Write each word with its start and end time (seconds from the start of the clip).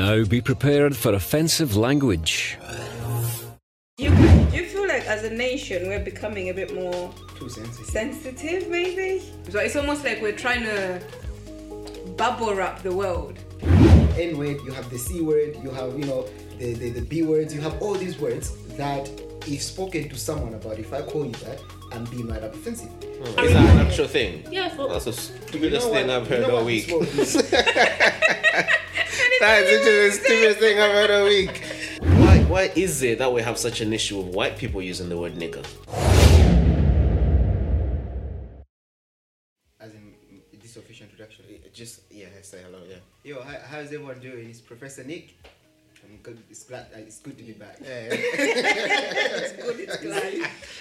Now 0.00 0.24
be 0.24 0.40
prepared 0.40 0.96
for 0.96 1.12
offensive 1.12 1.76
language. 1.76 2.56
You, 3.98 4.08
do 4.08 4.56
you 4.56 4.64
feel 4.64 4.88
like 4.88 5.04
as 5.04 5.24
a 5.24 5.28
nation 5.28 5.88
we're 5.88 6.02
becoming 6.02 6.48
a 6.48 6.54
bit 6.54 6.74
more 6.74 7.12
Too 7.38 7.50
sensitive. 7.50 7.84
sensitive, 7.84 8.70
maybe? 8.70 9.22
So 9.50 9.58
it's 9.58 9.76
almost 9.76 10.02
like 10.02 10.22
we're 10.22 10.40
trying 10.46 10.62
to 10.62 11.02
bubble 12.16 12.54
wrap 12.54 12.82
the 12.82 12.96
world. 12.96 13.38
N 14.16 14.38
word, 14.38 14.56
you 14.64 14.72
have 14.72 14.88
the 14.88 14.96
C 14.98 15.20
word, 15.20 15.58
you 15.62 15.68
have, 15.68 15.98
you 15.98 16.06
know, 16.06 16.26
the, 16.58 16.72
the, 16.72 16.88
the 16.92 17.02
B 17.02 17.22
words, 17.22 17.54
you 17.54 17.60
have 17.60 17.82
all 17.82 17.92
these 17.92 18.18
words 18.18 18.56
that, 18.78 19.06
if 19.46 19.60
spoken 19.62 20.08
to 20.08 20.16
someone 20.16 20.54
about, 20.54 20.78
if 20.78 20.94
I 20.94 21.02
call 21.02 21.26
you 21.26 21.32
that, 21.44 21.60
I'm 21.92 22.04
being 22.04 22.26
mad 22.26 22.42
up 22.42 22.54
offensive. 22.54 22.88
Is 23.02 23.34
that 23.34 23.50
an 23.50 23.86
actual 23.86 24.08
thing? 24.08 24.46
Yeah, 24.50 24.70
for, 24.70 24.88
That's 24.88 25.04
the 25.04 25.12
stupidest 25.12 25.88
You 25.88 25.92
know 25.92 25.94
thing 25.94 26.10
I've 26.10 26.30
you 26.30 26.36
heard 26.36 26.48
know 26.48 26.56
all 26.56 26.64
week. 26.64 26.88
this 29.40 29.48
world 29.48 29.58
is? 29.58 29.60
That 29.60 29.62
is 29.62 29.80
literally 29.80 30.08
the 30.08 30.12
stupidest 30.12 30.58
thing 30.58 30.78
I've 30.78 30.92
heard 30.92 31.10
all 31.10 31.24
week. 31.24 31.64
Why, 32.00 32.38
why 32.44 32.72
is 32.76 33.02
it 33.02 33.18
that 33.18 33.32
we 33.32 33.42
have 33.42 33.58
such 33.58 33.80
an 33.80 33.92
issue 33.92 34.20
with 34.20 34.34
white 34.34 34.56
people 34.58 34.82
using 34.82 35.08
the 35.08 35.18
word 35.18 35.34
nigger? 35.34 35.64
As 39.80 39.94
in 39.94 40.14
this 40.60 40.76
official 40.76 41.06
introduction. 41.06 41.44
Just, 41.72 42.02
yeah, 42.10 42.26
say 42.42 42.58
hello, 42.64 42.82
yeah. 42.88 42.96
Yo, 43.24 43.42
how, 43.42 43.56
how's 43.66 43.86
everyone 43.86 44.18
doing? 44.20 44.50
It's 44.50 44.60
Professor 44.60 45.04
Nick. 45.04 45.34
I'm. 46.22 46.42
It's 46.50 46.64
glad. 46.64 46.86
uh, 46.94 46.98
It's 46.98 47.18
good 47.18 47.36
to 47.38 47.44
be 47.44 47.52
back. 47.52 47.76
It's 47.82 49.52
good, 49.62 49.80
it's 49.80 49.96
glad. 49.98 50.32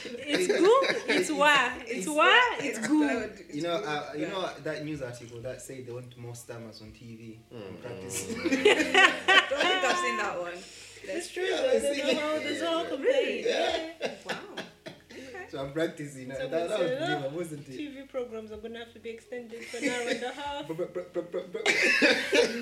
it's 0.06 0.48
good. 0.48 1.02
It's 1.18 1.32
why. 1.32 1.72
It's 1.88 2.08
why. 2.08 2.58
It's 2.60 2.80
good. 2.88 3.36
good. 3.38 3.46
You 3.56 3.62
know, 3.64 3.76
uh, 3.76 4.12
you 4.18 4.28
know 4.28 4.50
that 4.64 4.84
news 4.86 5.02
article 5.02 5.40
that 5.42 5.62
say 5.62 5.82
they 5.82 5.92
want 5.92 6.18
more 6.18 6.36
stammers 6.36 6.82
on 6.82 6.92
TV. 6.92 7.38
Mm. 7.54 7.68
I'm 7.68 7.78
practicing. 7.78 8.36
I 8.40 8.44
don't 9.50 9.62
think 9.62 9.84
I've 9.86 9.98
seen 9.98 10.18
that 10.18 10.36
one. 10.40 10.54
It's 11.12 11.32
true. 11.32 11.44
Yeah, 11.44 11.62
There's 11.62 11.84
I 11.86 11.88
a 11.88 11.96
see. 11.96 12.14
whole, 12.16 12.40
there's 12.40 12.62
a 12.62 12.68
whole 12.68 12.86
complaint. 12.86 13.48
Wow. 14.26 14.36
so 15.50 15.60
I'm 15.64 15.72
practicing. 15.74 16.32
So 16.32 16.48
that, 16.48 16.70
that 16.70 16.80
was 16.80 16.92
it's, 16.92 17.02
uh, 17.02 17.30
wasn't 17.34 17.68
it? 17.70 17.78
TV 17.80 18.08
programs 18.10 18.52
are 18.52 18.58
gonna 18.58 18.80
have 18.80 18.94
to 18.94 19.00
be 19.00 19.10
extended 19.10 19.64
for 19.66 19.78
an 19.78 19.90
hour 19.90 20.10
and 20.10 20.24
a 20.24 20.32
half. 20.32 20.68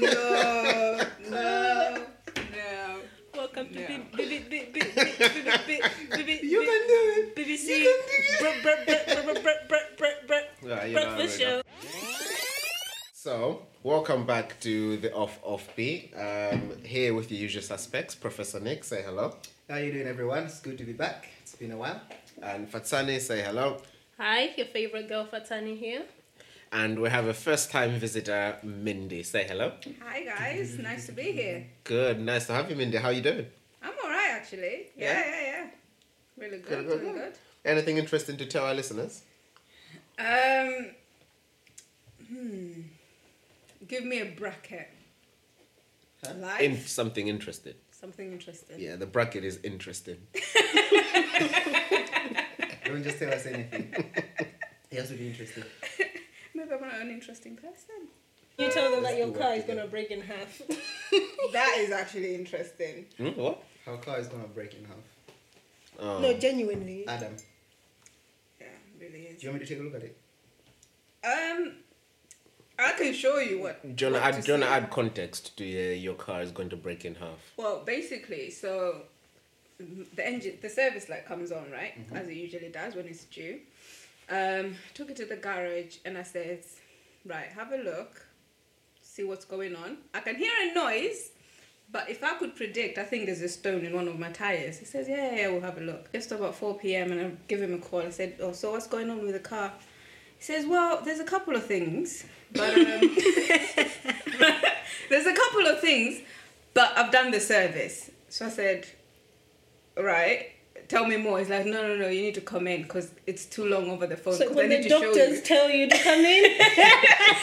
No, 0.01 1.01
no, 1.29 2.05
Welcome 3.35 3.69
to 3.69 3.79
no. 3.79 3.87
BBC. 4.17 4.73
You 6.43 6.61
can 6.65 6.81
do 6.87 6.99
it. 7.17 7.35
BBC. 7.35 7.67
You 7.79 7.93
can 8.41 8.85
do 8.85 8.97
it. 8.97 10.93
Breakfast 10.93 11.39
show. 11.39 11.61
So, 13.13 13.61
welcome 13.83 14.25
back 14.25 14.59
to 14.61 14.97
the 14.97 15.13
Off 15.13 15.39
Off 15.43 15.67
Beat. 15.75 16.13
Um, 16.15 16.73
here 16.83 17.13
with 17.13 17.29
the 17.29 17.35
usual 17.35 17.61
suspects, 17.61 18.15
Professor 18.15 18.59
Nick. 18.59 18.83
Say 18.83 19.03
hello. 19.03 19.35
How 19.69 19.75
are 19.75 19.83
you 19.83 19.91
doing, 19.91 20.07
everyone? 20.07 20.43
It's 20.43 20.59
good 20.61 20.77
to 20.77 20.83
be 20.83 20.93
back. 20.93 21.27
It's 21.41 21.55
been 21.55 21.71
a 21.71 21.77
while. 21.77 22.01
And 22.41 22.71
Fatsani, 22.71 23.19
say 23.19 23.41
hello. 23.41 23.81
Hi, 24.17 24.53
your 24.57 24.67
favorite 24.67 25.09
girl 25.09 25.27
Fatsani 25.31 25.77
here. 25.77 26.03
And 26.71 26.99
we 26.99 27.09
have 27.09 27.27
a 27.27 27.33
first 27.33 27.71
time 27.71 27.91
visitor, 27.99 28.57
Mindy. 28.63 29.23
Say 29.23 29.45
hello. 29.47 29.71
Hi 30.03 30.23
guys, 30.23 30.77
nice 30.79 31.05
to 31.07 31.11
be 31.13 31.31
here. 31.31 31.65
Good, 31.83 32.19
nice 32.19 32.47
to 32.47 32.53
have 32.53 32.69
you, 32.69 32.75
Mindy. 32.75 32.97
How 32.97 33.09
you 33.09 33.21
doing? 33.21 33.45
I'm 33.81 33.93
alright 34.03 34.31
actually. 34.31 34.87
Yeah, 34.95 35.13
Yeah? 35.13 35.25
yeah, 35.29 35.41
yeah. 35.41 35.65
Really 36.37 36.57
good, 36.59 36.67
Good, 36.69 36.87
good, 36.87 37.01
really 37.01 37.13
good. 37.13 37.33
good. 37.33 37.33
Anything 37.65 37.97
interesting 37.97 38.37
to 38.37 38.45
tell 38.45 38.65
our 38.65 38.73
listeners? 38.73 39.23
Um, 40.19 40.87
hmm. 42.27 42.71
Give 43.87 44.03
me 44.05 44.19
a 44.21 44.25
bracket. 44.25 44.89
Huh? 46.23 46.33
Life. 46.37 46.61
In 46.61 46.77
something 46.81 47.27
interesting. 47.27 47.73
Something 47.91 48.31
interesting. 48.33 48.79
Yeah, 48.79 48.95
the 48.97 49.05
bracket 49.05 49.43
is 49.43 49.59
interesting. 49.63 50.17
Don't 52.85 53.03
just 53.03 53.19
tell 53.19 53.33
us 53.33 53.45
anything. 53.45 53.93
it 54.91 54.97
has 54.99 55.09
to 55.09 55.15
be 55.15 55.27
interesting. 55.27 55.63
Maybe 56.69 56.83
I'm 56.83 57.01
an 57.01 57.11
interesting 57.11 57.55
person. 57.55 58.07
You 58.57 58.69
tell 58.71 58.91
them 58.91 59.03
that 59.03 59.17
your 59.17 59.31
car 59.39 59.53
is 59.53 59.63
gonna 59.63 59.87
break 59.87 60.11
in 60.11 60.21
half. 60.21 60.61
That 61.53 61.75
is 61.79 61.91
actually 61.91 62.35
interesting. 62.35 63.05
Hmm, 63.17 63.29
what? 63.29 63.63
Our 63.85 63.97
car 63.97 64.19
is 64.19 64.27
gonna 64.27 64.47
break 64.47 64.73
in 64.73 64.85
half. 64.85 64.97
Oh. 65.99 66.19
No, 66.19 66.33
genuinely. 66.37 67.07
Adam, 67.07 67.35
Yeah, 68.59 68.67
really 68.99 69.19
is. 69.21 69.41
do 69.41 69.47
you 69.47 69.51
want 69.51 69.61
me 69.61 69.67
to 69.67 69.73
take 69.73 69.81
a 69.81 69.85
look 69.85 69.95
at 69.95 70.03
it? 70.03 70.17
Um, 71.23 71.73
I 72.79 72.91
can 72.93 73.13
show 73.13 73.37
you 73.39 73.59
what. 73.61 73.95
do 73.95 74.05
you 74.05 74.11
want 74.11 74.23
what 74.23 74.31
to 74.31 74.37
add, 74.37 74.43
do 74.43 74.47
you 74.51 74.53
wanna 74.59 74.65
see. 74.67 74.71
add 74.85 74.89
context 74.91 75.57
to 75.57 75.63
uh, 75.63 75.93
your 75.93 76.13
car 76.15 76.41
is 76.41 76.51
going 76.51 76.69
to 76.69 76.75
break 76.77 77.05
in 77.05 77.15
half? 77.15 77.53
Well, 77.57 77.83
basically, 77.85 78.49
so 78.51 79.03
the 79.79 80.27
engine, 80.27 80.57
the 80.61 80.69
service 80.69 81.09
light 81.09 81.25
comes 81.25 81.51
on, 81.51 81.71
right? 81.71 81.93
As 82.13 82.27
it 82.27 82.35
usually 82.35 82.69
does 82.69 82.95
when 82.95 83.05
it's 83.07 83.25
due. 83.25 83.59
Um, 84.29 84.75
took 84.93 85.09
it 85.09 85.15
to 85.17 85.25
the 85.25 85.37
garage 85.37 85.97
and 86.03 86.17
I 86.17 86.23
said, 86.23 86.65
right, 87.25 87.47
have 87.55 87.71
a 87.71 87.77
look, 87.77 88.25
see 89.01 89.23
what's 89.23 89.45
going 89.45 89.75
on. 89.75 89.97
I 90.13 90.19
can 90.19 90.35
hear 90.35 90.51
a 90.69 90.73
noise, 90.73 91.31
but 91.89 92.09
if 92.09 92.23
I 92.23 92.33
could 92.37 92.55
predict, 92.55 92.97
I 92.97 93.03
think 93.03 93.27
there's 93.27 93.41
a 93.41 93.47
stone 93.47 93.85
in 93.85 93.93
one 93.93 94.07
of 94.07 94.19
my 94.19 94.29
tires. 94.31 94.77
He 94.77 94.85
says, 94.85 95.07
yeah, 95.07 95.33
yeah, 95.33 95.47
we'll 95.47 95.61
have 95.61 95.77
a 95.77 95.81
look. 95.81 96.11
Just 96.11 96.31
about 96.31 96.55
4 96.55 96.77
p.m. 96.77 97.13
and 97.13 97.21
I 97.21 97.31
give 97.47 97.61
him 97.61 97.73
a 97.73 97.77
call. 97.77 98.01
I 98.01 98.09
said, 98.09 98.35
oh, 98.41 98.51
so 98.51 98.71
what's 98.71 98.87
going 98.87 99.09
on 99.09 99.21
with 99.21 99.33
the 99.33 99.39
car? 99.39 99.71
He 100.37 100.43
says, 100.43 100.65
well, 100.65 101.01
there's 101.03 101.19
a 101.19 101.23
couple 101.23 101.55
of 101.55 101.65
things, 101.65 102.25
but 102.51 102.77
um, 102.77 103.15
there's 105.09 105.25
a 105.25 105.33
couple 105.33 105.67
of 105.67 105.79
things, 105.79 106.21
but 106.73 106.95
I've 106.97 107.11
done 107.11 107.31
the 107.31 107.39
service. 107.39 108.11
So 108.29 108.45
I 108.45 108.49
said, 108.49 108.85
right, 109.97 110.51
tell 110.87 111.05
me 111.05 111.17
more. 111.17 111.39
He's 111.39 111.49
like, 111.49 111.65
no, 111.65 111.85
no, 111.87 111.95
no, 111.97 112.07
you 112.07 112.21
need 112.21 112.35
to 112.35 112.41
come 112.41 112.67
in 112.67 112.83
because 112.83 113.11
it's 113.25 113.45
too 113.45 113.65
long 113.65 113.89
over 113.89 114.07
the 114.07 114.17
phone. 114.17 114.33
So 114.35 114.47
'cause 114.47 114.55
when 114.55 114.65
I 114.65 114.69
need 114.75 114.83
the 114.85 114.89
to 114.89 114.89
show 114.89 115.01
doctors 115.03 115.35
you. 115.37 115.41
tell 115.41 115.69
you 115.69 115.89
to 115.89 115.97
come 115.97 116.19
in, 116.19 116.43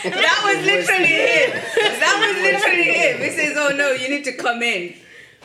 that 0.05 0.41
was 0.45 0.65
literally 0.67 1.07
him. 1.07 1.51
That 2.01 2.17
was 2.27 2.43
literally 2.43 2.93
him. 2.93 3.19
He 3.21 3.31
says, 3.31 3.57
oh 3.59 3.75
no, 3.77 3.93
you 3.93 4.09
need 4.09 4.25
to 4.25 4.33
come 4.33 4.63
in. 4.63 4.95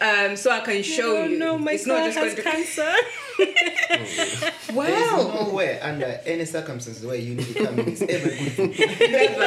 Um, 0.02 0.38
so 0.38 0.50
I 0.50 0.62
can 0.62 0.82
show 0.82 1.18
oh 1.18 1.26
you. 1.26 1.38
no, 1.38 1.58
my 1.58 1.74
it's 1.74 1.86
not 1.86 2.06
just 2.06 2.18
has 2.18 2.34
going 2.34 2.36
to 2.38 2.42
cancer. 2.42 2.94
Wow. 4.74 4.86
There's 4.86 5.48
no 5.48 5.50
way 5.54 5.80
under 5.82 6.06
any 6.26 6.46
circumstances 6.46 7.06
where 7.06 7.16
you 7.16 7.36
need 7.36 7.48
to 7.48 7.66
come 7.66 7.80
in. 7.80 7.90
It's 7.90 8.02
ever 8.02 8.30
good. 8.30 8.80
Never. 9.12 9.44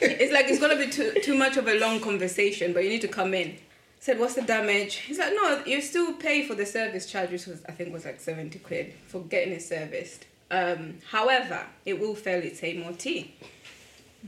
It's 0.00 0.32
like 0.32 0.46
it's 0.48 0.60
gonna 0.60 0.76
be 0.76 0.88
too 0.88 1.12
too 1.22 1.34
much 1.34 1.56
of 1.56 1.66
a 1.68 1.74
long 1.80 1.98
conversation, 2.00 2.72
but 2.72 2.84
you 2.84 2.90
need 2.90 3.00
to 3.00 3.08
come 3.08 3.32
in. 3.34 3.56
Said, 4.00 4.18
what's 4.18 4.34
the 4.34 4.42
damage? 4.42 4.96
He's 4.96 5.18
like, 5.18 5.32
no, 5.34 5.62
you 5.66 5.80
still 5.80 6.14
pay 6.14 6.46
for 6.46 6.54
the 6.54 6.64
service 6.64 7.10
charge, 7.10 7.30
which 7.30 7.46
was 7.46 7.62
I 7.68 7.72
think 7.72 7.92
was 7.92 8.04
like 8.04 8.20
seventy 8.20 8.58
quid 8.58 8.94
for 9.06 9.20
getting 9.22 9.52
it 9.52 9.62
serviced. 9.62 10.24
Um, 10.50 10.98
however, 11.10 11.66
it 11.84 11.98
will 12.00 12.14
fail 12.14 12.42
its 12.42 12.62
MOT. 12.62 13.26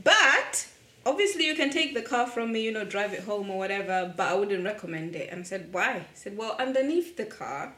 But 0.03 0.67
obviously, 1.05 1.47
you 1.47 1.55
can 1.55 1.69
take 1.69 1.93
the 1.93 2.01
car 2.01 2.27
from 2.27 2.51
me, 2.51 2.63
you 2.63 2.71
know, 2.71 2.85
drive 2.85 3.13
it 3.13 3.23
home 3.23 3.49
or 3.49 3.57
whatever. 3.57 4.13
But 4.15 4.27
I 4.27 4.35
wouldn't 4.35 4.63
recommend 4.63 5.15
it. 5.15 5.29
And 5.31 5.41
I 5.41 5.43
said, 5.43 5.69
why? 5.71 5.99
He 5.99 6.15
said, 6.15 6.37
well, 6.37 6.55
underneath 6.59 7.17
the 7.17 7.25
car, 7.25 7.73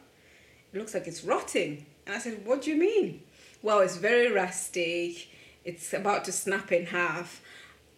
it 0.74 0.78
looks 0.78 0.94
like 0.94 1.08
it's 1.08 1.24
rotting. 1.24 1.86
And 2.06 2.16
I 2.16 2.20
said, 2.20 2.46
what 2.46 2.64
do 2.64 2.72
you 2.72 2.78
mean? 2.78 3.22
Well, 3.62 3.80
it's 3.80 3.98
very 3.98 4.32
rusty. 4.32 5.30
It's 5.64 5.94
about 5.94 6.26
to 6.26 6.32
snap 6.32 6.72
in 6.72 6.88
half. 6.88 7.42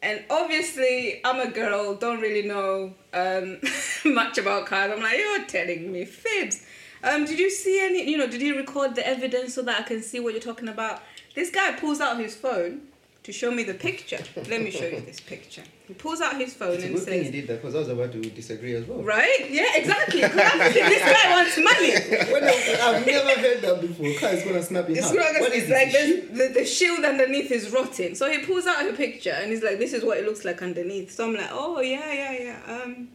And 0.05 0.23
obviously, 0.29 1.19
I'm 1.25 1.39
a 1.39 1.49
girl, 1.49 1.95
don't 1.95 2.21
really 2.21 2.47
know 2.47 2.93
um, 3.11 3.59
much 4.05 4.37
about 4.37 4.67
cars. 4.67 4.91
I'm 4.91 5.01
like, 5.01 5.17
you're 5.17 5.45
telling 5.45 5.91
me 5.91 6.05
fibs. 6.05 6.63
Um, 7.03 7.25
did 7.25 7.39
you 7.39 7.49
see 7.49 7.83
any, 7.83 8.07
you 8.07 8.15
know, 8.15 8.27
did 8.27 8.39
you 8.39 8.55
record 8.55 8.93
the 8.93 9.05
evidence 9.05 9.55
so 9.55 9.63
that 9.63 9.79
I 9.79 9.83
can 9.83 10.03
see 10.03 10.19
what 10.19 10.33
you're 10.33 10.43
talking 10.43 10.67
about? 10.67 11.01
This 11.33 11.49
guy 11.49 11.71
pulls 11.71 12.01
out 12.01 12.19
his 12.19 12.35
phone 12.35 12.81
to 13.25 13.31
show 13.31 13.49
me 13.49 13.63
the 13.63 13.73
picture. 13.73 14.19
Let 14.35 14.61
me 14.61 14.69
show 14.69 14.85
you 14.85 15.01
this 15.01 15.19
picture. 15.19 15.63
He 15.87 15.95
pulls 15.95 16.21
out 16.21 16.37
his 16.39 16.53
phone 16.53 16.75
and 16.75 16.93
good 16.93 17.03
thing 17.03 17.23
says, 17.23 17.33
he 17.33 17.41
did 17.41 17.47
that 17.47 17.59
because 17.59 17.73
I 17.73 17.79
was 17.79 17.89
about 17.89 18.11
to 18.11 18.21
disagree 18.21 18.75
as 18.75 18.85
well. 18.85 19.01
Right? 19.01 19.47
Yeah, 19.49 19.65
exactly. 19.73 20.21
This 20.21 21.01
guy 21.01 21.31
wants 21.31 21.57
money. 21.57 21.93
I've 21.95 23.05
never 23.05 23.39
heard 23.41 23.61
that 23.63 23.81
before. 23.81 24.13
Car 24.19 24.29
is 24.29 24.43
gonna 24.43 24.61
snap 24.61 24.87
in 24.89 24.97
It's 24.97 25.07
half. 25.07 25.15
not 25.15 25.25
it's 25.31 25.69
like 25.69 25.91
the, 25.91 26.37
the, 26.37 26.53
the 26.59 26.65
shield 26.65 27.03
underneath 27.03 27.51
is 27.51 27.71
rotting. 27.71 28.13
So 28.13 28.29
he 28.29 28.45
pulls 28.45 28.67
out 28.67 28.87
a 28.87 28.93
picture 28.93 29.31
and 29.31 29.51
he's 29.51 29.63
like, 29.63 29.79
"This 29.79 29.93
is 29.93 30.03
what 30.05 30.19
it 30.19 30.25
looks 30.25 30.45
like 30.45 30.61
underneath." 30.61 31.11
So 31.11 31.25
I'm 31.25 31.33
like, 31.33 31.49
"Oh 31.51 31.81
yeah, 31.81 32.13
yeah, 32.13 32.31
yeah." 32.43 32.81
Um, 32.83 33.07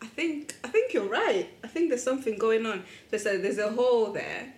I 0.00 0.06
think 0.06 0.54
I 0.62 0.68
think 0.68 0.92
you're 0.94 1.08
right. 1.08 1.48
I 1.64 1.66
think 1.66 1.88
there's 1.88 2.04
something 2.04 2.38
going 2.38 2.66
on. 2.66 2.84
So 3.10 3.16
like 3.30 3.42
there's 3.42 3.58
a 3.58 3.70
hole 3.70 4.12
there, 4.12 4.52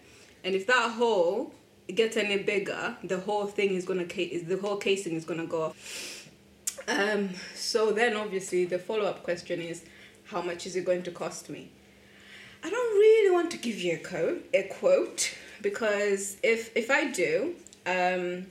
and 0.45 0.55
if 0.55 0.67
that 0.67 0.93
hole 0.93 1.55
gets 1.89 2.17
any 2.17 2.43
bigger, 2.43 2.97
the 3.05 3.21
whole 3.21 3.47
thing 3.47 3.75
is 3.75 3.85
gonna 3.85 4.05
is 4.05 4.45
the 4.45 4.57
whole 4.57 4.77
casing 4.77 5.15
is 5.15 5.25
gonna 5.25 5.47
go 5.47 5.63
off. 5.63 6.29
Um, 6.89 7.31
so 7.55 7.93
then 7.93 8.17
obviously 8.17 8.65
the 8.65 8.79
follow 8.79 9.05
up 9.05 9.23
question 9.23 9.61
is, 9.61 9.85
how 10.25 10.43
much 10.43 10.67
is 10.67 10.77
it 10.77 10.85
going 10.85 11.03
to 11.05 11.11
cost 11.11 11.51
me? 11.51 11.71
I 12.65 12.71
don't 12.71 12.95
really 12.99 13.31
want 13.31 13.51
to 13.53 13.57
give 13.57 13.79
you 13.79 13.95
a 13.95 13.99
quote, 13.99 14.45
a 14.55 14.63
quote 14.65 15.35
because 15.61 16.37
if 16.43 16.75
if 16.77 16.91
I 16.91 17.11
do, 17.11 17.55
um, 17.87 18.47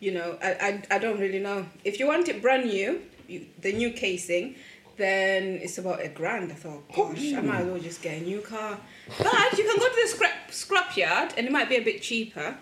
you 0.00 0.12
know, 0.12 0.38
I, 0.42 0.82
I, 0.90 0.96
I 0.96 0.98
don't 0.98 1.18
really 1.18 1.40
know. 1.40 1.66
If 1.84 1.98
you 1.98 2.06
want 2.06 2.28
it 2.28 2.42
brand 2.42 2.66
new, 2.66 3.00
you, 3.26 3.46
the 3.60 3.72
new 3.72 3.90
casing, 3.90 4.56
Then 4.96 5.58
it's 5.62 5.78
about 5.78 6.02
a 6.02 6.08
grand. 6.08 6.50
I 6.52 6.54
thought, 6.54 6.90
gosh, 6.94 7.32
I 7.34 7.40
might 7.40 7.60
as 7.60 7.66
well 7.66 7.78
just 7.78 8.02
get 8.02 8.22
a 8.22 8.24
new 8.24 8.40
car. 8.40 8.78
But 9.18 9.58
you 9.58 9.64
can 9.64 9.78
go 9.78 9.88
to 9.88 9.94
the 10.02 10.08
scrap 10.08 10.50
scrap 10.50 10.96
yard, 10.96 11.34
and 11.36 11.46
it 11.46 11.52
might 11.52 11.68
be 11.68 11.76
a 11.76 11.82
bit 11.82 12.00
cheaper. 12.02 12.56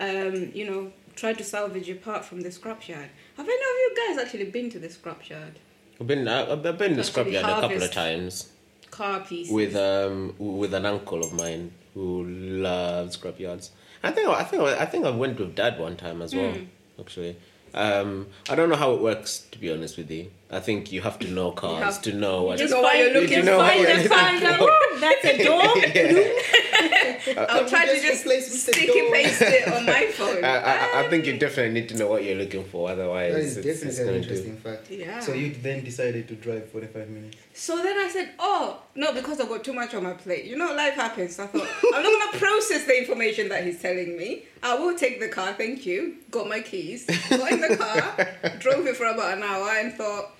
Um, 0.00 0.50
you 0.54 0.66
know, 0.66 0.92
try 1.14 1.32
to 1.34 1.44
salvage 1.44 1.86
your 1.86 1.98
part 1.98 2.24
from 2.24 2.40
the 2.40 2.50
scrap 2.50 2.88
yard. 2.88 3.10
Have 3.36 3.46
any 3.46 3.54
of 3.54 3.60
you 3.60 3.94
guys 4.08 4.24
actually 4.24 4.50
been 4.50 4.70
to 4.70 4.78
the 4.78 4.88
scrap 4.88 5.28
yard? 5.28 5.58
I've 6.00 6.06
been 6.06 6.26
I've 6.26 6.62
been 6.62 6.92
in 6.92 6.96
the 6.96 7.02
scrapyard 7.02 7.40
a 7.40 7.60
couple 7.60 7.82
of 7.82 7.92
times 7.92 8.50
Car 8.90 9.20
pieces. 9.20 9.52
with 9.52 9.76
um 9.76 10.34
with 10.38 10.74
an 10.74 10.86
uncle 10.86 11.22
of 11.22 11.32
mine 11.32 11.72
who 11.94 12.24
loves 12.24 13.16
scrapyards. 13.16 13.70
I 14.02 14.10
think 14.10 14.28
I 14.28 14.44
think 14.44 14.62
I 14.62 14.86
think 14.86 15.04
I 15.06 15.10
went 15.10 15.38
with 15.38 15.54
dad 15.54 15.78
one 15.78 15.96
time 15.96 16.20
as 16.22 16.34
well. 16.34 16.52
Hmm. 16.52 16.64
Actually, 17.00 17.36
um, 17.74 18.28
I 18.48 18.54
don't 18.54 18.68
know 18.68 18.76
how 18.76 18.92
it 18.92 19.00
works 19.00 19.40
to 19.52 19.58
be 19.58 19.72
honest 19.72 19.96
with 19.96 20.10
you. 20.10 20.30
I 20.54 20.60
think 20.60 20.92
you 20.92 21.02
have 21.02 21.18
to 21.18 21.28
know 21.28 21.50
cars 21.52 21.98
to 21.98 22.12
know 22.12 22.44
what. 22.44 22.58
Just 22.58 22.72
know 22.72 22.82
what 22.82 22.96
you're 22.96 23.12
looking 23.12 23.38
you 23.38 23.42
know 23.42 23.58
for. 23.58 23.66
Find 23.66 23.80
you're 23.80 24.02
the 24.02 24.08
car, 24.08 24.32
looking 24.32 24.48
like, 24.48 24.58
for. 24.58 24.70
That's 25.00 25.24
a 25.24 25.44
door. 25.44 25.62
I'll 27.48 27.66
try 27.68 27.86
to 27.86 27.92
Just 27.92 28.04
just 28.04 28.22
replace 28.24 28.62
sticky 28.62 29.10
paste 29.10 29.42
it 29.42 29.68
on 29.68 29.86
my 29.86 30.06
phone. 30.12 30.44
I, 30.44 30.56
I, 30.56 31.00
I 31.04 31.08
think 31.10 31.26
you 31.26 31.38
definitely 31.38 31.72
need 31.72 31.88
to 31.88 31.96
know 31.96 32.06
what 32.08 32.22
you're 32.22 32.36
looking 32.36 32.64
for. 32.64 32.90
Otherwise, 32.90 33.32
That 33.34 33.40
is 33.40 33.56
it's, 33.56 33.82
it's 33.82 33.98
an 33.98 34.06
gonna 34.06 34.18
interesting 34.18 34.54
do. 34.56 34.60
fact. 34.60 34.90
Yeah. 34.90 35.20
So 35.20 35.32
you 35.32 35.54
then 35.54 35.84
decided 35.84 36.28
to 36.28 36.34
drive 36.34 36.70
45 36.70 37.08
minutes. 37.08 37.36
So 37.54 37.82
then 37.82 37.96
I 37.98 38.08
said, 38.08 38.30
oh, 38.38 38.80
no, 38.94 39.12
because 39.12 39.40
I've 39.40 39.48
got 39.48 39.64
too 39.64 39.72
much 39.72 39.94
on 39.94 40.02
my 40.04 40.12
plate. 40.12 40.44
You 40.44 40.56
know, 40.56 40.74
life 40.74 40.94
happens. 40.94 41.38
I 41.38 41.46
thought, 41.46 41.68
I'm 41.94 42.02
not 42.02 42.10
going 42.10 42.32
to 42.32 42.38
process 42.38 42.84
the 42.84 42.98
information 42.98 43.48
that 43.48 43.64
he's 43.64 43.80
telling 43.80 44.16
me. 44.16 44.44
I 44.62 44.74
will 44.74 44.96
take 44.96 45.20
the 45.20 45.28
car, 45.28 45.52
thank 45.54 45.86
you. 45.86 46.16
Got 46.30 46.48
my 46.48 46.60
keys, 46.60 47.06
got 47.30 47.52
in 47.52 47.60
the 47.60 47.76
car, 47.76 48.50
drove 48.58 48.86
it 48.86 48.96
for 48.96 49.06
about 49.06 49.36
an 49.36 49.42
hour 49.42 49.68
and 49.70 49.92
thought, 49.94 50.30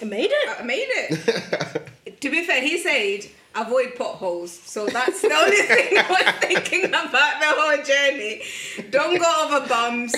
I 0.00 0.04
made 0.04 0.30
it. 0.30 0.48
Uh, 0.48 0.54
I 0.60 0.62
made 0.64 0.88
it. 0.88 2.20
to 2.20 2.30
be 2.30 2.44
fair, 2.44 2.60
he 2.60 2.78
said, 2.78 3.30
avoid 3.54 3.94
potholes. 3.96 4.52
So 4.52 4.86
that's 4.86 5.20
the 5.22 5.32
only 5.32 5.56
thing 5.62 5.98
I 5.98 6.08
was 6.08 6.34
thinking 6.40 6.86
about 6.86 7.10
the 7.12 7.52
whole 7.56 7.82
journey. 7.84 8.42
Don't 8.90 9.18
go 9.18 9.46
over 9.46 9.68
bumps. 9.68 10.14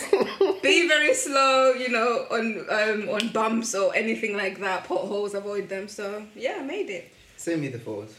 Be 0.62 0.88
very 0.88 1.14
slow, 1.14 1.73
you 1.73 1.90
know, 1.90 2.26
on 2.31 2.67
um, 2.70 3.08
on 3.11 3.28
bumps 3.28 3.75
or 3.75 3.94
anything 3.94 4.37
like 4.37 4.61
that. 4.61 4.84
Potholes, 4.84 5.34
avoid 5.34 5.69
them. 5.69 5.88
So 5.88 6.25
yeah, 6.34 6.56
I 6.61 6.62
made 6.62 6.90
it. 6.90 7.12
Send 7.37 7.61
me 7.61 7.69
the 7.69 7.78
photos. 7.78 8.17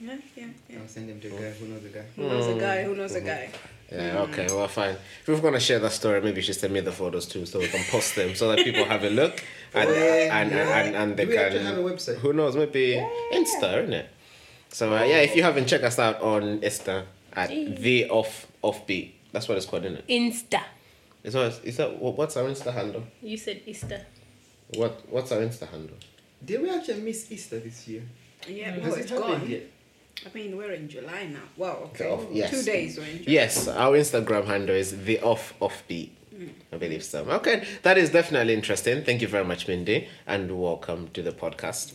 Yeah, 0.00 0.16
yeah, 0.34 0.46
yeah. 0.68 0.78
I'll 0.80 0.88
send 0.88 1.10
them 1.10 1.20
to 1.20 1.28
a 1.28 1.40
guy 1.40 1.50
who 1.50 1.66
knows 1.66 1.84
a 1.84 1.88
guy. 1.88 2.04
Who 2.16 2.22
knows 2.22 2.46
a 2.46 2.58
guy? 2.58 2.82
Who 2.84 2.94
knows 2.94 3.14
a 3.14 3.18
mm-hmm. 3.18 3.26
guy? 3.26 3.50
Yeah, 3.92 4.14
mm. 4.14 4.28
okay, 4.28 4.46
well, 4.46 4.68
fine. 4.68 4.96
If 5.22 5.28
we're 5.28 5.40
gonna 5.40 5.60
share 5.60 5.80
that 5.80 5.92
story, 5.92 6.20
maybe 6.22 6.36
you 6.36 6.42
should 6.42 6.54
send 6.56 6.72
me 6.72 6.80
the 6.80 6.92
photos 6.92 7.26
too, 7.26 7.44
so 7.44 7.58
we 7.58 7.68
can 7.68 7.84
post 7.90 8.14
them, 8.14 8.34
so 8.34 8.48
that 8.48 8.58
people 8.58 8.84
have 8.84 9.02
a 9.02 9.10
look, 9.10 9.42
and 9.74 9.90
Yeah, 9.90 10.40
and, 10.40 10.50
yeah. 10.50 10.78
and, 10.78 10.96
and 10.96 11.16
they 11.16 11.24
Do 11.24 11.30
we 11.30 11.36
can. 11.36 11.44
actually 11.46 11.64
have 11.64 11.78
a 11.78 11.82
website? 11.82 12.16
Who 12.18 12.32
knows? 12.32 12.56
Maybe 12.56 12.94
Insta, 13.32 13.78
isn't 13.82 13.92
it? 13.92 14.08
So 14.68 14.94
uh, 14.96 15.02
yeah, 15.02 15.18
if 15.20 15.34
you 15.36 15.42
haven't 15.42 15.66
checked 15.66 15.84
us 15.84 15.98
out 15.98 16.20
on 16.22 16.60
Insta 16.60 17.04
at 17.34 17.48
the 17.48 18.08
off 18.08 18.46
offbeat, 18.62 19.12
that's 19.32 19.48
what 19.48 19.56
it's 19.56 19.66
called, 19.66 19.84
isn't 19.84 19.98
it? 19.98 20.06
Insta. 20.08 20.62
Is 21.22 21.34
that 21.34 21.60
is 21.64 21.76
that 21.76 21.98
what's 22.00 22.36
our 22.36 22.44
Insta 22.44 22.72
handle? 22.72 23.04
You 23.22 23.36
said 23.36 23.62
Easter. 23.66 24.06
What 24.74 25.02
what's 25.10 25.32
our 25.32 25.40
Insta 25.40 25.68
handle? 25.68 25.96
Did 26.44 26.62
we 26.62 26.70
actually 26.70 27.00
miss 27.02 27.30
Easter 27.30 27.58
this 27.58 27.86
year? 27.88 28.02
Yeah, 28.48 28.70
Has 28.70 28.82
well, 28.82 28.94
it 28.94 29.00
it's 29.00 29.10
happened 29.10 29.40
gone. 29.42 29.50
yet? 29.50 29.62
I 30.24 30.28
mean, 30.34 30.56
we're 30.56 30.72
in 30.72 30.88
July 30.88 31.26
now. 31.32 31.40
Wow, 31.56 31.90
okay. 31.92 32.08
Off- 32.10 32.26
yes. 32.32 32.50
Two 32.50 32.62
days 32.62 32.96
we're 32.98 33.04
in 33.04 33.18
July. 33.18 33.24
Yes, 33.26 33.68
our 33.68 33.92
Instagram 33.96 34.46
handle 34.46 34.74
is 34.74 35.04
the 35.04 35.20
off 35.20 35.52
offbeat. 35.60 36.10
I 36.72 36.76
believe 36.76 37.04
so. 37.04 37.24
Okay, 37.24 37.66
that 37.82 37.98
is 37.98 38.10
definitely 38.10 38.54
interesting. 38.54 39.04
Thank 39.04 39.20
you 39.20 39.28
very 39.28 39.44
much, 39.44 39.68
Mindy, 39.68 40.08
and 40.26 40.60
welcome 40.60 41.08
to 41.14 41.22
the 41.22 41.32
podcast. 41.32 41.92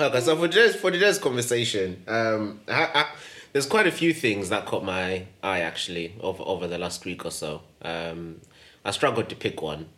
Okay, 0.00 0.20
so 0.20 0.36
for 0.36 0.48
today's 0.48 0.74
for 0.76 0.90
today's 0.90 1.18
conversation, 1.18 2.02
um, 2.08 2.60
I, 2.68 2.88
I, 2.94 3.06
there's 3.52 3.66
quite 3.66 3.86
a 3.86 3.92
few 3.92 4.12
things 4.12 4.48
that 4.48 4.66
caught 4.66 4.84
my 4.84 5.26
eye 5.42 5.60
actually 5.60 6.14
over 6.20 6.42
over 6.44 6.66
the 6.66 6.78
last 6.78 7.04
week 7.04 7.24
or 7.24 7.30
so. 7.30 7.62
Um, 7.82 8.40
I 8.84 8.90
struggled 8.90 9.28
to 9.28 9.36
pick 9.36 9.62
one. 9.62 9.88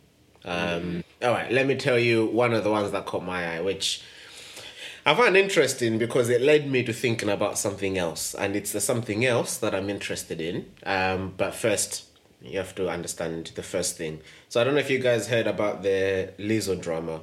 Um, 0.45 1.05
All 1.23 1.31
right, 1.33 1.51
let 1.51 1.67
me 1.67 1.75
tell 1.75 1.99
you 1.99 2.27
one 2.27 2.53
of 2.55 2.65
the 2.65 2.71
ones 2.71 2.93
that 2.93 3.07
caught 3.07 3.25
my 3.25 3.57
eye, 3.57 3.61
which 3.61 4.03
I 5.07 5.15
found 5.15 5.37
interesting 5.37 5.99
because 5.99 6.29
it 6.29 6.43
led 6.43 6.71
me 6.71 6.83
to 6.85 6.93
thinking 6.93 7.29
about 7.31 7.59
something 7.59 7.97
else, 7.97 8.35
and 8.35 8.55
it's 8.55 8.73
the 8.73 8.81
something 8.81 9.25
else 9.25 9.57
that 9.59 9.75
I'm 9.75 9.89
interested 9.89 10.41
in. 10.41 10.67
Um, 10.85 11.33
but 11.37 11.55
first, 11.55 12.05
you 12.43 12.59
have 12.59 12.75
to 12.77 12.89
understand 12.89 13.53
the 13.55 13.63
first 13.63 13.97
thing. 13.97 14.21
So 14.49 14.61
I 14.61 14.65
don't 14.65 14.75
know 14.75 14.81
if 14.81 14.91
you 14.91 14.99
guys 14.99 15.29
heard 15.29 15.47
about 15.47 15.83
the 15.83 16.33
Lizzo 16.39 16.81
drama 16.81 17.23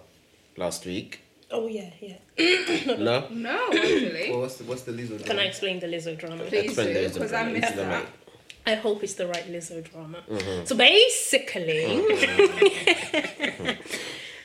last 0.57 0.85
week. 0.85 1.21
Oh 1.51 1.67
yeah, 1.67 1.91
yeah. 2.01 2.17
No, 2.97 3.27
No, 3.29 3.69
actually. 3.73 4.31
Or 4.31 4.41
what's 4.41 4.57
the, 4.57 4.63
what's 4.65 4.81
the 4.83 4.91
Lizzo? 4.91 5.23
Can 5.25 5.39
I 5.39 5.43
explain 5.45 5.79
the 5.79 5.87
Lizzo 5.87 6.17
drama? 6.17 6.43
Please 6.45 6.65
Explain 6.65 6.93
do, 6.93 7.09
because 7.09 7.33
I 7.33 7.43
missed 7.51 7.75
that. 7.75 8.01
mic. 8.03 8.09
I 8.67 8.73
hope 8.75 9.03
it's 9.03 9.13
the 9.13 9.27
right 9.27 9.45
Lizzo 9.51 9.83
drama. 9.89 10.23
Mm-hmm. 10.27 10.65
So 10.65 10.75
basically, 10.75 11.85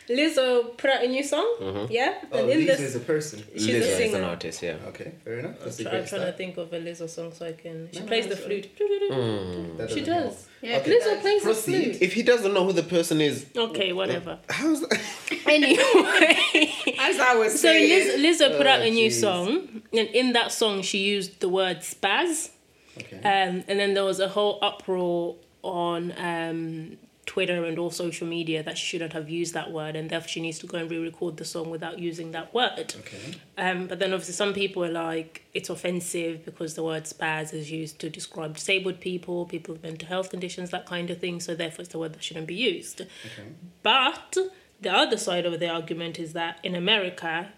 Lizzo 0.08 0.76
put 0.76 0.90
out 0.90 1.04
a 1.04 1.08
new 1.08 1.22
song. 1.22 1.46
Mm-hmm. 1.60 1.92
Yeah, 1.92 2.14
Oh, 2.32 2.38
and 2.40 2.50
in 2.50 2.60
Lizzo 2.60 2.66
this, 2.66 2.80
is 2.80 2.96
a 2.96 3.00
person. 3.00 3.42
she's 3.54 3.66
Lizzo 3.68 3.72
a 3.74 3.76
is 3.78 3.96
singer. 3.96 4.18
an 4.18 4.24
artist, 4.24 4.62
yeah. 4.62 4.76
Okay, 4.88 5.12
fair 5.24 5.38
enough. 5.38 5.60
That's 5.64 5.80
a 5.80 5.84
I'm 5.84 5.90
great 5.90 6.06
trying 6.08 6.26
to 6.26 6.32
think 6.32 6.56
of 6.58 6.72
a 6.72 6.78
Lizzo 6.80 7.08
song 7.08 7.32
so 7.32 7.46
I 7.46 7.52
can. 7.52 7.88
She 7.92 8.00
No, 8.00 8.06
plays 8.06 8.24
no, 8.26 8.30
the 8.30 8.34
that's 8.34 8.46
flute. 8.46 9.78
That 9.78 9.90
She 9.90 10.00
doesn't 10.00 10.24
does. 10.24 10.48
Yeah, 10.62 10.76
Okay. 10.78 10.90
Lizzo 10.98 11.20
plays 11.20 11.42
the 11.42 11.46
Proceed. 11.46 11.82
flute. 11.96 12.02
If 12.02 12.12
he 12.12 12.22
doesn't 12.22 12.52
know 12.52 12.64
who 12.66 12.72
the 12.72 12.82
person 12.82 13.20
is, 13.20 13.46
Okay, 13.56 13.92
whatever. 13.92 14.38
how's 14.48 14.80
that? 14.82 15.00
anyway, 15.46 16.72
As 16.98 17.18
I 17.18 17.34
was 17.36 17.52
so 17.52 17.58
saying. 17.68 18.18
Liz, 18.20 18.40
Lizzo 18.40 18.56
put 18.58 18.66
out 18.66 18.80
Oh, 18.80 18.84
a 18.84 18.90
new 18.90 19.08
jeez. 19.08 19.20
song, 19.20 19.82
and 19.92 20.08
in 20.08 20.32
that 20.34 20.52
song 20.52 20.82
she 20.82 20.98
used 20.98 21.40
the 21.40 21.48
word 21.48 21.78
spaz. 21.80 22.50
Okay. 22.98 23.16
Um, 23.18 23.64
and 23.68 23.78
then 23.80 23.94
there 23.94 24.04
was 24.04 24.20
a 24.20 24.28
whole 24.28 24.58
uproar 24.62 25.36
on 25.62 26.12
um, 26.18 26.98
Twitter 27.26 27.64
and 27.64 27.78
all 27.78 27.90
social 27.90 28.26
media 28.26 28.62
that 28.62 28.76
she 28.76 28.86
shouldn't 28.86 29.12
have 29.12 29.28
used 29.28 29.54
that 29.54 29.70
word, 29.70 29.94
and 29.94 30.10
therefore 30.10 30.28
she 30.28 30.40
needs 30.40 30.58
to 30.58 30.66
go 30.66 30.78
and 30.78 30.90
re-record 30.90 31.36
the 31.36 31.44
song 31.44 31.70
without 31.70 31.98
using 31.98 32.32
that 32.32 32.52
word. 32.52 32.94
okay. 32.98 33.34
Um, 33.56 33.86
but 33.86 33.98
then 33.98 34.12
obviously 34.12 34.34
some 34.34 34.52
people 34.52 34.84
are 34.84 34.90
like 34.90 35.44
it's 35.54 35.70
offensive 35.70 36.44
because 36.44 36.74
the 36.74 36.82
word 36.82 37.04
spaz 37.04 37.52
is 37.52 37.70
used 37.70 37.98
to 38.00 38.10
describe 38.10 38.54
disabled 38.56 39.00
people, 39.00 39.46
people 39.46 39.74
with 39.74 39.82
mental 39.82 40.08
health 40.08 40.30
conditions, 40.30 40.70
that 40.70 40.86
kind 40.86 41.10
of 41.10 41.18
thing. 41.18 41.40
So 41.40 41.54
therefore 41.54 41.82
it's 41.82 41.92
the 41.92 41.98
word 41.98 42.14
that 42.14 42.24
shouldn't 42.24 42.46
be 42.46 42.54
used. 42.54 43.02
Okay. 43.02 43.48
But 43.82 44.36
the 44.80 44.92
other 44.92 45.16
side 45.16 45.46
of 45.46 45.60
the 45.60 45.68
argument 45.68 46.18
is 46.18 46.32
that 46.32 46.58
in 46.64 46.74
America, 46.74 47.52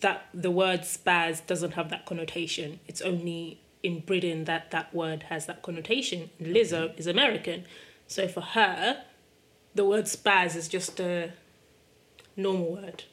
that 0.00 0.28
the 0.34 0.50
word 0.50 0.82
spaz 0.82 1.44
doesn't 1.46 1.72
have 1.72 1.90
that 1.90 2.06
connotation. 2.06 2.80
It's 2.86 3.00
only 3.00 3.60
in 3.82 4.00
Britain 4.00 4.44
that 4.44 4.70
that 4.70 4.94
word 4.94 5.24
has 5.24 5.46
that 5.46 5.62
connotation. 5.62 6.30
Lizzo 6.40 6.98
is 6.98 7.06
American, 7.06 7.64
so 8.10 8.26
for 8.26 8.40
her, 8.40 9.04
the 9.72 9.84
word 9.84 10.06
spaz 10.06 10.56
is 10.56 10.66
just 10.66 10.98
a 10.98 11.30
normal 12.36 12.72
word 12.72 13.04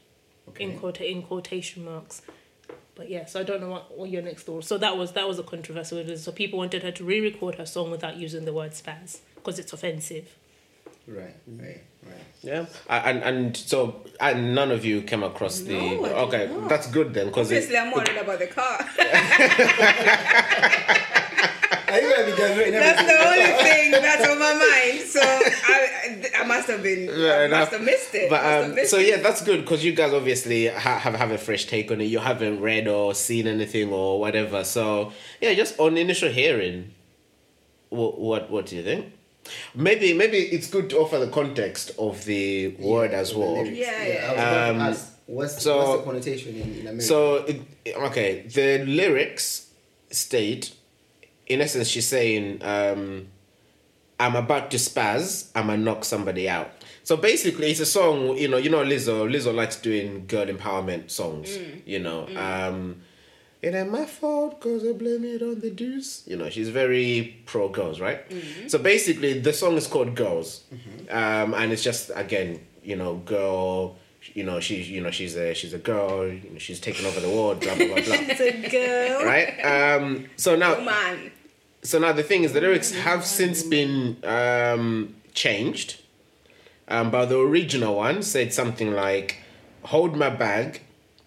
Okay. 0.50 0.63
in 0.63 0.80
quota 0.80 1.08
in 1.08 1.22
quotation 1.22 1.86
marks. 1.86 2.24
But 2.96 3.08
yeah, 3.12 3.25
so 3.25 3.39
I 3.39 3.44
don't 3.44 3.62
know 3.62 3.70
what, 3.70 3.96
what 3.96 4.10
your 4.10 4.24
next 4.24 4.44
thought. 4.44 4.63
So 4.66 4.80
that 4.80 4.98
was 4.98 5.12
that 5.12 5.27
was 5.27 5.38
a 5.38 5.44
controversial. 5.44 6.18
So 6.18 6.32
people 6.32 6.58
wanted 6.58 6.82
her 6.82 6.92
to 6.94 7.04
re-record 7.04 7.56
her 7.56 7.66
song 7.68 7.92
without 7.92 8.18
using 8.18 8.46
the 8.46 8.54
word 8.54 8.72
spaz 8.72 9.20
because 9.36 9.60
it's 9.60 9.72
offensive. 9.72 10.36
Right. 11.08 11.36
Right. 11.46 11.84
Right. 12.04 12.16
Yeah, 12.42 12.66
and 12.89 13.22
and 13.24 13.56
so 13.56 14.04
and 14.20 14.56
none 14.56 14.72
of 14.72 14.84
you 14.84 15.04
came 15.04 15.22
across 15.22 15.60
the. 15.60 15.74
No, 15.74 16.06
okay, 16.27 16.48
not. 16.48 16.70
that's 16.70 16.88
good 16.88 17.13
then, 17.13 17.27
because 17.27 17.48
Obviously, 17.51 17.77
I'm 17.77 17.92
worried 17.92 18.18
about 18.18 18.39
the 18.39 18.48
car. 18.48 18.80
Are 21.89 22.01
you 22.01 22.13
gonna 22.15 22.25
be 22.25 22.36
graduating 22.36 22.74
That's 22.74 23.01
the 23.01 23.27
only 23.27 23.63
thing 23.63 23.91
that's 23.91 24.27
on 24.29 24.39
my 24.39 24.53
mind. 24.53 25.08
So 25.08 25.20
I, 25.22 26.32
I 26.41 26.44
must 26.46 26.67
have 26.67 26.84
been, 26.84 27.08
Fair 27.08 27.46
I 27.46 27.48
must 27.48 27.72
have 27.72 27.82
missed 27.82 28.13
it. 28.15 28.29
But 28.29 28.41
Must 28.44 28.46
have 28.46 28.65
um, 28.70 28.75
missed 28.75 28.91
so 28.91 28.98
it. 28.98 29.08
yeah, 29.08 29.17
that's 29.17 29.41
good 29.44 29.62
because 29.62 29.84
you 29.86 29.94
guys 29.94 30.13
obviously 30.13 30.67
ha- 30.67 31.00
have 31.00 31.15
have 31.15 31.32
a 31.32 31.38
fresh 31.38 31.65
take 31.65 31.89
on 31.91 32.01
it. 32.01 32.06
You 32.06 32.20
haven't 32.20 32.60
read 32.62 32.88
or 32.88 33.13
seen 33.13 33.48
anything 33.48 33.91
or 33.94 34.20
whatever. 34.20 34.63
So 34.63 35.13
yeah, 35.41 35.53
just 35.53 35.79
on 35.79 35.98
initial 35.98 36.29
hearing, 36.29 36.94
what 37.89 38.20
what 38.20 38.50
what 38.51 38.65
do 38.67 38.75
you 38.75 38.84
think? 38.84 39.13
Maybe 39.74 40.13
maybe 40.13 40.38
it's 40.39 40.70
good 40.70 40.89
to 40.89 40.98
offer 40.98 41.20
the 41.20 41.27
context 41.29 41.91
of 41.98 42.25
the 42.25 42.67
word 42.79 43.12
as 43.12 43.34
well. 43.34 43.53
lyrics. 43.63 43.77
Yeah, 43.77 43.91
I 43.96 44.34
yeah. 44.36 44.67
Um, 44.89 44.98
what's, 45.27 45.63
so- 45.63 45.77
what's 45.77 46.00
the 46.00 46.03
connotation 46.06 46.56
in, 46.56 46.74
in 46.74 46.82
America? 46.82 47.01
So 47.03 47.36
it, 47.46 47.62
okay, 47.96 48.41
the 48.53 48.84
lyrics 48.86 49.70
state, 50.12 50.74
in 51.48 51.62
essence, 51.62 51.88
she's 51.88 52.08
saying, 52.08 52.63
um, 52.63 53.27
"I'm 54.20 54.36
about 54.36 54.72
to 54.72 54.77
spaz. 54.77 55.50
I'ma 55.56 55.75
knock 55.75 56.06
somebody 56.06 56.50
out." 56.50 56.72
So 57.04 57.18
basically, 57.18 57.72
it's 57.72 57.80
a 57.80 57.86
song. 57.86 58.38
You 58.38 58.48
know, 58.48 58.58
you 58.58 58.70
know, 58.70 58.84
Lizzo. 58.84 59.30
Lizzo 59.30 59.54
likes 59.54 59.77
doing 59.77 60.25
girl 60.27 60.46
empowerment 60.48 61.10
songs. 61.10 61.58
You 61.86 62.00
know, 62.00 62.27
um, 62.36 63.01
it 63.62 63.74
ain't 63.74 63.92
my 63.92 64.06
fault 64.06 64.60
cause 64.60 64.84
I 64.88 64.92
blame 64.92 65.24
it 65.24 65.42
on 65.42 65.60
the 65.60 65.72
deuce. 65.72 66.24
You 66.27 66.38
know, 66.38 66.50
she's 66.50 66.70
very 66.70 67.38
pro 67.46 67.70
girls, 67.70 68.00
right? 68.00 68.22
So 68.68 68.77
basically, 68.77 69.39
the 69.39 69.54
song 69.54 69.77
is 69.77 69.88
called 69.88 70.16
Girls, 70.16 70.63
um, 71.10 71.54
and 71.54 71.72
it's 71.72 71.84
just 71.84 72.12
again, 72.16 72.60
you 72.84 72.96
know, 72.96 73.16
girl 73.16 73.98
you 74.34 74.44
know, 74.44 74.60
she's 74.60 74.89
you 74.89 75.01
know 75.01 75.12
she's 75.12 75.36
a 75.36 75.54
she's 75.54 75.74
a 75.74 75.77
girl. 75.77 76.27
You 76.27 76.50
know, 76.51 76.58
she's 76.58 76.80
taking 76.80 77.06
over 77.06 77.20
the 77.20 77.30
world. 77.30 77.60
Blah 77.60 77.75
blah 77.75 77.88
blah 77.88 77.96
blah. 77.96 78.04
It's 78.06 78.42
a 78.42 78.70
girl. 78.70 79.25
right. 79.25 79.60
Um. 79.62 80.27
So 80.36 80.56
now, 80.56 80.80
Man. 80.80 81.32
So 81.82 82.00
now 82.00 82.12
the 82.12 82.24
thing 82.24 82.44
is, 82.44 82.54
the 82.54 82.62
lyrics 82.62 82.92
have 82.92 83.26
since 83.26 83.64
been 83.64 84.18
um 84.24 85.16
changed. 85.34 86.02
Um, 86.90 87.12
but 87.12 87.26
the 87.26 87.38
original 87.40 87.96
one 87.96 88.24
said 88.24 88.54
something 88.54 88.92
like, 88.94 89.38
"Hold 89.84 90.16
my 90.16 90.30
bag, 90.30 90.82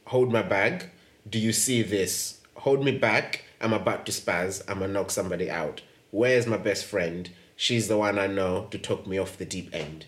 hold 0.07 0.33
my 0.33 0.42
bag. 0.42 0.90
Do 1.28 1.38
you 1.38 1.52
see 1.52 1.83
this? 1.83 2.40
Hold 2.57 2.85
me 2.85 2.92
back. 2.92 3.45
I'm 3.61 3.73
about 3.75 4.07
to 4.07 4.12
spaz. 4.12 4.62
I'ma 4.69 4.87
knock 4.87 5.11
somebody 5.11 5.50
out. 5.50 5.83
Where's 6.11 6.47
my 6.47 6.57
best 6.57 6.85
friend? 6.87 7.30
She's 7.57 7.88
the 7.88 7.99
one 7.99 8.19
I 8.19 8.26
know 8.26 8.69
to 8.71 8.78
talk 8.78 9.07
me 9.07 9.19
off 9.19 9.37
the 9.37 9.45
deep 9.45 9.69
end." 9.75 10.07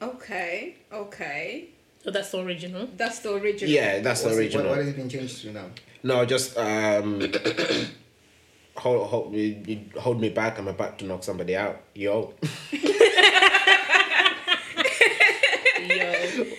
Okay. 0.00 0.76
Okay. 0.92 1.68
So 2.02 2.10
that's 2.10 2.30
the 2.32 2.40
original. 2.42 2.88
That's 2.96 3.20
the 3.20 3.34
original. 3.34 3.72
Yeah, 3.72 4.00
that's 4.00 4.22
the 4.22 4.28
What's 4.28 4.38
it- 4.38 4.40
original. 4.40 4.66
What, 4.66 4.70
what 4.78 4.78
has 4.78 4.88
it 4.88 4.96
been 4.96 5.08
changed 5.08 5.42
to 5.42 5.52
now? 5.52 5.66
No, 6.02 6.24
just 6.24 6.58
um, 6.58 7.20
hold 8.76 9.08
hold 9.08 9.34
you, 9.34 9.62
you 9.66 9.80
hold 10.00 10.20
me 10.20 10.28
back. 10.30 10.58
I'm 10.58 10.68
about 10.68 10.98
to 11.00 11.04
knock 11.04 11.22
somebody 11.24 11.56
out. 11.56 11.80
Yo. 11.94 12.34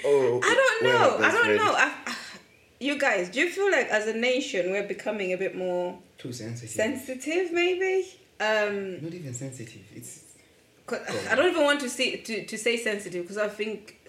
oh, 0.05 0.39
I 0.43 0.53
don't 0.55 0.84
know. 0.84 1.17
I 1.25 1.32
don't 1.32 1.43
friend? 1.46 1.58
know. 1.58 1.74
I, 1.74 1.93
I- 2.08 2.15
you 2.79 3.00
guys, 3.00 3.29
do 3.29 3.39
you 3.39 3.50
feel 3.50 3.72
like 3.72 3.88
as 3.88 4.08
a 4.08 4.13
nation 4.13 4.70
we're 4.72 4.86
becoming 4.86 5.32
a 5.32 5.38
bit 5.38 5.55
more 5.55 5.98
Too 6.17 6.34
sensitive. 6.34 6.70
sensitive? 6.70 7.53
Maybe. 7.53 8.05
Um, 8.41 9.01
Not 9.01 9.13
even 9.13 9.34
sensitive. 9.34 9.82
It's. 9.96 10.24
I 11.29 11.36
don't 11.36 11.50
even 11.51 11.63
want 11.63 11.79
to 11.79 11.89
say 11.89 12.17
to, 12.17 12.46
to 12.46 12.58
say 12.58 12.75
sensitive 12.75 13.24
because 13.24 13.38
I 13.38 13.48
think 13.48 14.01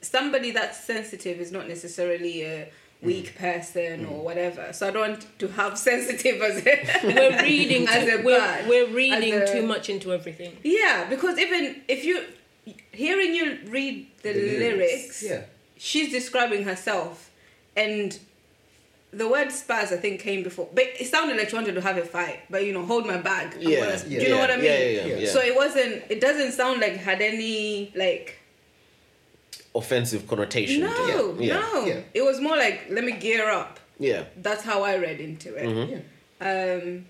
somebody 0.00 0.50
that's 0.50 0.82
sensitive 0.82 1.40
is 1.40 1.52
not 1.52 1.68
necessarily 1.68 2.42
a 2.42 2.70
weak 3.02 3.34
Mm. 3.34 3.36
person 3.38 4.06
or 4.06 4.22
whatever. 4.24 4.72
So 4.72 4.88
I 4.88 4.90
don't 4.90 5.08
want 5.10 5.38
to 5.38 5.48
have 5.48 5.78
sensitive 5.90 6.40
as 6.42 6.66
a 6.66 7.00
We're 7.04 7.42
reading. 7.42 7.86
as 7.96 8.04
too, 8.04 8.16
a 8.20 8.22
we're, 8.22 8.38
bad, 8.38 8.68
we're 8.68 8.88
reading 8.88 9.34
a- 9.34 9.46
too 9.52 9.66
much 9.66 9.88
into 9.90 10.12
everything. 10.12 10.56
Yeah, 10.62 11.06
because 11.08 11.38
even 11.38 11.82
if 11.88 12.04
you 12.04 12.24
hearing 12.92 13.34
you 13.34 13.58
read 13.68 14.06
the, 14.22 14.32
the 14.32 14.58
lyrics, 14.58 15.22
Yeah. 15.22 15.42
she's 15.76 16.10
describing 16.10 16.64
herself, 16.64 17.30
and 17.76 18.18
the 19.12 19.28
word 19.28 19.48
spaz 19.48 19.92
I 19.92 19.98
think 19.98 20.20
came 20.20 20.42
before, 20.42 20.68
but 20.74 20.84
it 20.98 21.06
sounded 21.06 21.36
like 21.36 21.50
she 21.50 21.54
wanted 21.56 21.74
to 21.76 21.80
have 21.82 21.96
a 21.98 22.04
fight. 22.04 22.40
But 22.50 22.64
you 22.64 22.72
know, 22.72 22.84
hold 22.84 23.06
my 23.06 23.18
bag. 23.18 23.56
Yeah, 23.60 23.80
gonna- 23.80 23.90
yeah, 24.08 24.18
do 24.18 24.24
you 24.24 24.30
know 24.30 24.34
yeah, 24.36 24.40
what 24.40 24.50
I 24.50 24.56
mean? 24.56 24.64
yeah, 24.64 24.78
yeah, 24.78 25.04
yeah, 25.06 25.16
yeah. 25.18 25.28
So 25.30 25.40
it 25.40 25.54
wasn't. 25.54 26.02
It 26.08 26.20
doesn't 26.20 26.52
sound 26.52 26.80
like 26.80 26.94
it 26.94 27.00
had 27.00 27.20
any 27.22 27.92
like. 27.94 28.38
Offensive 29.76 30.26
connotation. 30.26 30.80
to 30.82 30.86
it. 30.86 30.90
No, 31.16 31.36
Yeah. 31.38 31.58
no. 31.60 31.84
Yeah. 31.86 32.00
It 32.14 32.22
was 32.22 32.40
more 32.40 32.56
like 32.56 32.86
let 32.90 33.04
me 33.04 33.12
gear 33.12 33.50
up. 33.50 33.78
Yeah. 33.98 34.24
That's 34.36 34.62
how 34.62 34.82
I 34.82 34.96
read 34.96 35.20
into 35.20 35.54
it. 35.54 35.68
Yeah. 35.92 36.02
Um, 36.40 37.06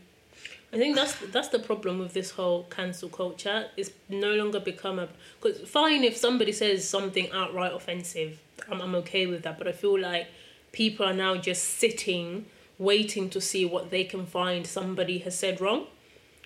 I 0.73 0.79
think 0.79 0.97
that's 0.97 1.15
that's 1.33 1.49
the 1.49 1.59
problem 1.59 1.99
with 1.99 2.13
this 2.13 2.31
whole 2.33 2.65
cancel 2.65 3.09
culture. 3.09 3.67
It's 3.77 3.91
no 4.09 4.33
longer 4.35 4.61
become 4.61 4.99
a 4.99 5.09
because 5.41 5.61
fine 5.69 6.05
if 6.05 6.17
somebody 6.17 6.53
says 6.53 6.87
something 6.89 7.31
outright 7.33 7.73
offensive, 7.73 8.39
I'm 8.71 8.81
I'm 8.81 8.95
okay 8.97 9.27
with 9.27 9.43
that. 9.45 9.59
But 9.59 9.69
I 9.69 9.73
feel 9.73 9.99
like 9.99 10.27
people 10.73 11.07
are 11.07 11.15
now 11.15 11.37
just 11.37 11.63
sitting, 11.65 12.47
waiting 12.79 13.31
to 13.31 13.41
see 13.41 13.65
what 13.65 13.91
they 13.91 14.05
can 14.05 14.27
find 14.27 14.67
somebody 14.67 15.19
has 15.19 15.39
said 15.39 15.61
wrong. 15.61 15.87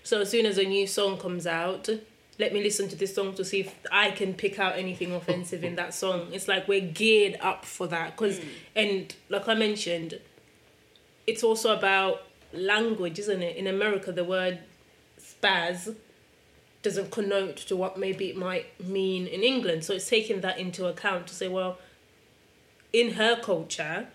So 0.02 0.20
as 0.20 0.30
soon 0.30 0.46
as 0.46 0.56
a 0.58 0.64
new 0.64 0.86
song 0.86 1.18
comes 1.18 1.46
out, 1.46 1.88
let 2.40 2.54
me 2.54 2.62
listen 2.62 2.88
to 2.88 2.96
this 2.96 3.14
song 3.14 3.34
to 3.34 3.44
see 3.44 3.60
if 3.60 3.74
I 3.92 4.10
can 4.12 4.32
pick 4.32 4.58
out 4.58 4.76
anything 4.76 5.12
offensive 5.12 5.62
in 5.62 5.76
that 5.76 5.92
song. 5.92 6.28
It's 6.32 6.48
like 6.48 6.66
we're 6.66 6.80
geared 6.80 7.36
up 7.40 7.66
for 7.66 7.86
that 7.88 8.16
because, 8.16 8.38
mm. 8.38 8.48
and 8.74 9.14
like 9.28 9.46
I 9.46 9.54
mentioned, 9.54 10.18
it's 11.26 11.44
also 11.44 11.76
about 11.76 12.22
language, 12.54 13.18
isn't 13.18 13.42
it? 13.42 13.56
In 13.56 13.66
America, 13.66 14.10
the 14.10 14.24
word 14.24 14.60
spaz 15.20 15.94
doesn't 16.82 17.10
connote 17.10 17.58
to 17.58 17.76
what 17.76 17.98
maybe 17.98 18.30
it 18.30 18.36
might 18.38 18.80
mean 18.80 19.26
in 19.26 19.42
England. 19.42 19.84
So 19.84 19.92
it's 19.92 20.08
taking 20.08 20.40
that 20.40 20.58
into 20.58 20.86
account 20.86 21.26
to 21.26 21.34
say, 21.34 21.46
well, 21.46 21.78
in 22.90 23.12
her 23.12 23.38
culture, 23.40 24.08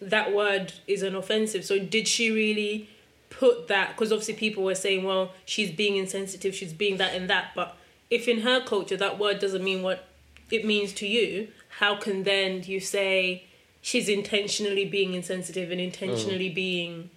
that 0.00 0.32
word 0.32 0.74
isn't 0.86 1.16
offensive. 1.16 1.64
So 1.64 1.80
did 1.80 2.06
she 2.06 2.30
really 2.30 2.88
put 3.30 3.68
that? 3.68 3.90
Because 3.96 4.12
obviously 4.12 4.34
people 4.34 4.62
were 4.64 4.74
saying, 4.74 5.04
well, 5.04 5.32
she's 5.44 5.70
being 5.70 5.96
insensitive, 5.96 6.54
she's 6.54 6.72
being 6.72 6.98
that 6.98 7.14
and 7.14 7.30
that. 7.30 7.52
But 7.54 7.76
if 8.10 8.28
in 8.28 8.40
her 8.42 8.60
culture 8.64 8.96
that 8.96 9.18
word 9.18 9.38
doesn't 9.38 9.64
mean 9.64 9.82
what 9.82 10.06
it 10.50 10.64
means 10.66 10.92
to 10.94 11.06
you, 11.06 11.48
how 11.78 11.96
can 11.96 12.24
then 12.24 12.62
you 12.64 12.80
say 12.80 13.44
she's 13.80 14.08
intentionally 14.08 14.84
being 14.84 15.14
insensitive 15.14 15.70
and 15.70 15.80
intentionally 15.80 16.48
being 16.50 17.10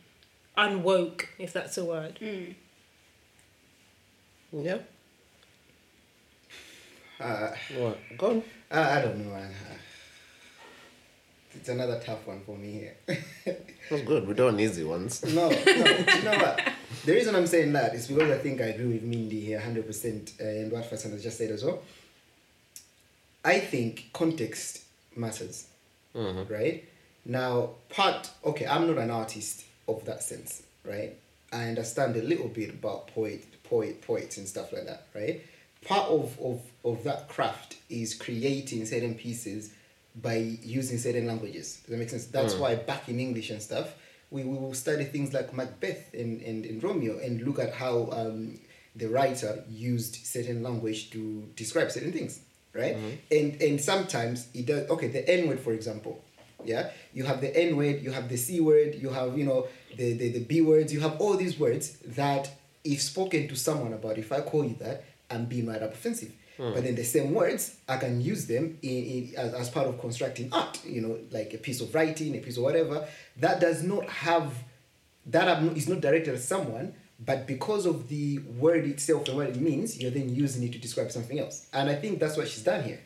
unwoke, 0.57 1.25
if 1.39 1.51
that's 1.51 1.77
a 1.77 1.83
word? 1.83 2.19
Yeah. 4.51 4.77
Uh, 7.19 7.51
What? 7.75 7.97
Go 8.17 8.27
on. 8.29 8.43
I, 8.69 8.99
I 8.99 9.01
don't 9.01 9.17
know. 9.25 9.33
man. 9.33 9.51
It's 11.55 11.69
another 11.69 11.99
tough 11.99 12.25
one 12.25 12.41
for 12.41 12.57
me 12.57 12.71
here. 12.71 12.95
That's 13.89 14.03
good. 14.03 14.27
We 14.27 14.33
don't 14.33 14.59
easy 14.59 14.83
ones. 14.83 15.23
no, 15.23 15.49
no. 15.49 15.55
you 15.55 16.23
know 16.23 16.37
what? 16.37 16.73
The 17.05 17.11
reason 17.11 17.35
I'm 17.35 17.47
saying 17.47 17.73
that 17.73 17.93
is 17.93 18.07
because 18.07 18.31
I 18.31 18.37
think 18.37 18.61
I 18.61 18.65
agree 18.65 18.93
with 18.93 19.03
Mindy 19.03 19.41
here 19.41 19.59
100% 19.59 20.41
uh, 20.41 20.43
and 20.43 20.71
what 20.71 20.89
Fasan 20.89 21.11
has 21.11 21.21
just 21.23 21.37
said 21.37 21.51
as 21.51 21.63
well. 21.63 21.81
I 23.45 23.59
think 23.59 24.09
context 24.13 24.83
matters, 25.15 25.67
right? 26.15 26.85
Now, 27.25 27.71
part, 27.89 28.29
okay, 28.45 28.65
I'm 28.65 28.87
not 28.87 28.97
an 28.97 29.11
artist 29.11 29.65
of 29.87 30.05
that 30.05 30.23
sense, 30.23 30.63
right? 30.85 31.15
I 31.51 31.65
understand 31.65 32.15
a 32.15 32.21
little 32.21 32.47
bit 32.47 32.69
about 32.69 33.07
poet, 33.07 33.45
poet, 33.63 34.01
poets 34.01 34.37
and 34.37 34.47
stuff 34.47 34.71
like 34.71 34.85
that, 34.85 35.07
right? 35.13 35.41
Part 35.83 36.09
of, 36.09 36.39
of, 36.39 36.61
of 36.85 37.03
that 37.03 37.27
craft 37.27 37.77
is 37.89 38.15
creating 38.15 38.85
certain 38.85 39.15
pieces 39.15 39.73
by 40.15 40.35
using 40.61 40.97
certain 40.97 41.25
languages. 41.27 41.77
Does 41.81 41.91
that 41.91 41.97
make 41.97 42.09
sense? 42.09 42.25
That's 42.25 42.55
why 42.55 42.75
back 42.75 43.09
in 43.09 43.19
English 43.19 43.49
and 43.49 43.61
stuff, 43.61 43.95
we, 44.29 44.43
we 44.43 44.57
will 44.57 44.73
study 44.73 45.05
things 45.05 45.33
like 45.33 45.53
Macbeth 45.53 46.13
and, 46.13 46.41
and, 46.41 46.65
and 46.65 46.83
Romeo 46.83 47.19
and 47.19 47.41
look 47.43 47.59
at 47.59 47.73
how 47.73 48.09
um, 48.11 48.59
the 48.95 49.07
writer 49.07 49.63
used 49.69 50.15
certain 50.25 50.61
language 50.63 51.09
to 51.11 51.47
describe 51.55 51.91
certain 51.91 52.11
things, 52.11 52.39
right? 52.73 52.95
And 53.31 53.61
and 53.61 53.81
sometimes 53.81 54.47
it 54.53 54.65
does. 54.65 54.89
Okay, 54.89 55.07
the 55.07 55.27
N 55.29 55.47
word, 55.47 55.59
for 55.59 55.73
example. 55.73 56.23
Yeah, 56.65 56.91
you 57.13 57.25
have 57.25 57.41
the 57.41 57.55
N 57.55 57.75
word, 57.75 58.01
you 58.01 58.11
have 58.11 58.29
the 58.29 58.37
C 58.37 58.61
word, 58.61 58.95
you 58.95 59.09
have 59.09 59.37
you 59.37 59.45
know 59.45 59.67
the, 59.97 60.13
the 60.13 60.31
the 60.31 60.39
B 60.45 60.61
words, 60.61 60.93
you 60.93 61.01
have 61.01 61.19
all 61.19 61.35
these 61.35 61.59
words 61.59 61.97
that 62.05 62.49
if 62.83 63.01
spoken 63.01 63.47
to 63.47 63.55
someone 63.55 63.93
about, 63.93 64.17
if 64.17 64.31
I 64.31 64.41
call 64.41 64.63
you 64.63 64.75
that, 64.79 65.03
I'm 65.29 65.45
being 65.45 65.67
right 65.67 65.81
up 65.81 65.93
offensive. 65.93 66.31
Mm. 66.57 66.73
But 66.73 66.83
then 66.83 66.95
the 66.95 67.03
same 67.03 67.33
words, 67.33 67.75
I 67.87 67.97
can 67.97 68.21
use 68.21 68.45
them 68.45 68.77
in, 68.81 68.89
in 68.89 69.33
as, 69.35 69.53
as 69.53 69.69
part 69.69 69.87
of 69.87 69.99
constructing 69.99 70.49
art. 70.51 70.79
You 70.85 71.01
know, 71.01 71.19
like 71.31 71.53
a 71.53 71.57
piece 71.57 71.81
of 71.81 71.93
writing, 71.93 72.35
a 72.35 72.39
piece 72.39 72.57
of 72.57 72.63
whatever. 72.63 73.07
That 73.37 73.59
does 73.59 73.83
not 73.83 74.07
have 74.07 74.53
that 75.25 75.63
is 75.77 75.87
not- 75.87 76.01
directed 76.01 76.35
at 76.35 76.41
someone, 76.41 76.93
but 77.19 77.47
because 77.47 77.85
of 77.85 78.09
the 78.09 78.39
word 78.39 78.85
itself 78.85 79.27
and 79.27 79.37
what 79.37 79.47
it 79.47 79.55
means, 79.55 79.99
you're 79.99 80.11
then 80.11 80.33
using 80.33 80.63
it 80.63 80.73
to 80.73 80.77
describe 80.77 81.11
something 81.11 81.39
else. 81.39 81.67
And 81.73 81.89
I 81.89 81.95
think 81.95 82.19
that's 82.19 82.37
what 82.37 82.47
she's 82.47 82.63
done 82.63 82.83
here. 82.83 82.99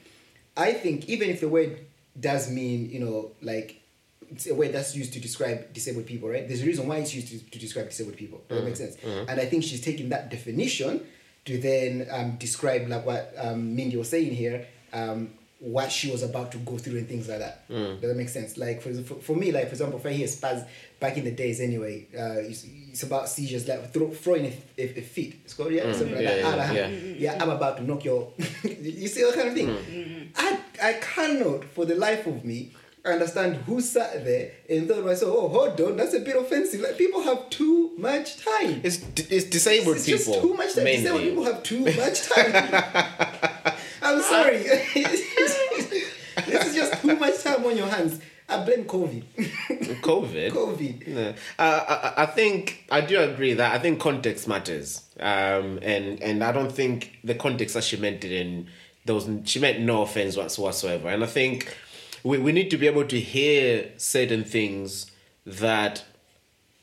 I 0.56 0.74
think 0.74 1.08
even 1.08 1.30
if 1.30 1.39
the 1.39 1.50
word 1.50 1.86
does 2.20 2.50
mean, 2.50 2.89
you 2.89 3.00
know, 3.00 3.32
like 3.42 3.82
it's 4.30 4.48
a 4.48 4.56
word 4.56 4.74
that's 4.74 4.96
used 4.96 5.13
to 5.13 5.20
describe 5.20 5.72
disabled 5.74 6.06
people, 6.06 6.30
right? 6.30 6.48
There's 6.48 6.63
a 6.63 6.66
reason 6.66 6.88
why 6.88 6.98
it's 6.98 7.13
used 7.13 7.27
to, 7.27 7.39
to 7.51 7.60
describe 7.60 7.89
disabled 7.89 8.18
people. 8.18 8.42
That 8.48 8.63
make 8.63 8.74
mm-hmm. 8.74 8.75
sense? 8.75 8.96
Mm-hmm. 8.98 9.30
And 9.30 9.39
I 9.39 9.46
think 9.46 9.63
she's 9.63 9.82
taking 9.82 10.10
that 10.10 10.30
definition 10.30 11.06
to 11.48 11.58
then 11.58 12.08
um, 12.12 12.36
describe 12.38 12.88
like 12.88 13.06
what 13.06 13.34
um, 13.38 13.75
Mindy 13.75 13.98
was 13.98 14.10
saying 14.10 14.34
here, 14.36 14.68
um, 14.94 15.30
what 15.60 15.92
she 15.92 16.12
was 16.12 16.22
about 16.22 16.51
to 16.51 16.58
go 16.60 16.77
through 16.77 17.00
and 17.00 17.08
things 17.08 17.27
like 17.27 17.39
that. 17.39 17.68
Does 17.68 18.01
that 18.01 18.16
make 18.16 18.30
sense? 18.30 18.58
Like 18.58 18.80
for, 18.82 18.94
for, 18.94 19.16
for 19.16 19.36
me, 19.36 19.51
like 19.51 19.66
for 19.66 19.72
example, 19.72 19.98
if 20.00 20.06
I 20.06 20.12
hear 20.13 20.27
spaz 20.27 20.68
back 21.00 21.18
in 21.18 21.24
the 21.24 21.32
days 21.32 21.60
anyway, 21.62 22.06
uh, 22.16 22.39
it's, 22.50 22.63
it's 22.92 23.01
about 23.04 23.27
seizures, 23.27 23.68
like 23.68 23.92
throw, 23.92 24.10
throwing 24.12 24.46
a, 24.46 24.54
a, 24.77 25.00
a 25.00 25.01
fit. 25.01 25.34
It's 25.46 25.56
called 25.56 25.72
yeah, 25.72 25.92
something 25.94 26.13
like 26.16 26.24
Yeah, 26.24 26.36
that. 26.36 26.39
yeah, 26.42 26.48
Ah, 26.48 26.68
ah, 26.70 26.74
yeah. 26.74 26.88
yeah, 26.88 27.44
I'm 27.44 27.50
about 27.50 27.77
to 27.77 27.84
knock 27.84 28.06
your. 28.06 28.32
you 28.63 29.08
see 29.08 29.24
that 29.24 29.34
kind 29.34 29.48
of 29.50 29.54
thing. 29.56 30.32
I 30.36 30.60
I 30.82 30.94
cannot 30.94 31.63
for 31.66 31.86
the 31.86 31.96
life 31.96 32.27
of 32.27 32.46
me 32.46 32.72
understand 33.06 33.56
who 33.58 33.80
sat 33.82 34.25
there 34.25 34.51
and 34.70 34.88
thought 34.88 35.06
myself, 35.06 35.34
oh 35.36 35.48
hold 35.50 35.80
on, 35.82 35.98
that's 35.98 36.13
a 36.13 36.20
bit 36.20 36.36
offensive. 36.36 36.82
Like 36.82 36.98
people 36.98 37.22
have 37.24 37.50
too 37.50 37.92
much 37.98 38.44
time. 38.44 38.82
It's 38.84 39.00
it's 39.30 39.46
disabled 39.46 39.98
It's 39.98 40.06
people. 40.06 40.34
just 40.34 40.42
too 40.42 40.54
much 40.54 40.75
time. 40.75 40.84
mainly. 40.84 41.01
Disabled 41.04 41.22
people 41.24 41.44
have 41.46 41.63
too 41.63 41.80
much 41.98 42.22
time. 42.30 43.75
I'm 44.01 44.22
sorry. 44.22 44.58
this 46.46 46.66
is 46.68 46.75
just 46.75 47.01
too 47.01 47.16
much 47.16 47.42
time 47.44 47.66
on 47.66 47.77
your 47.77 47.88
hands. 47.88 48.20
I 48.50 48.63
blame 48.63 48.86
COVID. 48.86 49.24
COVID. 50.01 50.51
COVID. 50.51 51.08
No. 51.08 51.30
Uh, 51.60 52.13
I, 52.18 52.24
I 52.24 52.25
think 52.27 52.86
I 52.89 53.01
do 53.01 53.20
agree 53.20 53.54
that 53.54 53.74
I 53.74 53.80
think 53.80 54.00
context 54.00 54.48
matters, 54.48 55.04
um, 55.20 55.80
and 55.82 56.22
and 56.22 56.42
I 56.44 56.54
don't 56.54 56.72
think 56.72 57.18
the 57.25 57.36
context 57.36 57.74
that 57.75 57.84
she 57.84 57.98
meant 57.98 58.24
it 58.24 58.32
in 58.32 58.68
there 59.04 59.16
was 59.16 59.27
she 59.46 59.60
meant 59.60 59.80
no 59.82 60.01
offense 60.04 60.38
whatsoever. 60.38 61.10
And 61.10 61.24
I 61.24 61.27
think 61.27 61.75
we, 62.27 62.38
we 62.38 62.51
need 62.51 62.69
to 62.72 62.77
be 62.77 62.88
able 62.88 63.05
to 63.05 63.19
hear 63.19 63.91
certain 63.98 64.43
things 64.43 65.10
that 65.46 66.03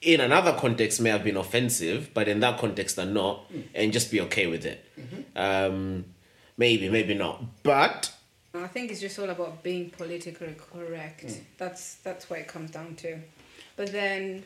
in 0.01 0.21
another 0.21 0.53
context 0.53 1.01
may 1.01 1.11
have 1.11 1.23
been 1.23 1.37
offensive, 1.37 2.11
but 2.15 2.29
in 2.29 2.41
that 2.41 2.59
context 2.59 2.99
are 2.99 3.07
not, 3.07 3.45
hmm. 3.51 3.61
and 3.75 3.93
just 3.93 4.11
be 4.11 4.21
okay 4.23 4.47
with 4.47 4.65
it. 4.65 4.85
Mm-hmm. 4.99 5.21
Um, 5.37 6.05
maybe, 6.57 6.89
maybe 6.89 7.15
not. 7.15 7.43
But 7.63 8.13
I 8.55 8.67
think 8.69 8.91
it's 8.91 9.01
just 9.01 9.19
all 9.19 9.31
about 9.31 9.63
being 9.63 9.91
politically 9.91 10.55
correct. 10.73 11.23
Hmm. 11.23 11.43
That's 11.59 11.97
that's 11.97 12.31
what 12.31 12.39
it 12.41 12.49
comes 12.49 12.71
down 12.71 12.97
to. 12.97 13.19
But 13.77 13.93
then 13.93 14.45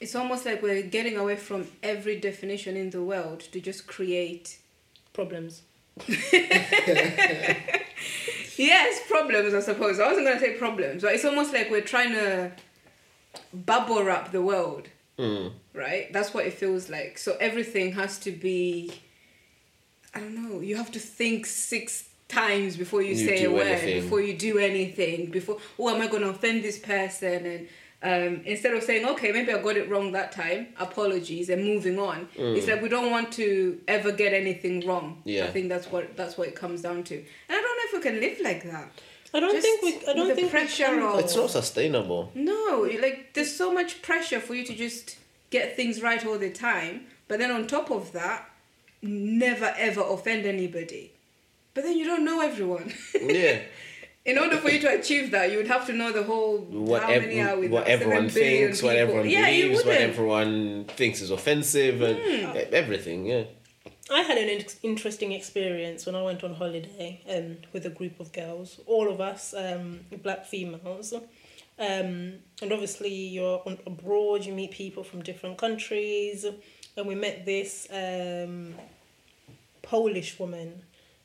it's 0.00 0.14
almost 0.14 0.44
like 0.44 0.62
we're 0.62 0.82
getting 0.82 1.16
away 1.16 1.36
from 1.36 1.66
every 1.82 2.20
definition 2.20 2.76
in 2.76 2.90
the 2.90 3.02
world 3.02 3.40
to 3.52 3.60
just 3.60 3.86
create 3.86 4.58
Problems. 5.16 5.62
yes, 8.56 9.00
problems 9.08 9.54
I 9.54 9.60
suppose. 9.60 9.98
I 9.98 10.08
wasn't 10.08 10.26
gonna 10.26 10.40
say 10.40 10.54
problems, 10.54 11.02
but 11.02 11.14
it's 11.14 11.24
almost 11.24 11.52
like 11.52 11.70
we're 11.70 11.80
trying 11.80 12.12
to 12.12 12.52
bubble 13.52 14.02
wrap 14.04 14.32
the 14.32 14.42
world. 14.42 14.88
Mm. 15.18 15.52
Right? 15.72 16.12
That's 16.12 16.34
what 16.34 16.44
it 16.46 16.52
feels 16.54 16.90
like. 16.90 17.16
So 17.18 17.36
everything 17.40 17.92
has 17.92 18.18
to 18.20 18.30
be 18.30 18.92
I 20.14 20.20
don't 20.20 20.34
know, 20.34 20.60
you 20.60 20.76
have 20.76 20.90
to 20.92 20.98
think 20.98 21.44
six 21.44 22.08
times 22.28 22.76
before 22.76 23.02
you, 23.02 23.10
You 23.14 23.26
say 23.26 23.44
a 23.44 23.50
word, 23.50 23.66
anything. 23.66 24.02
before 24.02 24.20
you 24.20 24.36
do 24.36 24.58
anything, 24.58 25.30
before 25.30 25.58
oh 25.78 25.94
am 25.94 26.00
I 26.00 26.06
gonna 26.06 26.28
offend 26.28 26.62
this 26.64 26.78
person 26.78 27.44
and 27.46 27.68
um, 28.02 28.42
instead 28.44 28.74
of 28.74 28.82
saying, 28.82 29.06
okay, 29.06 29.32
maybe 29.32 29.52
I 29.52 29.60
got 29.62 29.76
it 29.76 29.88
wrong 29.88 30.12
that 30.12 30.30
time, 30.32 30.68
apologies, 30.78 31.48
and 31.48 31.64
moving 31.64 31.98
on. 31.98 32.28
It's 32.36 32.66
like 32.68 32.82
we 32.82 32.88
don't 32.88 33.10
want 33.10 33.32
to 33.32 33.80
ever 33.88 34.12
get 34.12 34.32
anything 34.34 34.86
wrong. 34.86 35.22
Yeah. 35.24 35.44
I 35.46 35.48
think 35.50 35.68
that's 35.68 35.86
what 35.90 36.16
that's 36.16 36.36
what 36.36 36.48
it 36.48 36.54
comes 36.54 36.82
down 36.82 37.04
to. 37.04 37.14
And 37.16 37.24
I 37.48 37.54
don't 37.54 37.62
know 37.62 37.84
if 37.84 37.92
we 37.94 38.00
can 38.10 38.20
live 38.20 38.38
like 38.42 38.62
that. 38.64 38.90
I 39.34 39.40
don't 39.40 39.52
Just 39.52 39.66
think 39.66 39.82
we. 39.82 40.08
I 40.08 40.14
don't 40.14 40.28
with 40.28 40.36
the 40.36 40.42
think 40.42 40.52
we 40.52 40.58
pressure 40.58 40.84
can, 40.84 41.02
of- 41.02 41.18
it's 41.20 41.34
not 41.36 41.50
sustainable. 41.50 42.30
No, 42.34 42.88
like 43.00 43.34
there's 43.34 43.54
so 43.54 43.72
much 43.72 44.02
pressure 44.02 44.40
for 44.40 44.54
you 44.54 44.64
to 44.64 44.74
just 44.74 45.16
get 45.50 45.74
things 45.76 46.00
right 46.02 46.24
all 46.24 46.38
the 46.38 46.50
time, 46.50 47.06
but 47.28 47.38
then 47.38 47.50
on 47.50 47.66
top 47.66 47.90
of 47.90 48.12
that, 48.12 48.48
never 49.02 49.74
ever 49.78 50.02
offend 50.02 50.46
anybody. 50.46 51.12
But 51.74 51.84
then 51.84 51.96
you 51.98 52.04
don't 52.04 52.24
know 52.24 52.40
everyone. 52.40 52.92
Yeah. 53.20 53.60
In 54.26 54.38
order 54.38 54.56
for 54.56 54.68
you 54.68 54.80
to 54.80 54.98
achieve 54.98 55.30
that, 55.30 55.52
you 55.52 55.56
would 55.58 55.68
have 55.68 55.86
to 55.86 55.92
know 55.92 56.10
the 56.10 56.24
whole 56.24 56.58
what, 56.58 57.02
how 57.02 57.10
many 57.10 57.38
ev- 57.38 57.48
are 57.48 57.60
with 57.60 57.70
what 57.70 57.84
us, 57.84 57.88
everyone 57.90 58.26
billion 58.26 58.66
thinks, 58.66 58.82
what 58.82 58.96
everyone 58.96 59.30
yeah, 59.30 59.46
believes, 59.46 59.84
what 59.84 59.96
everyone 59.96 60.84
thinks 60.88 61.20
is 61.20 61.30
offensive, 61.30 62.02
and 62.02 62.18
e- 62.18 62.60
everything. 62.72 63.24
Yeah. 63.24 63.44
I 64.10 64.22
had 64.22 64.36
an 64.36 64.48
ex- 64.48 64.80
interesting 64.82 65.30
experience 65.30 66.06
when 66.06 66.16
I 66.16 66.22
went 66.22 66.42
on 66.42 66.54
holiday 66.54 67.20
um, 67.32 67.58
with 67.72 67.86
a 67.86 67.90
group 67.90 68.18
of 68.18 68.32
girls, 68.32 68.80
all 68.86 69.08
of 69.08 69.20
us 69.20 69.54
um, 69.56 70.00
black 70.24 70.44
females. 70.44 71.12
Um, 71.78 72.34
and 72.62 72.72
obviously, 72.72 73.14
you're 73.14 73.62
on, 73.64 73.78
abroad, 73.86 74.44
you 74.44 74.52
meet 74.54 74.72
people 74.72 75.04
from 75.04 75.22
different 75.22 75.56
countries. 75.56 76.44
And 76.96 77.06
we 77.06 77.14
met 77.14 77.44
this 77.44 77.86
um, 77.92 78.74
Polish 79.82 80.38
woman. 80.40 80.82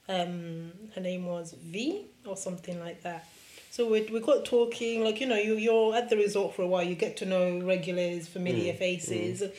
Um, 0.09 0.73
her 0.93 1.01
name 1.01 1.25
was 1.25 1.53
V 1.53 2.10
or 2.25 2.37
something 2.37 2.79
like 2.79 3.03
that. 3.03 3.27
So 3.71 3.89
we, 3.89 4.01
we 4.11 4.19
got 4.19 4.43
talking, 4.43 5.03
like, 5.03 5.21
you 5.21 5.27
know, 5.27 5.37
you, 5.37 5.55
you're 5.55 5.95
at 5.95 6.09
the 6.09 6.17
resort 6.17 6.55
for 6.55 6.63
a 6.63 6.67
while, 6.67 6.83
you 6.83 6.95
get 6.95 7.15
to 7.17 7.25
know 7.25 7.61
regulars, 7.61 8.27
familiar 8.27 8.73
mm, 8.73 8.77
faces. 8.77 9.41
Mm. 9.41 9.51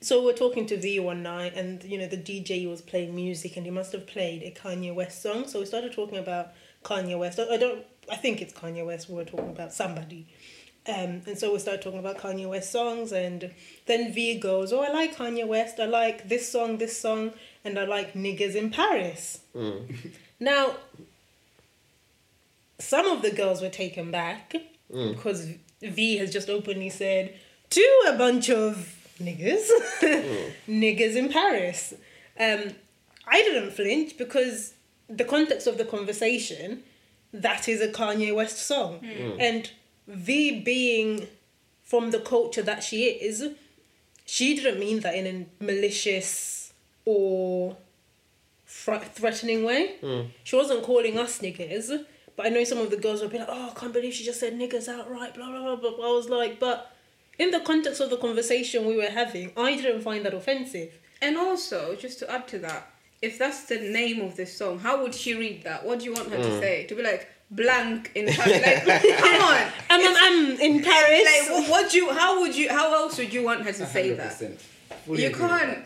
So 0.00 0.22
we're 0.22 0.34
talking 0.34 0.66
to 0.66 0.76
V 0.76 1.00
one 1.00 1.22
night, 1.22 1.54
and 1.56 1.82
you 1.82 1.96
know 1.96 2.06
the 2.06 2.18
DJ 2.18 2.68
was 2.68 2.82
playing 2.82 3.14
music, 3.14 3.56
and 3.56 3.64
he 3.64 3.72
must 3.72 3.90
have 3.92 4.06
played 4.06 4.42
a 4.42 4.50
Kanye 4.50 4.94
West 4.94 5.22
song. 5.22 5.48
So 5.48 5.60
we 5.60 5.64
started 5.64 5.94
talking 5.94 6.18
about 6.18 6.52
Kanye 6.84 7.18
West. 7.18 7.40
I 7.40 7.54
I 7.54 7.56
don't. 7.56 7.86
I 8.12 8.16
think 8.16 8.42
it's 8.42 8.52
Kanye 8.52 8.84
West. 8.84 9.08
We 9.08 9.14
were 9.14 9.24
talking 9.24 9.48
about 9.48 9.72
somebody, 9.72 10.26
um, 10.86 11.22
and 11.26 11.38
so 11.38 11.54
we 11.54 11.58
started 11.58 11.80
talking 11.80 12.00
about 12.00 12.18
Kanye 12.18 12.46
West 12.46 12.70
songs, 12.70 13.12
and 13.12 13.50
then 13.86 14.12
V 14.12 14.38
goes, 14.38 14.74
"Oh, 14.74 14.82
I 14.82 14.90
like 14.92 15.16
Kanye 15.16 15.46
West. 15.46 15.80
I 15.80 15.86
like 15.86 16.28
this 16.28 16.52
song, 16.52 16.76
this 16.76 17.00
song, 17.00 17.32
and 17.64 17.78
I 17.78 17.86
like 17.86 18.12
niggas 18.12 18.54
in 18.56 18.70
Paris." 18.70 19.40
Mm. 19.56 20.12
Now, 20.38 20.74
some 22.78 23.06
of 23.06 23.22
the 23.22 23.30
girls 23.30 23.62
were 23.62 23.68
taken 23.68 24.10
back 24.10 24.54
mm. 24.92 25.14
because 25.14 25.48
V 25.82 26.16
has 26.16 26.32
just 26.32 26.48
openly 26.48 26.90
said 26.90 27.34
to 27.70 28.04
a 28.08 28.16
bunch 28.16 28.50
of 28.50 28.96
niggas, 29.20 29.68
mm. 30.00 30.50
niggers 30.68 31.16
in 31.16 31.28
Paris. 31.28 31.94
Um, 32.38 32.70
I 33.26 33.42
didn't 33.42 33.70
flinch 33.72 34.18
because 34.18 34.74
the 35.08 35.24
context 35.24 35.66
of 35.66 35.78
the 35.78 35.84
conversation, 35.84 36.82
that 37.32 37.68
is 37.68 37.80
a 37.80 37.88
Kanye 37.88 38.34
West 38.34 38.58
song, 38.58 39.00
mm. 39.00 39.36
and 39.38 39.70
V 40.06 40.60
being 40.60 41.26
from 41.82 42.10
the 42.10 42.18
culture 42.18 42.62
that 42.62 42.82
she 42.82 43.04
is, 43.04 43.50
she 44.24 44.56
didn't 44.56 44.80
mean 44.80 45.00
that 45.00 45.14
in 45.14 45.26
a 45.60 45.64
malicious 45.64 46.72
or 47.04 47.76
threatening 48.66 49.64
way. 49.64 49.94
She 50.42 50.56
wasn't 50.56 50.82
calling 50.82 51.18
us 51.18 51.38
niggas, 51.38 52.04
but 52.36 52.46
I 52.46 52.48
know 52.48 52.64
some 52.64 52.78
of 52.78 52.90
the 52.90 52.96
girls 52.96 53.20
will 53.20 53.28
be 53.28 53.38
like, 53.38 53.48
"Oh, 53.50 53.70
I 53.70 53.78
can't 53.78 53.92
believe 53.92 54.14
she 54.14 54.24
just 54.24 54.40
said 54.40 54.54
niggas 54.54 54.88
outright." 54.88 55.34
Blah 55.34 55.46
blah 55.50 55.76
blah. 55.76 55.90
blah. 55.96 56.06
I 56.06 56.12
was 56.12 56.28
like, 56.28 56.58
but 56.60 56.90
in 57.38 57.50
the 57.50 57.60
context 57.60 58.00
of 58.00 58.10
the 58.10 58.16
conversation 58.16 58.86
we 58.86 58.96
were 58.96 59.10
having, 59.10 59.52
I 59.56 59.76
didn't 59.76 60.02
find 60.02 60.24
that 60.24 60.34
offensive. 60.34 60.92
And 61.22 61.36
also, 61.36 61.94
just 61.96 62.18
to 62.20 62.30
add 62.30 62.46
to 62.48 62.58
that, 62.60 62.90
if 63.22 63.38
that's 63.38 63.64
the 63.64 63.78
name 63.78 64.20
of 64.20 64.36
this 64.36 64.56
song, 64.56 64.78
how 64.78 65.02
would 65.02 65.14
she 65.14 65.34
read 65.34 65.64
that? 65.64 65.84
What 65.84 66.00
do 66.00 66.04
you 66.06 66.12
want 66.12 66.30
her 66.30 66.36
to 66.36 66.60
say? 66.60 66.86
To 66.86 66.94
be 66.94 67.02
like 67.02 67.28
blank 67.50 68.10
in 68.14 68.26
Paris? 68.26 68.86
Like, 68.86 69.02
come 69.18 69.42
on. 69.42 69.72
Um, 69.90 70.00
um, 70.00 70.60
in 70.60 70.82
Paris. 70.82 71.24
Like, 71.24 71.50
what, 71.50 71.70
what 71.70 71.90
do 71.90 71.98
you? 71.98 72.10
How 72.12 72.40
would 72.40 72.56
you? 72.56 72.68
How 72.68 72.94
else 72.94 73.16
would 73.18 73.32
you 73.32 73.44
want 73.44 73.62
her 73.62 73.72
to 73.72 73.86
say 73.86 74.12
that? 74.14 74.32
100%. 74.32 74.58
Fully 75.06 75.22
You 75.22 75.30
can't. 75.30 75.50
that. 75.50 75.84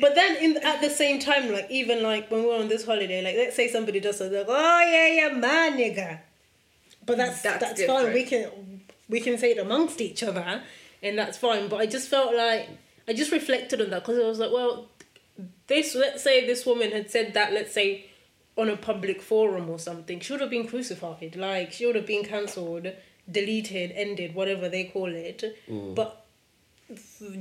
But 0.00 0.14
then 0.14 0.36
in 0.36 0.56
at 0.58 0.80
the 0.80 0.90
same 0.90 1.18
time, 1.18 1.52
like 1.52 1.70
even 1.70 2.02
like 2.02 2.30
when 2.30 2.44
we 2.44 2.50
are 2.50 2.60
on 2.60 2.68
this 2.68 2.84
holiday, 2.84 3.22
like 3.22 3.36
let's 3.36 3.56
say 3.56 3.68
somebody 3.68 4.00
does 4.00 4.18
something 4.18 4.38
like, 4.38 4.46
oh 4.48 4.80
yeah, 4.80 5.08
yeah, 5.08 5.34
my 5.34 5.76
nigga. 5.76 6.20
But 7.04 7.16
that's 7.16 7.42
That's 7.42 7.60
that's, 7.60 7.84
fine. 7.84 8.12
We 8.12 8.24
can 8.24 8.50
we 9.08 9.20
can 9.20 9.38
say 9.38 9.52
it 9.52 9.58
amongst 9.58 10.00
each 10.00 10.22
other, 10.22 10.62
and 11.02 11.18
that's 11.18 11.38
fine. 11.38 11.68
But 11.68 11.80
I 11.80 11.86
just 11.86 12.08
felt 12.08 12.34
like 12.34 12.68
I 13.08 13.12
just 13.14 13.32
reflected 13.32 13.80
on 13.80 13.90
that 13.90 14.02
because 14.04 14.22
I 14.22 14.28
was 14.28 14.38
like, 14.38 14.52
well, 14.52 14.88
this 15.66 15.94
let's 15.94 16.22
say 16.22 16.46
this 16.46 16.64
woman 16.66 16.92
had 16.92 17.10
said 17.10 17.34
that, 17.34 17.52
let's 17.52 17.72
say 17.72 18.06
on 18.56 18.68
a 18.68 18.76
public 18.76 19.22
forum 19.22 19.70
or 19.70 19.78
something, 19.78 20.20
she 20.20 20.32
would 20.32 20.40
have 20.40 20.50
been 20.50 20.66
crucified. 20.66 21.34
Like 21.36 21.72
she 21.72 21.86
would 21.86 21.96
have 21.96 22.06
been 22.06 22.24
cancelled, 22.24 22.88
deleted, 23.30 23.92
ended, 23.94 24.34
whatever 24.34 24.68
they 24.68 24.84
call 24.84 25.12
it. 25.12 25.42
Mm. 25.68 25.94
But 25.94 26.24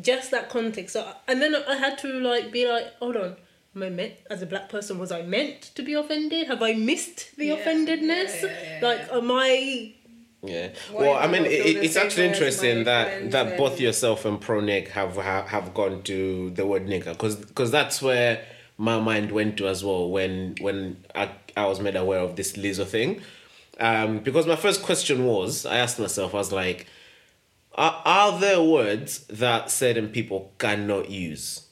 just 0.01 0.31
that 0.31 0.49
context. 0.49 0.93
So, 0.93 1.13
and 1.27 1.41
then 1.41 1.55
I 1.55 1.75
had 1.75 1.97
to 1.99 2.07
like 2.19 2.51
be 2.51 2.67
like, 2.67 2.93
hold 2.99 3.17
on, 3.17 3.35
am 3.75 3.83
I 3.83 3.89
meant 3.89 4.13
as 4.29 4.41
a 4.41 4.45
black 4.45 4.69
person? 4.69 4.99
Was 4.99 5.11
I 5.11 5.21
meant 5.21 5.61
to 5.75 5.81
be 5.81 5.93
offended? 5.93 6.47
Have 6.47 6.61
I 6.61 6.73
missed 6.73 7.35
the 7.37 7.47
Yeah, 7.47 7.55
offendedness? 7.55 8.41
yeah, 8.41 8.47
yeah, 8.47 8.79
yeah, 8.81 8.87
like, 8.87 9.11
am 9.11 9.31
I? 9.31 9.93
Yeah. 10.43 10.69
Why 10.91 11.01
well, 11.01 11.15
I 11.15 11.27
mean, 11.27 11.45
it, 11.45 11.77
it's 11.77 11.95
actually 11.95 12.27
interesting 12.27 12.83
that 12.83 13.07
friends 13.07 13.31
that 13.31 13.57
both 13.57 13.79
yourself 13.79 14.23
and 14.25 14.39
Pronig 14.39 14.89
have 14.89 15.15
have, 15.15 15.47
have 15.47 15.73
gone 15.73 16.03
to 16.03 16.51
the 16.51 16.65
word 16.65 16.85
nigger 16.85 17.17
because 17.17 17.71
that's 17.71 18.01
where 18.01 18.45
my 18.77 18.99
mind 18.99 19.31
went 19.31 19.57
to 19.57 19.67
as 19.67 19.83
well 19.83 20.09
when 20.09 20.55
when 20.61 21.03
I, 21.15 21.31
I 21.55 21.65
was 21.65 21.79
made 21.79 21.95
aware 21.95 22.19
of 22.19 22.35
this 22.35 22.53
Lizzo 22.55 22.85
thing. 22.85 23.21
Um, 23.79 24.19
because 24.19 24.45
my 24.47 24.55
first 24.55 24.83
question 24.83 25.25
was, 25.25 25.65
I 25.65 25.77
asked 25.77 25.99
myself, 25.99 26.33
I 26.33 26.37
was 26.37 26.51
like, 26.51 26.87
are, 27.77 28.01
are 28.05 28.39
there 28.39 28.61
words 28.61 29.19
that 29.27 29.69
certain 29.69 30.09
people 30.09 30.53
cannot 30.57 31.09
use? 31.09 31.67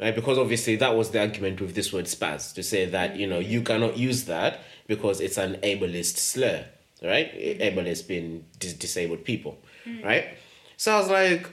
right? 0.00 0.14
Because 0.14 0.38
obviously 0.38 0.76
that 0.76 0.96
was 0.96 1.10
the 1.10 1.20
argument 1.20 1.60
with 1.60 1.74
this 1.74 1.92
word 1.92 2.06
spaz 2.06 2.54
to 2.54 2.62
say 2.62 2.86
that 2.86 3.16
you 3.16 3.26
know 3.26 3.38
you 3.38 3.62
cannot 3.62 3.96
use 3.96 4.24
that 4.24 4.60
because 4.86 5.20
it's 5.20 5.36
an 5.36 5.56
ableist 5.62 6.16
slur, 6.16 6.64
right? 7.02 7.32
Ableist 7.60 8.08
being 8.08 8.44
dis- 8.58 8.72
disabled 8.72 9.24
people, 9.24 9.58
hmm. 9.84 10.02
right? 10.02 10.28
So 10.76 10.94
I 10.94 10.98
was 10.98 11.10
like, 11.10 11.50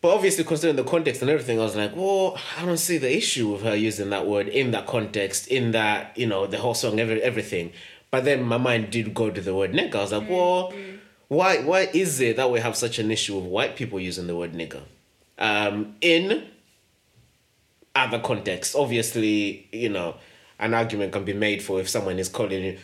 but 0.00 0.14
obviously 0.14 0.44
considering 0.44 0.76
the 0.76 0.84
context 0.84 1.22
and 1.22 1.30
everything, 1.30 1.60
I 1.60 1.62
was 1.62 1.76
like, 1.76 1.94
well, 1.94 2.36
I 2.58 2.64
don't 2.64 2.78
see 2.78 2.98
the 2.98 3.14
issue 3.16 3.52
with 3.52 3.62
her 3.62 3.76
using 3.76 4.10
that 4.10 4.26
word 4.26 4.48
in 4.48 4.72
that 4.72 4.86
context, 4.86 5.46
in 5.46 5.70
that 5.70 6.18
you 6.18 6.26
know 6.26 6.46
the 6.46 6.58
whole 6.58 6.74
song, 6.74 6.98
every 6.98 7.22
everything. 7.22 7.72
But 8.10 8.24
then 8.24 8.42
my 8.42 8.58
mind 8.58 8.90
did 8.90 9.14
go 9.14 9.30
to 9.30 9.40
the 9.40 9.54
word 9.54 9.72
nigger. 9.72 9.94
I 9.94 10.00
was 10.00 10.12
like, 10.12 10.26
hmm, 10.26 10.32
well, 10.32 10.70
hmm. 10.72 10.96
Why 11.30 11.58
why 11.62 11.88
is 11.92 12.20
it 12.20 12.36
that 12.36 12.50
we 12.50 12.58
have 12.58 12.74
such 12.74 12.98
an 12.98 13.10
issue 13.12 13.36
with 13.36 13.44
white 13.44 13.76
people 13.76 14.00
using 14.00 14.26
the 14.26 14.34
word 14.34 14.52
nigger? 14.52 14.82
Um, 15.38 15.94
in 16.00 16.48
other 17.94 18.18
contexts. 18.18 18.74
Obviously, 18.74 19.68
you 19.72 19.88
know, 19.88 20.16
an 20.58 20.74
argument 20.74 21.12
can 21.12 21.24
be 21.24 21.32
made 21.32 21.62
for 21.62 21.80
if 21.80 21.88
someone 21.88 22.18
is 22.18 22.28
calling 22.28 22.64
you, 22.64 22.78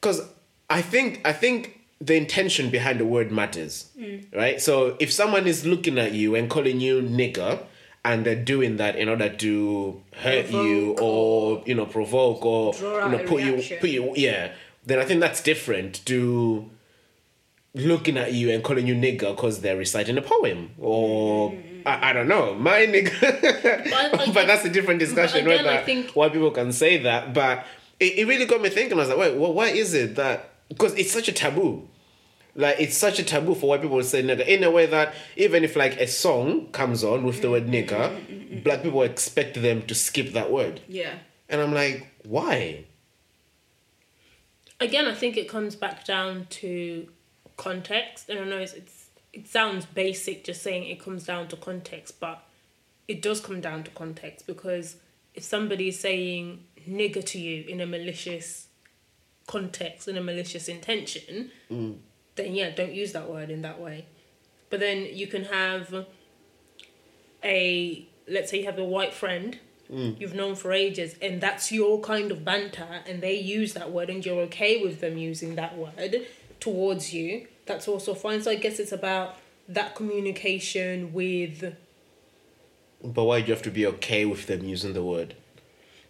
because 0.00 0.22
I 0.70 0.80
think 0.80 1.20
I 1.26 1.34
think 1.34 1.80
the 2.00 2.16
intention 2.16 2.70
behind 2.70 2.98
the 2.98 3.04
word 3.06 3.30
matters, 3.30 3.90
right? 4.34 4.58
So 4.60 4.96
if 4.98 5.12
someone 5.12 5.46
is 5.46 5.66
looking 5.66 5.98
at 5.98 6.12
you 6.12 6.34
and 6.34 6.48
calling 6.48 6.80
you 6.80 7.02
nigger, 7.02 7.60
and 8.06 8.24
they're 8.24 8.34
doing 8.34 8.78
that 8.78 8.96
in 8.96 9.08
order 9.10 9.28
to 9.28 10.02
hurt 10.16 10.50
you 10.50 10.96
or 10.98 11.62
you 11.66 11.74
know 11.74 11.86
provoke 11.86 12.44
or 12.44 12.74
you 12.74 12.80
know 13.10 13.24
put 13.26 13.42
you 13.42 13.62
put 13.78 13.90
you 13.90 14.12
yeah 14.16 14.50
then 14.84 14.98
i 14.98 15.04
think 15.04 15.20
that's 15.20 15.40
different 15.40 16.04
to 16.04 16.68
looking 17.74 18.18
at 18.18 18.32
you 18.32 18.50
and 18.50 18.62
calling 18.62 18.86
you 18.86 18.94
nigger 18.94 19.34
because 19.34 19.60
they're 19.60 19.76
reciting 19.76 20.18
a 20.18 20.22
poem 20.22 20.70
or 20.78 21.52
mm-hmm. 21.52 21.88
I, 21.88 22.10
I 22.10 22.12
don't 22.12 22.28
know 22.28 22.54
my 22.54 22.80
nigger. 22.80 23.22
I 23.24 24.26
but 24.32 24.46
that's 24.46 24.64
a 24.64 24.70
different 24.70 25.00
discussion 25.00 25.46
again, 25.46 25.64
whether 25.64 25.84
think- 25.84 26.10
why 26.12 26.28
people 26.28 26.50
can 26.50 26.72
say 26.72 26.98
that 26.98 27.32
but 27.32 27.64
it, 27.98 28.18
it 28.18 28.26
really 28.26 28.46
got 28.46 28.60
me 28.60 28.68
thinking. 28.68 28.98
I 28.98 29.00
was 29.00 29.08
like 29.08 29.18
wait 29.18 29.36
well, 29.36 29.52
why 29.52 29.68
is 29.68 29.94
it 29.94 30.16
that 30.16 30.50
because 30.68 30.94
it's 30.94 31.12
such 31.12 31.28
a 31.28 31.32
taboo. 31.32 31.88
Like 32.54 32.76
it's 32.78 32.96
such 32.96 33.18
a 33.18 33.22
taboo 33.22 33.54
for 33.54 33.70
white 33.70 33.80
people 33.80 33.98
to 33.98 34.04
say 34.04 34.22
nigger 34.22 34.46
in 34.46 34.62
a 34.62 34.70
way 34.70 34.84
that 34.86 35.14
even 35.36 35.64
if 35.64 35.74
like 35.74 35.96
a 35.98 36.06
song 36.06 36.66
comes 36.72 37.02
on 37.02 37.24
with 37.24 37.40
the 37.40 37.50
word 37.50 37.66
nigger 37.66 37.88
mm-hmm, 37.88 38.32
mm-hmm, 38.32 38.62
black 38.62 38.82
people 38.82 39.02
expect 39.02 39.60
them 39.60 39.82
to 39.86 39.94
skip 39.94 40.34
that 40.34 40.52
word. 40.52 40.82
Yeah. 40.86 41.14
and 41.48 41.60
i'm 41.62 41.72
like 41.72 42.08
why? 42.24 42.84
Again, 44.80 45.06
I 45.06 45.14
think 45.14 45.36
it 45.36 45.48
comes 45.48 45.76
back 45.76 46.04
down 46.04 46.46
to 46.50 47.06
context. 47.56 48.28
And 48.28 48.38
I 48.38 48.44
know 48.44 48.58
it's, 48.58 48.72
it's 48.72 49.02
it 49.32 49.48
sounds 49.48 49.86
basic 49.86 50.44
just 50.44 50.62
saying 50.62 50.84
it 50.84 51.00
comes 51.00 51.24
down 51.24 51.48
to 51.48 51.56
context, 51.56 52.20
but 52.20 52.44
it 53.08 53.22
does 53.22 53.40
come 53.40 53.60
down 53.60 53.82
to 53.84 53.90
context 53.92 54.46
because 54.46 54.96
if 55.34 55.42
somebody 55.42 55.88
is 55.88 55.98
saying 55.98 56.64
nigger 56.88 57.24
to 57.24 57.38
you 57.38 57.64
in 57.66 57.80
a 57.80 57.86
malicious 57.86 58.66
context, 59.46 60.06
in 60.06 60.16
a 60.16 60.22
malicious 60.22 60.68
intention, 60.68 61.50
mm. 61.70 61.96
then 62.36 62.54
yeah, 62.54 62.70
don't 62.70 62.92
use 62.92 63.12
that 63.12 63.28
word 63.28 63.50
in 63.50 63.62
that 63.62 63.80
way. 63.80 64.06
But 64.68 64.80
then 64.80 65.06
you 65.10 65.26
can 65.26 65.44
have 65.44 66.06
a 67.42 68.06
let's 68.28 68.50
say 68.50 68.60
you 68.60 68.66
have 68.66 68.78
a 68.78 68.84
white 68.84 69.12
friend 69.12 69.58
mm. 69.90 70.18
you've 70.20 70.34
known 70.34 70.54
for 70.54 70.72
ages 70.72 71.16
and 71.20 71.40
that's 71.40 71.72
your 71.72 72.00
kind 72.00 72.30
of 72.30 72.44
banter 72.44 73.00
and 73.06 73.20
they 73.20 73.34
use 73.34 73.74
that 73.74 73.90
word 73.90 74.08
and 74.08 74.24
you're 74.24 74.42
okay 74.42 74.82
with 74.82 75.00
them 75.00 75.18
using 75.18 75.56
that 75.56 75.76
word 75.76 76.26
towards 76.62 77.12
you. 77.12 77.46
That's 77.66 77.86
also 77.88 78.14
fine. 78.14 78.40
So 78.42 78.50
i 78.50 78.54
guess 78.54 78.78
it's 78.78 78.92
about 78.92 79.36
that 79.68 79.94
communication 79.94 81.12
with 81.12 81.76
but 83.04 83.24
why 83.24 83.40
do 83.40 83.48
you 83.48 83.52
have 83.52 83.62
to 83.64 83.70
be 83.70 83.84
okay 83.94 84.24
with 84.24 84.46
them 84.46 84.62
using 84.62 84.92
the 84.92 85.02
word? 85.02 85.34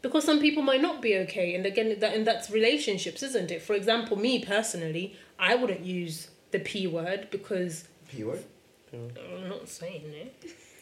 Because 0.02 0.24
some 0.24 0.40
people 0.40 0.62
might 0.62 0.82
not 0.82 1.00
be 1.00 1.16
okay. 1.24 1.54
And 1.54 1.64
again 1.64 1.98
that 2.00 2.14
and 2.14 2.26
that's 2.26 2.50
relationships 2.50 3.22
isn't 3.22 3.50
it? 3.50 3.62
For 3.62 3.74
example 3.74 4.16
me 4.16 4.44
personally 4.44 5.16
i 5.38 5.54
wouldn't 5.54 5.84
use 5.84 6.28
the 6.50 6.60
p 6.60 6.86
word 6.86 7.28
because 7.30 7.88
P 8.10 8.24
word. 8.24 8.44
i'm 8.92 9.48
not 9.48 9.68
saying 9.68 10.04
it 10.24 10.34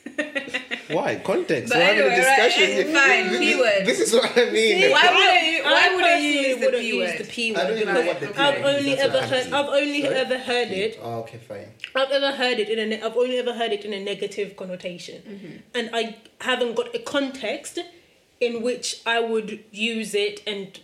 Why? 0.90 1.16
Context. 1.16 1.70
But 1.72 1.78
We're 1.78 1.84
having 1.84 2.12
a 2.12 2.16
discussion. 2.16 2.62
right, 2.62 2.86
here. 2.86 2.94
fine, 2.94 3.28
This- 3.30 3.38
P 3.40 3.60
word. 3.60 3.86
This 3.86 4.00
is 4.00 4.12
what 4.12 4.36
I 4.36 4.50
mean. 4.50 4.90
Why 4.90 5.14
wouldn't 5.14 5.46
you? 5.52 5.62
I 5.64 5.72
Why 5.72 5.94
wouldn't 5.94 6.22
you 6.22 6.28
use 6.30 6.58
the 6.58 6.64
wouldn't 6.66 6.82
P 6.82 6.88
use 6.88 7.10
word? 7.10 7.18
the 7.18 7.24
P 7.30 7.54
I 7.54 7.58
word 7.58 7.68
don't 7.68 7.78
even 7.78 7.94
know 7.94 8.02
because 8.02 8.06
what 8.14 8.20
the 8.20 8.26
P 8.34 8.40
I've 8.40 8.64
word 8.64 8.70
is, 8.70 8.76
only 8.80 8.98
ever 8.98 9.18
I'm 9.18 9.28
heard 9.28 9.42
saying. 9.42 9.54
I've 9.54 9.66
only 9.68 10.02
Sorry? 10.02 10.14
ever 10.14 10.38
heard 10.38 10.68
it 10.70 10.98
Oh, 11.02 11.18
okay, 11.20 11.38
fine. 11.38 11.72
I've 11.94 12.10
ever 12.10 12.32
heard 12.32 12.58
it 12.58 12.68
in 12.68 12.92
a 12.92 13.06
I've 13.06 13.16
only 13.16 13.38
ever 13.38 13.52
heard 13.54 13.72
it 13.72 13.84
in 13.84 13.92
a 13.92 14.00
negative 14.02 14.56
connotation, 14.56 15.22
Mm-hmm. 15.22 15.56
and 15.78 15.90
I 15.92 16.16
haven't 16.40 16.74
got 16.74 16.94
a 16.94 16.98
context 16.98 17.78
in 18.40 18.62
which 18.62 19.00
I 19.06 19.20
would 19.20 19.62
use 19.70 20.14
it 20.14 20.42
and 20.46 20.80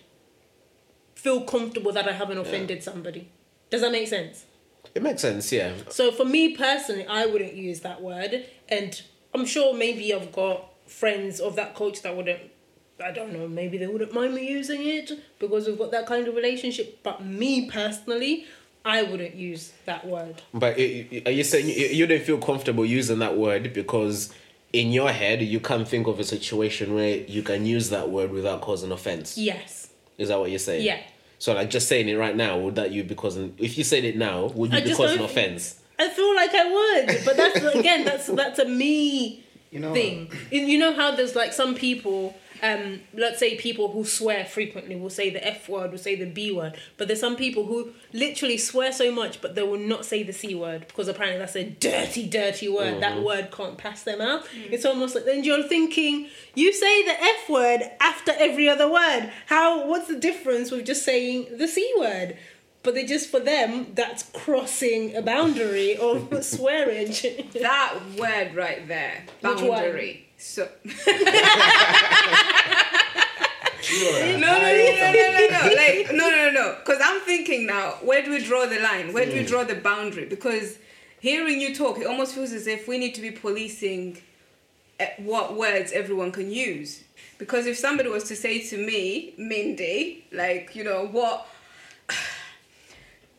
feel 1.14 1.40
comfortable 1.42 1.90
that 1.92 2.06
I 2.08 2.12
haven't 2.12 2.38
offended 2.38 2.82
somebody. 2.82 3.30
Does 3.70 3.80
that 3.80 3.90
make 3.90 4.06
sense? 4.08 4.44
It 4.94 5.02
makes 5.02 5.20
sense, 5.22 5.50
yeah. 5.52 5.72
So 5.88 6.12
for 6.12 6.24
me 6.24 6.54
personally, 6.56 7.06
I 7.06 7.26
wouldn't 7.26 7.54
use 7.54 7.80
that 7.80 8.00
word, 8.02 8.46
and 8.68 9.00
I'm 9.34 9.46
sure 9.46 9.74
maybe 9.74 10.12
I've 10.14 10.32
got 10.32 10.64
friends 10.86 11.40
of 11.40 11.56
that 11.56 11.74
coach 11.74 12.02
that 12.02 12.16
wouldn't. 12.16 12.40
I 13.04 13.12
don't 13.12 13.32
know. 13.32 13.46
Maybe 13.46 13.76
they 13.76 13.86
wouldn't 13.86 14.14
mind 14.14 14.34
me 14.34 14.48
using 14.48 14.86
it 14.86 15.12
because 15.38 15.66
we've 15.66 15.76
got 15.76 15.90
that 15.90 16.06
kind 16.06 16.26
of 16.28 16.34
relationship. 16.34 17.00
But 17.02 17.22
me 17.22 17.70
personally, 17.70 18.46
I 18.86 19.02
wouldn't 19.02 19.34
use 19.34 19.72
that 19.84 20.06
word. 20.06 20.42
But 20.54 20.78
are 20.78 20.80
you 20.80 21.44
saying 21.44 21.68
you, 21.68 22.06
don't 22.06 22.22
feel 22.22 22.38
comfortable 22.38 22.86
using 22.86 23.18
that 23.18 23.36
word 23.36 23.74
because 23.74 24.32
in 24.72 24.92
your 24.92 25.10
head 25.10 25.42
you 25.42 25.60
can't 25.60 25.86
think 25.86 26.06
of 26.06 26.20
a 26.20 26.24
situation 26.24 26.94
where 26.94 27.16
you 27.18 27.42
can 27.42 27.66
use 27.66 27.90
that 27.90 28.08
word 28.08 28.30
without 28.30 28.62
causing 28.62 28.92
offense? 28.92 29.36
Yes. 29.36 29.88
Is 30.16 30.28
that 30.28 30.38
what 30.38 30.50
you're 30.50 30.58
saying? 30.58 30.84
Yeah. 30.84 31.00
So 31.38 31.52
like 31.52 31.68
just 31.68 31.88
saying 31.88 32.08
it 32.08 32.14
right 32.14 32.34
now, 32.34 32.58
would 32.58 32.76
that 32.76 32.92
you 32.92 33.04
be 33.04 33.14
causing? 33.14 33.54
If 33.58 33.76
you 33.76 33.84
said 33.84 34.04
it 34.04 34.16
now, 34.16 34.46
would 34.46 34.72
you 34.72 34.78
I 34.78 34.82
be 34.82 34.94
causing 34.94 35.20
offense? 35.20 35.80
I 35.98 36.08
feel 36.08 36.34
like 36.34 36.54
I 36.54 36.70
would, 36.72 37.24
but 37.24 37.36
that's 37.36 37.56
again 37.74 38.04
that's 38.04 38.26
that's 38.26 38.58
a 38.58 38.64
me 38.66 39.44
You 39.70 39.80
know, 39.80 39.92
thing. 39.92 40.30
You 40.50 40.60
you 40.62 40.78
know 40.78 40.92
how 40.94 41.14
there's 41.16 41.34
like 41.34 41.52
some 41.52 41.74
people, 41.74 42.34
um, 42.62 43.00
let's 43.14 43.38
say 43.38 43.56
people 43.56 43.90
who 43.92 44.04
swear 44.04 44.44
frequently 44.44 44.96
will 44.96 45.10
say 45.10 45.30
the 45.30 45.46
F 45.46 45.68
word, 45.68 45.90
will 45.90 45.98
say 45.98 46.14
the 46.16 46.26
B 46.26 46.52
word, 46.52 46.76
but 46.96 47.08
there's 47.08 47.20
some 47.20 47.36
people 47.36 47.64
who 47.66 47.92
literally 48.12 48.58
swear 48.58 48.92
so 48.92 49.10
much, 49.10 49.40
but 49.40 49.54
they 49.54 49.62
will 49.62 49.78
not 49.78 50.04
say 50.04 50.22
the 50.22 50.32
C 50.32 50.54
word 50.54 50.86
because 50.86 51.08
apparently 51.08 51.38
that's 51.38 51.56
a 51.56 51.64
dirty, 51.64 52.26
dirty 52.28 52.68
word. 52.68 53.02
That 53.02 53.22
word 53.22 53.50
can't 53.50 53.76
pass 53.78 54.02
them 54.02 54.20
out. 54.20 54.46
It's 54.70 54.84
almost 54.84 55.14
like 55.14 55.24
then 55.24 55.44
you're 55.44 55.62
thinking 55.62 56.28
you 56.54 56.72
say 56.72 57.04
the 57.04 57.18
F 57.22 57.48
word 57.48 57.80
after 58.00 58.32
every 58.36 58.68
other 58.68 58.90
word. 58.90 59.30
How? 59.46 59.86
What's 59.86 60.08
the 60.08 60.16
difference 60.18 60.70
with 60.70 60.84
just 60.86 61.04
saying 61.04 61.56
the 61.58 61.68
C 61.68 61.80
word? 61.98 62.36
But 62.86 62.94
they 62.94 63.04
just 63.04 63.30
for 63.30 63.40
them 63.40 63.88
that's 63.94 64.22
crossing 64.22 65.16
a 65.16 65.20
boundary 65.20 65.96
of 65.96 66.30
swearage. 66.30 67.20
That 67.54 67.98
word 68.16 68.54
right 68.54 68.86
there, 68.86 69.24
boundary. 69.42 70.28
So 70.38 70.68
you 70.84 70.86
are 74.06 74.22
a 74.22 74.38
no, 74.38 74.46
no, 74.46 74.58
no, 74.60 74.86
no, 75.00 75.12
no, 75.12 75.30
no, 75.32 75.48
no. 75.50 75.60
Like 75.76 76.12
no, 76.12 76.30
no, 76.30 76.36
no, 76.36 76.50
no. 76.52 76.76
Because 76.78 77.00
I'm 77.02 77.20
thinking 77.22 77.66
now, 77.66 77.96
where 78.02 78.22
do 78.22 78.30
we 78.30 78.38
draw 78.44 78.66
the 78.66 78.78
line? 78.78 79.12
Where 79.12 79.26
do 79.26 79.32
we 79.32 79.44
draw 79.44 79.64
the 79.64 79.74
boundary? 79.74 80.26
Because 80.26 80.78
hearing 81.18 81.60
you 81.60 81.74
talk, 81.74 81.98
it 81.98 82.06
almost 82.06 82.36
feels 82.36 82.52
as 82.52 82.68
if 82.68 82.86
we 82.86 82.98
need 82.98 83.16
to 83.16 83.20
be 83.20 83.32
policing 83.32 84.18
eh, 85.00 85.08
what 85.18 85.56
words 85.56 85.90
everyone 85.90 86.30
can 86.30 86.52
use. 86.52 87.02
Because 87.38 87.66
if 87.66 87.76
somebody 87.76 88.10
was 88.10 88.22
to 88.28 88.36
say 88.36 88.60
to 88.60 88.78
me, 88.78 89.34
Mindy, 89.36 90.24
like 90.30 90.76
you 90.76 90.84
know 90.84 91.08
what, 91.08 91.48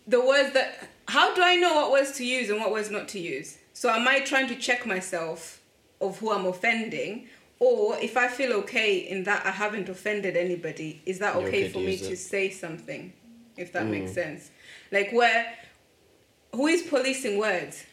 the 0.07 0.19
words 0.19 0.53
that, 0.53 0.89
how 1.07 1.35
do 1.35 1.41
I 1.43 1.55
know 1.55 1.75
what 1.75 1.91
words 1.91 2.13
to 2.13 2.25
use 2.25 2.49
and 2.49 2.59
what 2.59 2.71
words 2.71 2.89
not 2.89 3.07
to 3.09 3.19
use? 3.19 3.57
So 3.73 3.89
am 3.89 4.07
I 4.07 4.21
trying 4.21 4.47
to 4.47 4.55
check 4.55 4.85
myself 4.85 5.61
of 6.01 6.19
who 6.19 6.31
I'm 6.31 6.45
offending? 6.45 7.27
Or 7.59 7.97
if 7.97 8.17
I 8.17 8.27
feel 8.27 8.53
okay 8.53 8.97
in 8.97 9.23
that 9.23 9.45
I 9.45 9.51
haven't 9.51 9.89
offended 9.89 10.37
anybody, 10.37 11.01
is 11.05 11.19
that 11.19 11.35
You're 11.35 11.47
okay, 11.47 11.57
okay 11.59 11.67
to 11.67 11.73
for 11.73 11.79
me 11.79 11.91
use 11.91 12.07
to 12.07 12.15
say 12.15 12.49
something? 12.49 13.13
If 13.55 13.73
that 13.73 13.87
makes 13.87 14.13
sense. 14.13 14.51
Like 14.91 15.11
where 15.11 15.53
who 16.53 16.67
is 16.67 16.83
policing 16.83 17.37
words? 17.37 17.85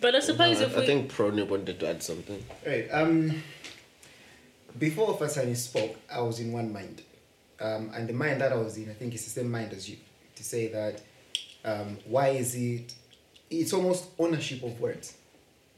But 0.00 0.14
I 0.14 0.20
suppose 0.20 0.60
I, 0.60 0.64
if 0.64 0.76
I 0.76 0.80
we 0.80 0.86
think 0.86 1.10
Prony 1.10 1.44
wanted 1.44 1.80
to 1.80 1.88
add 1.88 2.02
something. 2.02 2.44
Right. 2.66 2.88
Um, 2.90 3.42
before 4.78 5.16
Fatsani 5.16 5.56
spoke, 5.56 5.96
I 6.12 6.20
was 6.20 6.40
in 6.40 6.52
one 6.52 6.72
mind, 6.72 7.02
um, 7.60 7.90
and 7.94 8.08
the 8.08 8.12
mind 8.12 8.40
that 8.40 8.52
I 8.52 8.56
was 8.56 8.76
in, 8.76 8.90
I 8.90 8.92
think, 8.92 9.14
is 9.14 9.24
the 9.24 9.30
same 9.30 9.50
mind 9.50 9.72
as 9.72 9.88
you. 9.88 9.96
To 10.34 10.42
say 10.42 10.66
that, 10.68 11.00
um, 11.64 11.98
why 12.06 12.28
is 12.28 12.54
it? 12.54 12.94
It's 13.50 13.72
almost 13.72 14.06
ownership 14.18 14.62
of 14.62 14.80
words, 14.80 15.16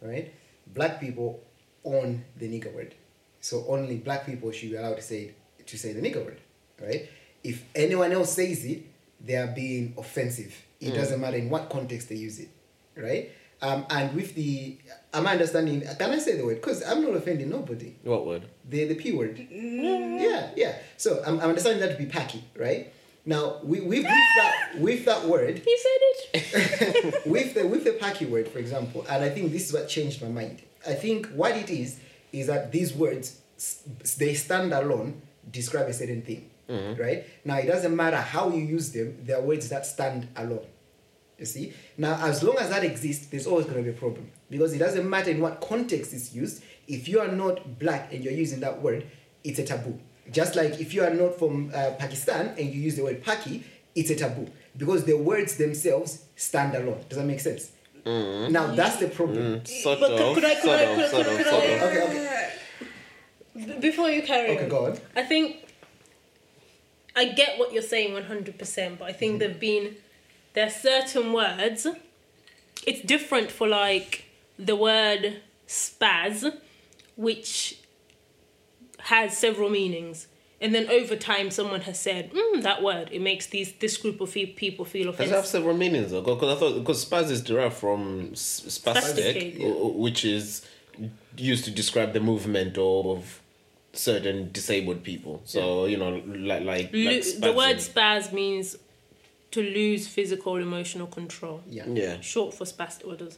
right? 0.01 0.33
Black 0.67 1.01
people 1.01 1.43
own 1.85 2.25
the 2.37 2.49
nigger 2.49 2.75
word, 2.75 2.95
so 3.41 3.65
only 3.69 3.97
black 3.99 4.27
people 4.27 4.51
should 4.51 4.71
be 4.71 4.77
allowed 4.77 4.97
to 4.97 5.03
say 5.03 5.35
to 5.65 5.79
say 5.79 5.93
the 5.93 6.01
nigger 6.01 6.25
word, 6.25 6.41
right? 6.81 7.09
If 7.45 7.63
anyone 7.75 8.13
else 8.13 8.33
says 8.33 8.65
it, 8.65 8.85
they 9.21 9.37
are 9.37 9.49
being 9.49 9.95
offensive. 9.97 10.55
It 10.81 10.95
doesn't 10.95 11.21
matter 11.21 11.37
in 11.37 11.49
what 11.49 11.71
context 11.71 12.09
they 12.09 12.17
use 12.17 12.39
it, 12.39 12.49
right? 12.97 13.31
Um, 13.63 13.87
and 13.89 14.15
with 14.15 14.35
the, 14.35 14.77
am 15.15 15.27
I 15.27 15.33
understanding? 15.33 15.83
Can 15.99 16.11
I 16.11 16.19
say 16.19 16.37
the 16.37 16.45
word? 16.45 16.57
Because 16.57 16.83
I'm 16.83 17.03
not 17.03 17.15
offending 17.15 17.49
nobody. 17.49 17.95
What 18.03 18.27
word? 18.27 18.45
The 18.69 18.85
the 18.85 18.95
p 18.95 19.13
word. 19.13 19.39
Yeah, 19.51 20.51
yeah. 20.55 20.77
So 20.99 21.23
I'm, 21.27 21.41
I'm 21.41 21.49
understanding 21.49 21.81
that 21.81 21.97
to 21.97 22.03
be 22.03 22.11
Paki, 22.11 22.43
right? 22.57 22.93
Now 23.27 23.59
we 23.65 23.81
with, 23.81 24.05
with 24.05 24.05
that 24.05 24.79
with 24.79 25.05
that 25.05 25.25
word 25.25 25.59
he 25.59 25.79
said 25.79 26.01
it. 26.35 27.27
with 27.27 27.55
the 27.55 27.67
with 27.67 27.83
the 27.83 27.91
Paki 27.91 28.31
word, 28.31 28.49
for 28.49 28.61
example, 28.61 29.05
and 29.11 29.25
I 29.25 29.29
think 29.29 29.51
this 29.53 29.69
is 29.69 29.73
what 29.73 29.89
changed 29.89 30.23
my 30.23 30.29
mind. 30.29 30.63
I 30.87 30.95
think 30.95 31.27
what 31.31 31.57
it 31.57 31.69
is 31.69 31.99
is 32.33 32.47
that 32.47 32.71
these 32.71 32.95
words 32.95 33.41
they 34.17 34.35
stand 34.35 34.73
alone 34.73 35.21
describe 35.51 35.89
a 35.89 35.93
certain 35.93 36.23
thing, 36.23 36.49
mm-hmm. 36.69 37.01
right? 37.01 37.25
Now 37.45 37.57
it 37.59 37.67
doesn't 37.67 37.95
matter 37.95 38.17
how 38.17 38.51
you 38.51 38.63
use 38.63 38.93
them; 38.93 39.19
they 39.25 39.33
are 39.33 39.43
words 39.43 39.69
that 39.71 39.87
stand 39.87 40.29
alone. 40.37 40.65
You 41.39 41.45
see? 41.45 41.75
Now, 41.99 42.19
as 42.25 42.43
long 42.43 42.57
as 42.57 42.71
that 42.71 42.83
exists, 42.83 43.27
there's 43.27 43.47
always 43.47 43.67
going 43.67 43.77
to 43.77 43.83
be 43.83 43.91
a 43.91 43.93
problem 43.99 44.31
because 44.49 44.73
it 44.73 44.79
doesn't 44.79 45.09
matter 45.09 45.31
in 45.31 45.41
what 45.41 45.61
context 45.61 46.15
it's 46.15 46.35
used. 46.35 46.63
If 46.89 47.09
you 47.09 47.21
are 47.21 47.29
not 47.29 47.79
black 47.79 48.13
and 48.13 48.25
you're 48.25 48.33
using 48.33 48.61
that 48.61 48.81
word, 48.81 49.07
it's 49.45 49.59
a 49.59 49.65
taboo. 49.65 49.99
Just 50.33 50.57
like 50.57 50.81
if 50.81 50.93
you 50.95 51.03
are 51.05 51.11
not 51.15 51.39
from 51.39 51.71
uh, 51.75 51.93
Pakistan 51.99 52.49
and 52.59 52.73
you 52.75 52.81
use 52.81 52.97
the 52.97 53.05
word 53.05 53.23
Paki, 53.25 53.63
it's 53.95 54.11
a 54.11 54.17
taboo 54.17 54.49
because 54.77 55.05
the 55.05 55.17
words 55.17 55.57
themselves 55.57 56.25
stand 56.37 56.75
alone. 56.75 57.05
Does 57.09 57.19
that 57.19 57.25
make 57.25 57.41
sense? 57.41 57.71
Mm. 58.05 58.51
Now 58.51 58.75
that's 58.75 58.97
the 58.97 59.09
problem. 59.09 59.61
Mm, 59.61 59.67
sort 59.69 60.01
But 60.01 60.13
of. 60.13 60.19
could- 60.19 60.35
could 60.35 60.45
I- 60.45 60.55
could 60.55 60.63
sort 60.63 60.79
I- 60.79 60.83
of, 60.83 60.97
could 60.97 61.05
I- 61.05 61.37
could 61.37 61.47
I- 61.47 61.87
Okay, 61.87 62.03
okay, 62.03 62.49
B- 63.57 63.79
Before 63.81 64.11
you 64.11 64.23
carry 64.23 64.51
okay. 64.51 64.65
on, 64.65 64.69
Go 64.69 64.87
on. 64.87 64.99
I 65.17 65.23
think 65.23 65.65
I 67.15 67.25
get 67.27 67.59
what 67.59 67.73
you're 67.73 67.83
saying 67.83 68.13
100%, 68.15 68.99
but 68.99 69.07
I 69.09 69.13
think 69.13 69.31
mm-hmm. 69.33 69.39
there've 69.39 69.61
been 69.61 69.97
there 70.53 70.67
are 70.67 70.71
certain 70.71 71.33
words. 71.33 71.87
It's 72.87 73.01
different 73.01 73.51
for 73.51 73.67
like 73.67 74.25
the 74.59 74.77
word 74.77 75.41
spaz, 75.67 76.53
which 77.17 77.79
has 79.07 79.37
several 79.37 79.71
meanings. 79.71 80.27
And 80.59 80.75
then 80.75 80.89
over 80.89 81.17
time, 81.17 81.51
someone 81.51 81.83
has 81.83 81.99
said, 82.01 82.33
mm, 82.33 82.63
that 82.63 82.83
word, 82.83 83.11
it 83.13 83.21
makes 83.21 83.47
these 83.47 83.73
this 83.73 83.97
group 83.99 84.21
of 84.23 84.33
people 84.33 84.85
feel 84.87 85.13
Does 85.13 85.31
it 85.31 85.35
have 85.35 85.45
several 85.47 85.77
meanings 85.77 86.11
though? 86.13 86.23
Because 86.23 86.57
I 86.57 86.59
thought 86.59 86.75
because 86.79 87.05
spaz 87.05 87.31
is 87.31 87.43
derived 87.43 87.75
from 87.75 88.31
spastic, 88.31 89.35
Spastic, 89.59 89.61
o- 89.63 89.83
o- 89.83 89.89
which 89.89 90.25
is 90.25 90.65
used 91.37 91.65
to 91.67 91.71
describe 91.71 92.15
the 92.15 92.21
movement 92.21 92.79
of 92.79 93.41
certain 93.93 94.51
disabled 94.53 95.03
people. 95.03 95.43
So 95.45 95.85
you 95.85 95.99
know, 95.99 96.23
like 96.27 96.63
like, 96.65 96.91
Lo- 96.93 97.05
like 97.11 97.25
the 97.41 97.53
word 97.53 97.77
spaz 97.77 98.33
means 98.33 98.77
to 99.51 99.63
lose 99.63 100.09
physical 100.09 100.53
or 100.57 100.61
emotional 100.61 101.07
control. 101.07 101.61
Yeah. 101.69 101.85
Yeah. 101.87 102.21
Short 102.23 102.55
for 102.55 102.65
spastic. 102.65 103.07
What 103.07 103.19
does 103.19 103.37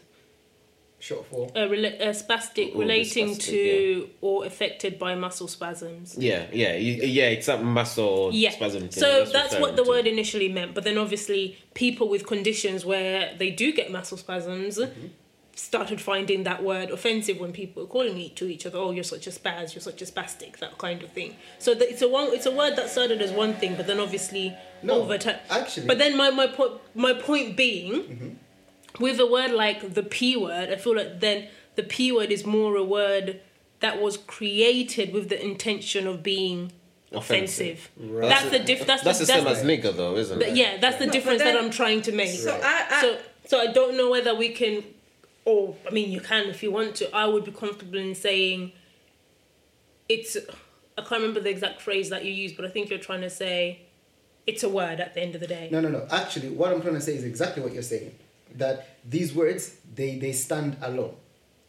Short 1.00 1.26
for. 1.26 1.46
rela- 1.48 2.00
uh, 2.00 2.06
spastic 2.12 2.72
the 2.72 2.78
relating 2.78 3.36
spastic, 3.36 3.42
to 3.44 4.10
or 4.20 4.44
affected 4.44 4.98
by 4.98 5.14
muscle 5.14 5.46
spasms. 5.46 6.16
Yeah, 6.18 6.46
yeah, 6.52 6.74
yeah. 6.74 7.26
It's 7.28 7.46
a 7.48 7.56
muscle 7.58 8.30
Yeah. 8.32 8.50
spasm. 8.50 8.88
thing 8.88 9.00
So 9.02 9.24
that's 9.24 9.54
what 9.60 9.76
the 9.76 9.84
to. 9.84 9.88
word 9.88 10.06
initially 10.08 10.48
meant. 10.48 10.74
But 10.74 10.82
then 10.84 10.98
obviously 10.98 11.56
people 11.74 12.08
with 12.08 12.26
conditions 12.26 12.84
where 12.84 13.32
they 13.38 13.50
do 13.50 13.72
get 13.72 13.92
muscle 13.92 14.18
spasms 14.18 14.78
Mm-hmm. 14.78 15.06
started 15.54 16.00
finding 16.00 16.42
that 16.44 16.62
word 16.64 16.90
offensive 16.90 17.38
when 17.40 17.52
people 17.52 17.82
were 17.82 17.88
calling 17.88 18.20
it 18.20 18.34
to 18.36 18.46
each 18.48 18.66
other. 18.66 18.78
Oh, 18.78 18.90
you're 18.90 19.04
such 19.04 19.26
a 19.28 19.30
spaz. 19.30 19.74
You're 19.74 19.82
such 19.82 20.02
a 20.02 20.04
spastic. 20.04 20.58
That 20.58 20.78
kind 20.78 21.02
of 21.04 21.10
thing. 21.12 21.36
So 21.60 21.74
that 21.74 21.88
it's 21.90 22.02
a 22.02 22.08
one. 22.08 22.32
It's 22.32 22.46
a 22.46 22.50
word 22.52 22.74
that 22.76 22.90
started 22.90 23.22
as 23.22 23.30
one 23.30 23.54
thing, 23.54 23.76
but 23.76 23.86
then 23.86 24.00
obviously 24.00 24.52
No, 24.82 25.02
over 25.02 25.16
time. 25.18 25.38
actually- 25.48 25.86
But 25.86 25.98
then 25.98 26.16
my 26.16 26.30
my 26.30 26.48
point 26.48 26.72
my 26.96 27.12
point 27.12 27.56
being. 27.56 27.92
Mm-hmm. 27.92 28.28
With 28.98 29.20
a 29.20 29.26
word 29.26 29.52
like 29.52 29.94
the 29.94 30.02
P 30.02 30.36
word, 30.36 30.70
I 30.70 30.76
feel 30.76 30.96
like 30.96 31.20
then 31.20 31.48
the 31.76 31.82
P 31.82 32.10
word 32.12 32.30
is 32.30 32.44
more 32.44 32.76
a 32.76 32.82
word 32.84 33.40
that 33.80 34.00
was 34.00 34.16
created 34.16 35.12
with 35.12 35.28
the 35.28 35.40
intention 35.40 36.06
of 36.06 36.22
being 36.22 36.72
offensive. 37.12 37.90
Right. 37.96 38.28
That's 38.28 38.50
the 38.50 38.58
diff. 38.58 38.84
That's, 38.86 39.02
That's 39.04 39.18
the, 39.20 39.24
the 39.26 39.32
same 39.32 39.44
that's 39.44 39.60
as 39.60 39.64
nigger, 39.66 39.96
though, 39.96 40.16
isn't 40.16 40.38
the- 40.40 40.48
it? 40.50 40.56
yeah, 40.56 40.78
that's 40.78 40.98
the 40.98 41.06
No, 41.06 41.12
difference 41.12 41.42
then- 41.42 41.54
that 41.54 41.62
I'm 41.62 41.70
trying 41.70 42.02
to 42.02 42.12
make. 42.12 42.30
So 42.30 42.58
I, 42.62 42.86
I 42.90 43.00
so 43.02 43.18
so 43.46 43.60
I 43.60 43.68
don't 43.72 43.96
know 43.96 44.10
whether 44.10 44.34
we 44.34 44.48
can, 44.50 44.82
or 45.44 45.76
I 45.86 45.90
mean, 45.90 46.10
you 46.10 46.20
can 46.20 46.46
if 46.48 46.62
you 46.62 46.70
want 46.72 46.96
to. 46.96 47.14
I 47.14 47.26
would 47.26 47.44
be 47.44 47.52
comfortable 47.52 47.98
in 47.98 48.14
saying 48.14 48.72
it's. 50.08 50.36
I 50.96 51.02
can't 51.02 51.20
remember 51.20 51.38
the 51.40 51.50
exact 51.50 51.80
phrase 51.80 52.10
that 52.10 52.24
you 52.24 52.32
used, 52.32 52.56
but 52.56 52.64
I 52.64 52.68
think 52.70 52.90
you're 52.90 52.98
trying 52.98 53.20
to 53.20 53.30
say 53.30 53.82
it's 54.48 54.64
a 54.64 54.68
word 54.68 54.98
at 54.98 55.14
the 55.14 55.20
end 55.20 55.34
of 55.36 55.40
the 55.40 55.46
day. 55.46 55.68
No, 55.70 55.80
no, 55.80 55.88
no. 55.88 56.06
Actually, 56.10 56.48
what 56.48 56.72
I'm 56.72 56.80
trying 56.82 56.94
to 56.94 57.00
say 57.00 57.14
is 57.14 57.22
exactly 57.22 57.62
what 57.62 57.72
you're 57.72 57.82
saying. 57.82 58.12
That 58.56 58.98
these 59.04 59.34
words 59.34 59.76
they 59.94 60.16
they 60.18 60.32
stand 60.32 60.76
alone, 60.82 61.14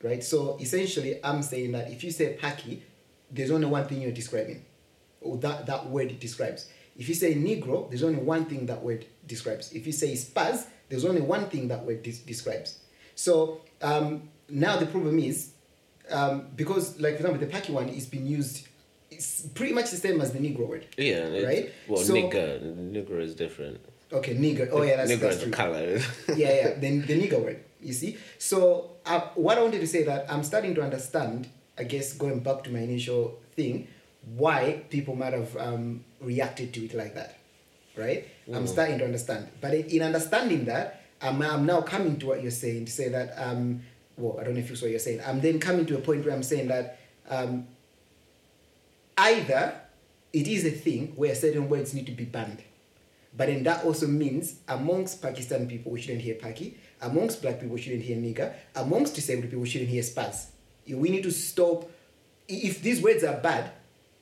right? 0.03 0.23
So 0.23 0.57
essentially, 0.59 1.19
I'm 1.23 1.41
saying 1.43 1.71
that 1.73 1.91
if 1.91 2.03
you 2.03 2.11
say 2.11 2.37
Paki, 2.41 2.81
there's 3.31 3.51
only 3.51 3.67
one 3.67 3.85
thing 3.87 4.01
you're 4.01 4.11
describing, 4.11 4.65
or 5.21 5.37
that 5.37 5.65
that 5.65 5.87
word 5.89 6.19
describes. 6.19 6.69
If 6.97 7.07
you 7.07 7.15
say 7.15 7.33
Negro, 7.35 7.89
there's 7.89 8.03
only 8.03 8.19
one 8.19 8.45
thing 8.45 8.65
that 8.65 8.81
word 8.83 9.05
describes. 9.25 9.71
If 9.71 9.85
you 9.85 9.93
say 9.93 10.13
Spaz, 10.13 10.65
there's 10.89 11.05
only 11.05 11.21
one 11.21 11.49
thing 11.49 11.67
that 11.69 11.85
word 11.85 12.03
des- 12.03 12.23
describes. 12.25 12.79
So 13.15 13.61
um, 13.81 14.29
now 14.49 14.77
the 14.77 14.85
problem 14.85 15.19
is 15.19 15.51
um, 16.09 16.47
because, 16.55 16.99
like 16.99 17.13
for 17.17 17.27
example, 17.27 17.39
the 17.47 17.53
Paki 17.53 17.69
one 17.69 17.89
is 17.89 18.05
being 18.05 18.25
used. 18.25 18.67
It's 19.11 19.41
pretty 19.41 19.73
much 19.73 19.89
the 19.91 19.97
same 19.97 20.21
as 20.21 20.31
the 20.33 20.39
Negro 20.39 20.67
word. 20.67 20.85
Yeah, 20.97 21.29
Right? 21.43 21.71
Well, 21.87 22.03
So- 22.03 22.13
nigger, 22.13 22.61
nigger 22.91 23.19
is 23.21 23.33
different. 23.35 23.79
Okay, 24.11 24.35
nigger. 24.35 24.69
Oh 24.71 24.81
yeah, 24.81 24.97
that's, 24.97 25.11
nigger 25.11 25.19
that's 25.19 25.43
is 25.43 25.53
color. 25.53 25.99
yeah, 26.35 26.53
yeah, 26.53 26.73
the, 26.75 26.99
the 26.99 27.21
nigger 27.21 27.41
word, 27.41 27.63
you 27.79 27.93
see. 27.93 28.17
So, 28.37 28.91
uh, 29.05 29.21
what 29.35 29.57
I 29.57 29.61
wanted 29.61 29.81
to 29.81 29.87
say 29.87 30.03
that 30.03 30.31
I'm 30.31 30.43
starting 30.43 30.73
to 30.75 30.81
understand, 30.81 31.47
I 31.77 31.83
guess, 31.83 32.13
going 32.13 32.39
back 32.39 32.63
to 32.63 32.71
my 32.71 32.79
initial 32.79 33.39
thing, 33.55 33.87
why 34.35 34.83
people 34.89 35.15
might 35.15 35.33
have 35.33 35.55
um, 35.57 36.03
reacted 36.21 36.73
to 36.73 36.85
it 36.85 36.93
like 36.93 37.13
that, 37.15 37.37
right? 37.95 38.27
I'm 38.51 38.65
starting 38.65 38.97
to 38.97 39.05
understand. 39.05 39.47
But 39.61 39.75
in, 39.75 39.85
in 39.85 40.01
understanding 40.01 40.65
that, 40.65 41.03
I'm, 41.21 41.41
I'm 41.41 41.65
now 41.65 41.81
coming 41.81 42.17
to 42.19 42.25
what 42.27 42.41
you're 42.41 42.51
saying 42.51 42.85
to 42.85 42.91
say 42.91 43.09
that, 43.09 43.33
um, 43.37 43.81
well, 44.17 44.39
I 44.39 44.43
don't 44.43 44.55
know 44.55 44.59
if 44.59 44.69
you 44.69 44.75
saw 44.75 44.85
what 44.85 44.91
you're 44.91 44.99
saying. 44.99 45.21
I'm 45.25 45.39
then 45.39 45.59
coming 45.59 45.85
to 45.85 45.97
a 45.97 46.01
point 46.01 46.25
where 46.25 46.33
I'm 46.33 46.43
saying 46.43 46.67
that 46.69 46.99
um, 47.29 47.67
either 49.17 49.79
it 50.33 50.47
is 50.47 50.65
a 50.65 50.71
thing 50.71 51.13
where 51.15 51.35
certain 51.35 51.69
words 51.69 51.93
need 51.93 52.05
to 52.07 52.11
be 52.11 52.25
banned. 52.25 52.63
But 53.39 53.47
then 53.47 53.63
that 53.63 53.85
also 53.85 54.05
means 54.05 54.55
amongst 54.67 55.21
Pakistan 55.21 55.65
people, 55.65 55.93
we 55.93 56.01
shouldn't 56.01 56.21
hear 56.21 56.35
Paki. 56.35 56.73
Amongst 56.99 57.41
black 57.41 57.61
people, 57.61 57.75
we 57.75 57.81
shouldn't 57.81 58.03
hear 58.03 58.17
nigger. 58.17 58.53
Amongst 58.75 59.15
disabled 59.15 59.45
people, 59.45 59.61
we 59.61 59.69
shouldn't 59.69 59.89
hear 59.89 60.03
spaz. 60.03 60.47
We 60.85 61.07
need 61.07 61.23
to 61.23 61.31
stop. 61.31 61.89
If 62.49 62.81
these 62.81 63.01
words 63.01 63.23
are 63.23 63.37
bad, 63.37 63.71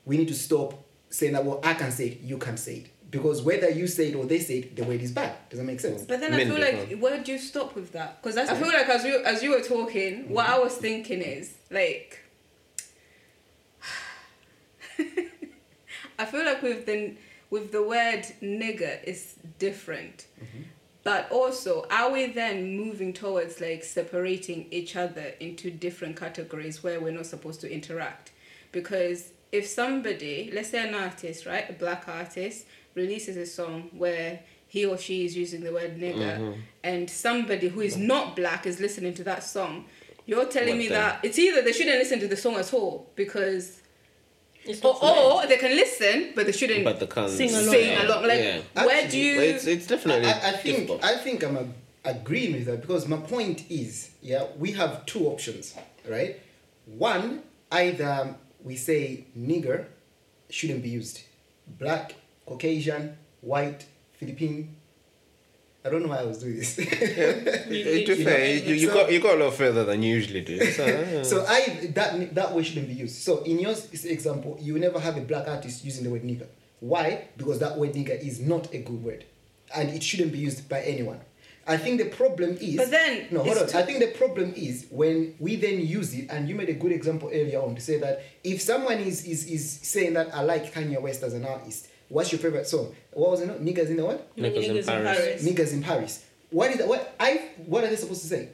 we 0.06 0.18
need 0.18 0.28
to 0.28 0.36
stop 0.36 0.76
saying 1.10 1.34
that, 1.34 1.44
well, 1.44 1.60
I 1.64 1.74
can 1.74 1.92
say 1.92 2.10
it, 2.10 2.22
you 2.22 2.38
can 2.38 2.58
say 2.58 2.76
it. 2.76 2.90
Because 3.10 3.42
whether 3.42 3.72
you 3.72 3.88
say 3.88 4.10
it 4.10 4.16
or 4.16 4.26
they 4.26 4.38
say 4.38 4.60
it, 4.60 4.76
the 4.76 4.84
word 4.84 5.02
is 5.02 5.12
bad. 5.14 5.36
Does 5.50 5.58
that 5.58 5.66
make 5.66 5.80
sense? 5.80 6.04
But 6.04 6.20
then 6.20 6.36
I 6.36 6.46
feel 6.46 6.60
like 6.60 7.00
where 7.00 7.20
do 7.24 7.32
you 7.32 7.40
stop 7.40 7.74
with 7.74 7.94
that? 7.94 8.22
Because 8.22 8.38
I 8.38 8.54
feel 8.54 8.68
like 8.68 8.88
as 8.88 9.04
you 9.04 9.24
as 9.24 9.42
you 9.42 9.50
were 9.50 9.64
talking, 9.64 10.30
what 10.30 10.46
mm-hmm. 10.46 10.54
I 10.54 10.60
was 10.60 10.76
thinking 10.76 11.24
is 11.24 11.56
like, 11.72 12.20
I 16.20 16.26
feel 16.26 16.46
like 16.46 16.62
with 16.62 16.86
the 16.86 17.16
with 17.50 17.72
the 17.72 17.84
word 17.84 18.26
nigger 18.42 19.04
is 19.04 19.36
different, 19.60 20.28
mm-hmm. 20.38 20.64
but 21.04 21.32
also 21.32 21.86
are 21.90 22.12
we 22.12 22.28
then 22.28 22.76
moving 22.76 23.14
towards 23.14 23.62
like 23.62 23.84
separating 23.84 24.68
each 24.72 24.96
other 24.96 25.34
into 25.40 25.72
different 25.72 26.18
categories 26.18 26.84
where 26.84 27.00
we're 27.00 27.12
not 27.12 27.26
supposed 27.26 27.62
to 27.62 27.72
interact? 27.72 28.32
Because 28.72 29.32
if 29.52 29.66
somebody, 29.66 30.52
let's 30.54 30.70
say 30.70 30.88
an 30.88 30.94
artist, 30.94 31.46
right, 31.46 31.70
a 31.70 31.74
black 31.74 32.08
artist, 32.08 32.66
releases 32.96 33.38
a 33.38 33.46
song 33.46 33.90
where 33.94 34.40
he 34.68 34.86
or 34.86 34.98
she 34.98 35.26
is 35.26 35.38
using 35.38 35.62
the 35.64 35.72
word 35.72 35.98
nigger, 35.98 36.38
mm-hmm. 36.38 36.60
and 36.84 37.10
somebody 37.10 37.70
who 37.70 37.82
is 37.82 37.96
mm-hmm. 37.96 38.08
not 38.08 38.36
black 38.36 38.66
is 38.66 38.80
listening 38.80 39.14
to 39.14 39.24
that 39.24 39.44
song, 39.44 39.86
you're 40.26 40.46
telling 40.46 40.76
What 40.76 40.78
me 40.78 40.88
then? 40.90 41.02
that 41.02 41.20
it's 41.24 41.40
either 41.40 41.62
they 41.62 41.72
shouldn't 41.72 41.98
listen 41.98 42.20
to 42.20 42.28
the 42.28 42.36
song 42.36 42.56
at 42.56 42.74
all 42.74 43.10
because, 43.16 43.82
or, 44.70 44.74
not 44.84 45.00
for 45.00 45.06
them. 45.06 45.18
or 45.18 45.48
they 45.48 45.58
can 45.58 45.72
listen 45.76 46.32
but 46.36 46.46
they 46.46 46.52
shouldn't 46.52 46.84
but 46.84 47.00
the 47.00 47.08
can't 47.08 47.30
Sing 47.32 47.50
along. 47.50 47.64
sing 47.74 47.98
along. 48.06 48.24
Like, 48.28 48.40
yeah. 48.40 48.86
where 48.86 49.08
do 49.08 49.18
you? 49.18 49.36
But 49.38 49.44
it's 49.48 49.66
it's 49.68 49.88
definitely 49.88 50.28
I, 50.28 50.50
I 50.50 50.52
think 50.52 50.76
difficult. 50.78 51.04
I 51.04 51.18
think 51.18 51.44
I'm 51.44 51.58
ag- 51.58 51.74
agreeing 52.06 52.54
with 52.54 52.66
that 52.66 52.82
because 52.82 53.08
my 53.08 53.18
point 53.18 53.70
is, 53.70 54.12
yeah, 54.22 54.46
we 54.58 54.72
have 54.74 55.06
two 55.06 55.28
options, 55.28 55.76
right? 56.08 56.40
One, 56.86 57.44
either 57.72 58.36
we 58.64 58.76
say 58.78 59.26
nigger 59.38 59.86
shouldn't 60.50 60.82
be 60.84 60.90
used, 60.90 61.22
black, 61.68 62.16
Caucasian, 62.46 63.18
white, 63.42 63.86
Philippine. 64.14 64.77
I 65.88 65.90
don't 65.90 66.04
know 66.04 66.10
why 66.10 66.20
I 66.20 66.24
was 66.26 66.40
doing 66.40 66.58
this. 66.58 66.76
to 66.76 66.82
be 67.70 67.78
you 68.08 68.24
fair, 68.24 68.40
know, 68.40 68.46
you, 68.70 68.76
you 68.76 68.88
so- 68.88 68.94
got 68.94 69.12
you 69.12 69.20
got 69.20 69.40
a 69.40 69.44
lot 69.44 69.54
further 69.54 69.84
than 69.86 70.04
you 70.04 70.14
usually 70.16 70.42
do. 70.42 70.60
So, 70.72 70.84
uh, 71.20 71.24
so 71.24 71.46
I 71.48 71.90
that 71.94 72.36
that 72.36 72.54
word 72.54 72.66
shouldn't 72.66 72.88
be 72.88 72.94
used. 72.94 73.16
So 73.22 73.44
in 73.44 73.60
your 73.60 73.76
example, 74.06 74.58
you 74.62 74.74
will 74.74 74.82
never 74.82 75.00
have 75.00 75.18
a 75.18 75.22
black 75.22 75.48
artist 75.48 75.84
using 75.86 76.04
the 76.04 76.10
word 76.10 76.24
nigger. 76.24 76.48
Why? 76.80 77.30
Because 77.38 77.60
that 77.60 77.78
word 77.78 77.94
nigger 77.94 78.20
is 78.20 78.40
not 78.40 78.74
a 78.74 78.80
good 78.80 79.04
word, 79.04 79.26
and 79.76 79.90
it 79.90 80.04
shouldn't 80.04 80.32
be 80.32 80.40
used 80.40 80.68
by 80.70 80.82
anyone. 80.82 81.22
I 81.70 81.76
think 81.76 81.98
the 82.00 82.06
problem 82.06 82.58
is. 82.62 82.78
But 82.78 82.92
then 82.92 83.28
no, 83.32 83.44
hold 83.44 83.58
on. 83.58 83.68
too- 83.68 83.78
I 83.78 83.84
think 83.84 84.00
the 84.00 84.08
problem 84.18 84.54
is 84.56 84.88
when 84.90 85.36
we 85.40 85.58
then 85.58 85.80
use 85.86 86.14
it, 86.14 86.28
and 86.30 86.48
you 86.48 86.56
made 86.56 86.70
a 86.70 86.74
good 86.74 86.92
example 86.94 87.30
earlier 87.30 87.60
on 87.62 87.76
to 87.76 87.82
say 87.82 87.98
that 88.00 88.24
if 88.44 88.62
someone 88.62 89.00
is 89.00 89.26
is 89.26 89.46
is 89.48 89.70
saying 89.82 90.14
that 90.14 90.34
I 90.34 90.44
like 90.44 90.74
Kanye 90.74 91.02
West 91.02 91.24
as 91.24 91.34
an 91.34 91.46
artist, 91.46 91.88
what's 92.10 92.32
your 92.32 92.40
favorite 92.40 92.68
song? 92.68 92.96
What 93.12 93.32
was 93.32 93.42
it? 93.42 93.50
Niggas 93.64 93.88
in 93.90 93.98
the 93.98 94.06
what? 94.06 94.36
Niggas 94.36 94.64
in 94.64 94.76
Niggas 94.76 94.78
in 94.80 94.86
Paris. 94.86 95.18
Paris. 95.20 95.46
Niggas 95.48 95.74
in 95.74 95.84
Paris. 95.84 96.26
What 96.50 96.72
is 96.72 96.78
that? 96.78 96.88
What 96.88 97.16
I? 97.20 97.50
What 97.66 97.84
are 97.84 97.88
they 97.88 97.96
supposed 97.96 98.22
to 98.22 98.28
say? 98.28 98.50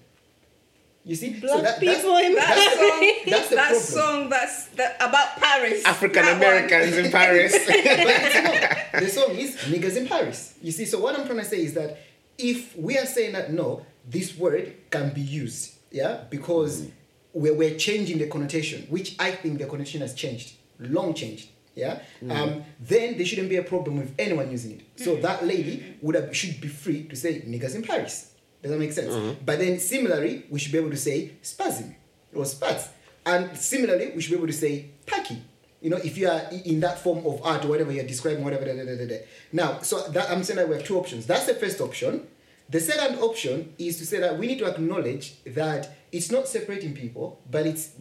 You 1.05 1.15
see, 1.15 1.31
Black 1.39 1.61
that's- 1.63 1.79
people 1.79 2.15
in 2.17 2.33
that 2.35 2.47
that's- 2.47 2.69
song, 2.79 3.29
that's 3.29 3.49
the 3.49 3.55
that 3.55 3.67
problem. 3.71 3.81
song 3.83 4.29
that's 4.29 4.65
that 4.69 4.95
about 5.01 5.35
Paris. 5.37 5.83
African 5.85 6.23
that. 6.23 6.37
Americans 6.37 6.97
in 6.97 7.11
Paris. 7.11 7.51
but 7.67 7.75
it's 7.77 8.93
not. 8.93 9.01
The 9.01 9.09
song 9.09 9.35
is 9.35 9.55
niggas 9.57 9.97
in 9.97 10.07
Paris. 10.07 10.55
You 10.61 10.71
see, 10.71 10.85
so 10.85 10.99
what 11.01 11.19
I'm 11.19 11.25
trying 11.25 11.39
to 11.39 11.45
say 11.45 11.61
is 11.61 11.73
that 11.73 11.97
if 12.37 12.75
we 12.77 12.97
are 12.97 13.05
saying 13.05 13.33
that 13.33 13.51
no, 13.51 13.85
this 14.09 14.37
word 14.37 14.73
can 14.89 15.13
be 15.13 15.21
used, 15.21 15.73
yeah, 15.91 16.23
because 16.29 16.87
we're, 17.33 17.53
we're 17.53 17.75
changing 17.77 18.17
the 18.17 18.27
connotation, 18.27 18.83
which 18.89 19.15
I 19.19 19.31
think 19.31 19.59
the 19.59 19.65
connotation 19.65 19.99
has 20.01 20.13
changed, 20.13 20.53
long 20.79 21.13
changed, 21.13 21.49
yeah, 21.75 21.99
um, 22.29 22.63
then 22.79 23.17
there 23.17 23.25
shouldn't 23.25 23.49
be 23.49 23.55
a 23.55 23.63
problem 23.63 23.97
with 23.97 24.13
anyone 24.19 24.51
using 24.51 24.79
it. 24.79 24.81
So 24.95 25.15
that 25.17 25.45
lady 25.45 25.95
would 26.01 26.15
have 26.15 26.35
should 26.35 26.61
be 26.61 26.67
free 26.67 27.03
to 27.05 27.15
say 27.15 27.41
niggas 27.41 27.75
in 27.75 27.81
Paris. 27.81 28.31
Does 28.61 28.71
that 28.71 28.77
make 28.77 28.93
sense? 28.93 29.13
Mm-hmm. 29.13 29.43
But 29.45 29.59
then 29.59 29.79
similarly, 29.79 30.45
we 30.49 30.59
should 30.59 30.71
be 30.71 30.77
able 30.77 30.91
to 30.91 30.97
say 30.97 31.33
spasm 31.41 31.95
or 32.33 32.45
spats. 32.45 32.89
And 33.25 33.57
similarly, 33.57 34.11
we 34.15 34.21
should 34.21 34.31
be 34.31 34.37
able 34.37 34.47
to 34.47 34.53
say 34.53 34.91
Paki. 35.05 35.39
You 35.81 35.89
know, 35.89 35.97
if 35.97 36.17
you 36.17 36.29
are 36.29 36.43
in 36.63 36.79
that 36.79 36.99
form 36.99 37.25
of 37.25 37.41
art 37.43 37.65
or 37.65 37.69
whatever 37.69 37.91
you're 37.91 38.05
describing, 38.05 38.43
whatever. 38.43 38.65
Da, 38.65 38.73
da, 38.73 39.05
da. 39.05 39.17
Now, 39.51 39.81
so 39.81 40.07
that 40.09 40.29
I'm 40.29 40.43
saying 40.43 40.57
that 40.57 40.69
we 40.69 40.75
have 40.75 40.85
two 40.85 40.97
options. 40.97 41.25
That's 41.25 41.45
the 41.45 41.55
first 41.55 41.81
option. 41.81 42.27
The 42.69 42.79
second 42.79 43.19
option 43.19 43.73
is 43.77 43.97
to 43.97 44.05
say 44.05 44.19
that 44.19 44.37
we 44.37 44.47
need 44.47 44.59
to 44.59 44.65
acknowledge 44.65 45.43
that 45.43 45.95
it's 46.11 46.31
not 46.31 46.47
separating 46.47 46.93
people, 46.93 47.41
but 47.51 47.65
it's 47.65 47.91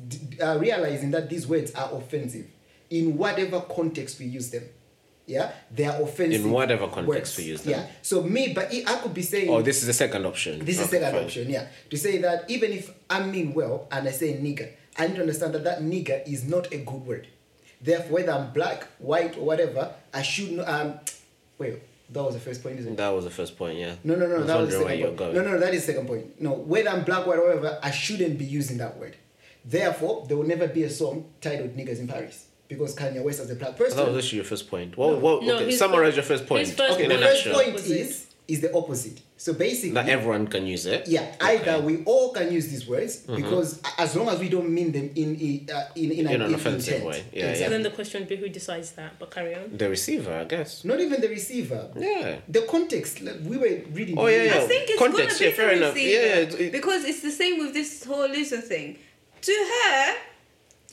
uh, 0.41 0.59
realizing 0.61 1.11
that 1.11 1.29
these 1.29 1.47
words 1.47 1.73
are 1.73 1.93
offensive 1.93 2.47
in 2.93 3.17
whatever 3.17 3.61
context 3.63 4.21
we 4.21 4.27
use 4.27 4.51
them. 4.51 4.65
Yeah, 5.27 5.53
they 5.71 5.85
are 5.85 6.03
offensive. 6.03 6.45
In 6.45 6.51
whatever 6.51 6.89
context 6.89 7.09
words. 7.09 7.39
we 7.39 7.45
use 7.45 7.63
them. 7.63 7.73
Yeah. 7.73 7.87
So 8.03 8.23
me, 8.23 8.53
but 8.53 8.73
I 8.75 8.97
could 8.97 9.15
be 9.15 9.23
saying. 9.23 9.49
Oh, 9.49 9.63
this 9.63 9.81
is 9.81 9.87
the 9.87 9.93
second 9.93 10.27
option. 10.27 10.65
This 10.65 10.79
is 10.79 10.89
Okay, 10.89 10.99
second 10.99 11.15
fine. 11.15 11.25
option, 11.25 11.49
yeah. 11.49 11.67
To 11.91 11.97
say 11.97 12.19
that 12.19 12.51
even 12.51 12.73
if 12.73 12.93
I 13.09 13.23
mean 13.25 13.55
well 13.55 13.89
and 13.91 14.07
I 14.07 14.11
say 14.11 14.35
nigger, 14.35 14.69
I 14.99 15.07
need 15.07 15.15
to 15.17 15.23
understand 15.23 15.55
that 15.55 15.65
that 15.65 15.81
nigger 15.81 16.27
is 16.29 16.45
not 16.45 16.73
a 16.73 16.79
good 16.79 17.07
word. 17.07 17.29
Therefore, 17.81 18.13
whether 18.13 18.33
I'm 18.33 18.53
black, 18.53 18.85
white, 18.99 19.37
or 19.39 19.45
whatever, 19.45 19.95
I 20.13 20.23
should 20.23 20.53
not. 20.53 20.69
Um, 20.69 21.01
wait, 21.57 21.79
that 22.11 22.23
was 22.23 22.35
the 22.35 22.41
first 22.41 22.63
point, 22.63 22.81
isn't 22.81 22.93
it? 22.93 22.97
That 22.97 23.11
was 23.11 23.25
the 23.25 23.31
first 23.31 23.57
point, 23.57 23.79
yeah. 23.79 23.95
No, 24.05 24.17
no, 24.17 24.27
no, 24.27 24.39
was 24.39 24.47
that 24.49 24.61
was 24.61 24.71
the 24.71 24.81
second 24.81 25.03
point. 25.05 25.17
going. 25.17 25.35
No, 25.35 25.43
no, 25.43 25.51
no, 25.53 25.59
that 25.61 25.73
is 25.73 25.87
the 25.87 25.93
second 25.93 26.09
point. 26.09 26.41
No, 26.41 26.53
whether 26.53 26.91
I'm 26.91 27.05
black, 27.05 27.27
white, 27.27 27.39
or 27.39 27.47
whatever, 27.47 27.79
I 27.83 27.91
shouldn't 27.93 28.39
be 28.39 28.45
using 28.45 28.79
that 28.79 28.99
word. 28.99 29.17
Therefore, 29.65 30.27
there 30.27 30.37
will 30.37 30.47
never 30.47 30.67
be 30.67 30.83
a 30.83 30.91
song 30.91 31.31
titled 31.41 31.77
Niggers 31.77 32.01
in 32.01 32.09
Paris 32.09 32.49
because 32.73 32.95
Kanye 32.97 33.23
West 33.23 33.41
as 33.41 33.51
a 33.51 33.55
black 33.57 33.77
person. 33.77 33.97
That 33.97 34.09
was 34.13 34.25
actually 34.25 34.37
your 34.39 34.45
first 34.47 34.69
point. 34.71 34.97
What, 34.97 35.21
what, 35.21 35.43
No, 35.43 35.57
okay, 35.57 35.67
his 35.67 35.79
summarize 35.79 36.13
fir- 36.15 36.17
your 36.21 36.25
first 36.25 36.47
point 36.47 36.67
his 36.67 36.77
first 36.77 36.95
okay, 36.95 37.05
in 37.05 37.09
the 37.11 37.17
point- 37.17 37.29
first 37.29 37.45
point 37.53 37.69
Opposite. 37.71 37.97
is 38.01 38.27
is 38.49 38.61
the 38.61 38.75
opposite. 38.75 39.21
So 39.37 39.53
basically, 39.55 39.91
That 39.95 40.09
everyone 40.09 40.47
can 40.49 40.67
use 40.67 40.85
it. 40.85 41.07
Yeah, 41.09 41.33
either 41.41 41.81
we 41.81 42.03
all 42.05 42.33
can 42.33 42.53
use 42.53 42.67
these 42.69 42.87
words 42.89 43.19
because 43.41 43.81
as 43.99 44.15
long 44.17 44.29
as 44.29 44.39
we 44.41 44.49
don't 44.49 44.69
mean 44.69 44.91
them 44.93 45.11
in 45.15 45.29
a- 45.41 45.73
uh, 45.73 45.85
in 45.95 46.11
in, 46.11 46.27
In 46.27 46.41
an 46.43 46.49
in 46.49 46.55
offensive 46.55 46.95
intent. 46.95 47.11
way. 47.11 47.25
Yeah, 47.33 47.47
yeah. 47.47 47.55
So 47.55 47.71
then 47.71 47.83
the 47.85 47.91
question 47.91 48.23
would 48.23 48.29
be 48.29 48.37
who 48.37 48.49
decides 48.49 48.93
that? 48.99 49.19
But 49.21 49.31
carry 49.31 49.55
on. 49.55 49.77
The 49.77 49.89
receiver, 49.89 50.33
I 50.35 50.45
guess. 50.45 50.85
Not 50.85 51.01
even 51.01 51.21
the 51.21 51.29
receiver. 51.29 51.83
Yeah. 51.97 52.39
The 52.57 52.63
context. 52.75 53.21
like, 53.23 53.37
We 53.45 53.57
were 53.59 53.75
reading. 53.99 54.19
Oh, 54.19 54.27
yeah, 54.27 54.43
yeah. 54.43 54.55
I 54.57 54.67
think 54.73 54.91
it's 54.91 54.99
Context, 54.99 55.39
gonna 55.39 55.45
yeah, 55.51 55.51
be 55.51 55.57
fair 55.57 55.69
the 55.71 55.77
enough. 55.77 55.95
receiver 55.95 56.27
Yeah, 56.27 56.39
yeah, 56.41 56.67
it- 56.67 56.73
because 56.73 57.05
it's 57.05 57.23
the 57.23 57.31
same 57.43 57.55
with 57.61 57.73
this 57.75 58.05
whole 58.05 58.29
Lizzo 58.29 58.61
thing. 58.63 58.99
To 59.49 59.53
her, 59.73 60.15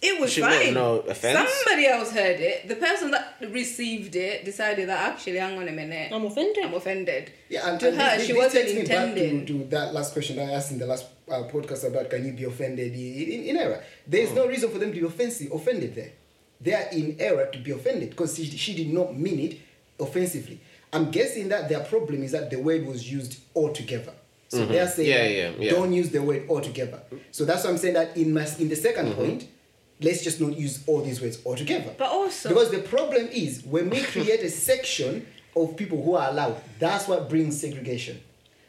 it 0.02 0.20
was 0.20 0.32
She 0.32 0.42
fine. 0.42 0.74
no 0.74 1.00
offense? 1.00 1.50
Somebody 1.64 1.88
else 1.88 2.12
heard 2.12 2.40
it. 2.40 2.68
The 2.68 2.76
person 2.76 3.12
that 3.12 3.36
received 3.50 4.16
it 4.16 4.46
decided 4.46 4.88
that 4.90 5.12
actually, 5.14 5.38
hang 5.38 5.58
on 5.58 5.68
a 5.68 5.72
minute, 5.72 6.12
I'm 6.14 6.26
offended. 6.26 6.64
I'm 6.64 6.74
offended. 6.74 7.32
Yeah, 7.50 7.70
and 7.70 7.80
to 7.80 7.90
and 7.90 8.02
her, 8.02 8.18
this- 8.18 8.28
she 8.28 8.34
this 8.34 8.42
wasn't 8.44 8.66
me 8.68 8.74
back 8.84 9.08
intending. 9.10 9.46
to, 9.46 9.54
to 9.60 9.66
that 9.70 9.94
last 9.94 10.14
question 10.14 10.38
that 10.38 10.50
I 10.50 10.54
asked 10.54 10.72
in 10.72 10.80
the 10.80 10.86
last 10.88 11.06
uh, 11.30 11.44
podcast 11.52 11.86
about 11.88 12.10
can 12.10 12.26
you 12.26 12.34
be 12.34 12.46
offended 12.46 12.94
in, 12.94 13.32
in, 13.34 13.44
in 13.50 13.58
error. 13.58 13.84
There 14.08 14.22
is 14.22 14.32
no 14.34 14.48
reason 14.48 14.70
for 14.72 14.78
them 14.80 14.92
to 14.94 15.00
be 15.00 15.06
offensive, 15.06 15.52
offended 15.52 15.96
there. 15.96 16.12
They 16.62 16.74
are 16.74 16.88
in 16.92 17.16
error 17.20 17.46
to 17.52 17.60
be 17.60 17.72
offended 17.72 18.10
because 18.12 18.36
she, 18.36 18.46
she 18.46 18.76
did 18.76 18.94
not 18.94 19.16
mean 19.18 19.40
it 19.40 19.60
offensively. 20.00 20.60
I'm 20.92 21.12
guessing 21.12 21.50
that 21.50 21.70
their 21.70 21.82
problem 21.82 22.24
is 22.24 22.32
that 22.32 22.50
the 22.50 22.58
word 22.58 22.86
was 22.86 23.10
used 23.12 23.40
altogether. 23.56 24.14
So 24.48 24.66
they 24.66 24.80
are 24.80 24.88
saying 24.88 25.10
Mm-hmm. 25.10 25.32
Yeah, 25.32 25.50
yeah, 25.50 25.52
yeah. 25.60 25.72
don't 25.72 25.94
use 25.94 26.10
the 26.10 26.22
word 26.24 26.50
altogether. 26.50 27.02
So 27.32 27.46
that's 27.46 27.64
why 27.64 27.70
I'm 27.70 27.78
saying 27.78 27.94
that 27.94 28.18
in 28.18 28.34
my, 28.34 28.48
in 28.58 28.68
the 28.70 28.76
2nd 28.76 28.96
Mm-hmm. 28.96 29.12
point, 29.14 29.48
let's 30.02 30.24
just 30.24 30.40
not 30.42 30.58
use 30.58 30.84
all 30.88 31.02
these 31.02 31.22
words 31.22 31.40
altogether. 31.46 31.94
But 31.98 32.10
also- 32.10 32.50
because 32.50 32.72
the 32.72 32.80
problem 32.80 33.28
is 33.32 33.64
when 33.64 33.90
we 33.90 34.02
create 34.02 34.42
a 34.42 34.50
section 34.50 35.26
of 35.56 35.76
people 35.76 36.02
who 36.04 36.16
are 36.16 36.30
allowed, 36.30 36.62
that's 36.80 37.08
what 37.08 37.30
brings 37.30 37.60
segregation. 37.60 38.22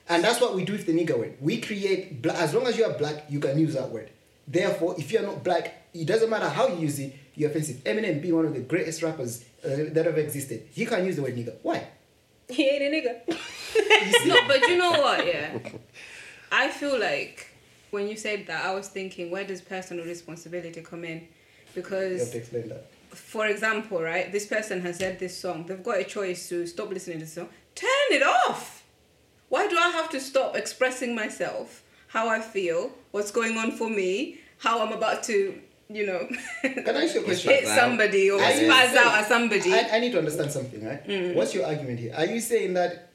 And 0.09 0.25
that's 0.25 0.41
what 0.41 0.57
we 0.57 0.65
do 0.65 0.73
with 0.73 0.87
the 0.87 0.93
nigger 0.93 1.17
word. 1.17 1.35
We 1.41 1.61
create, 1.61 2.21
bla- 2.21 2.35
as 2.35 2.53
long 2.53 2.67
as 2.67 2.77
you 2.77 2.85
are 2.85 2.95
black, 2.99 3.25
you 3.29 3.39
can 3.39 3.57
use 3.59 3.75
that 3.75 3.91
word. 3.91 4.11
Therefore, 4.49 4.97
if 4.99 5.13
you 5.13 5.21
are 5.21 5.23
not 5.23 5.45
black, 5.45 5.87
it 5.95 6.05
doesn't 6.07 6.29
matter 6.29 6.49
how 6.49 6.67
you 6.67 6.81
use 6.81 6.99
it, 6.99 7.15
you're 7.37 7.49
offensive. 7.51 7.77
Eminem 7.85 8.21
being 8.21 8.35
one 8.35 8.45
of 8.47 8.53
the 8.55 8.61
greatest 8.61 9.03
rappers 9.05 9.45
uh, 9.65 9.69
that 9.93 10.07
ever 10.09 10.19
existed, 10.19 10.67
he 10.73 10.85
can't 10.85 11.05
use 11.05 11.15
the 11.17 11.23
word 11.23 11.37
nigger. 11.37 11.55
Why? 11.63 11.87
He 12.49 12.69
ain't 12.69 12.83
a 12.83 12.97
nigger. 12.97 13.21
You 13.29 14.13
see? 14.19 14.29
No, 14.29 14.37
but 14.49 14.61
you 14.63 14.77
know 14.79 14.91
what? 14.91 15.25
Yeah, 15.25 15.57
I 16.53 16.69
feel 16.71 16.99
like 16.99 17.47
when 17.91 18.09
you 18.09 18.17
said 18.17 18.47
that, 18.47 18.65
I 18.65 18.75
was 18.75 18.89
thinking, 18.89 19.31
where 19.31 19.45
does 19.45 19.61
personal 19.61 20.05
responsibility 20.05 20.81
come 20.83 21.05
in? 21.05 21.29
Because 21.75 22.13
you 22.13 22.19
have 22.19 22.33
to 22.33 22.39
explain 22.39 22.69
that. 22.69 22.87
for 23.11 23.47
example, 23.47 24.01
right, 24.03 24.31
this 24.33 24.47
person 24.47 24.81
has 24.83 25.01
heard 25.01 25.19
this 25.19 25.37
song. 25.39 25.67
They've 25.67 25.83
got 25.83 25.99
a 26.01 26.05
choice 26.05 26.49
to 26.49 26.67
stop 26.67 26.91
listening 26.91 27.19
to 27.21 27.25
the 27.25 27.31
song. 27.31 27.49
Turn 27.75 27.89
it 28.11 28.23
off. 28.23 28.85
Why 29.49 29.67
do 29.69 29.77
I 29.77 29.89
have 29.91 30.11
to 30.11 30.21
stop 30.21 30.57
expressing 30.57 31.15
myself, 31.15 31.83
how 32.09 32.29
I 32.29 32.41
feel, 32.41 32.93
what's 33.11 33.31
going 33.31 33.57
on 33.57 33.73
for 33.73 33.89
me, 33.91 34.39
how 34.59 34.85
I'm 34.85 34.93
about 34.93 35.23
to, 35.25 35.59
you 35.89 36.07
know, 36.07 36.29
Can 36.63 36.97
I 36.97 37.05
ask 37.05 37.15
you 37.15 37.21
a 37.23 37.25
question? 37.31 37.51
hit 37.51 37.67
somebody 37.67 38.31
or 38.31 38.39
spaz 38.41 38.95
out 38.97 39.15
at 39.19 39.27
somebody? 39.27 39.73
I, 39.73 39.89
I 39.95 39.99
need 40.01 40.13
to 40.13 40.19
understand 40.19 40.53
something, 40.53 40.85
right? 40.87 41.05
Mm. 41.07 41.35
What's 41.35 41.55
your 41.55 41.67
argument 41.67 41.99
here? 41.99 42.15
Are 42.17 42.27
you 42.27 42.41
saying 42.41 42.75
that 42.75 43.10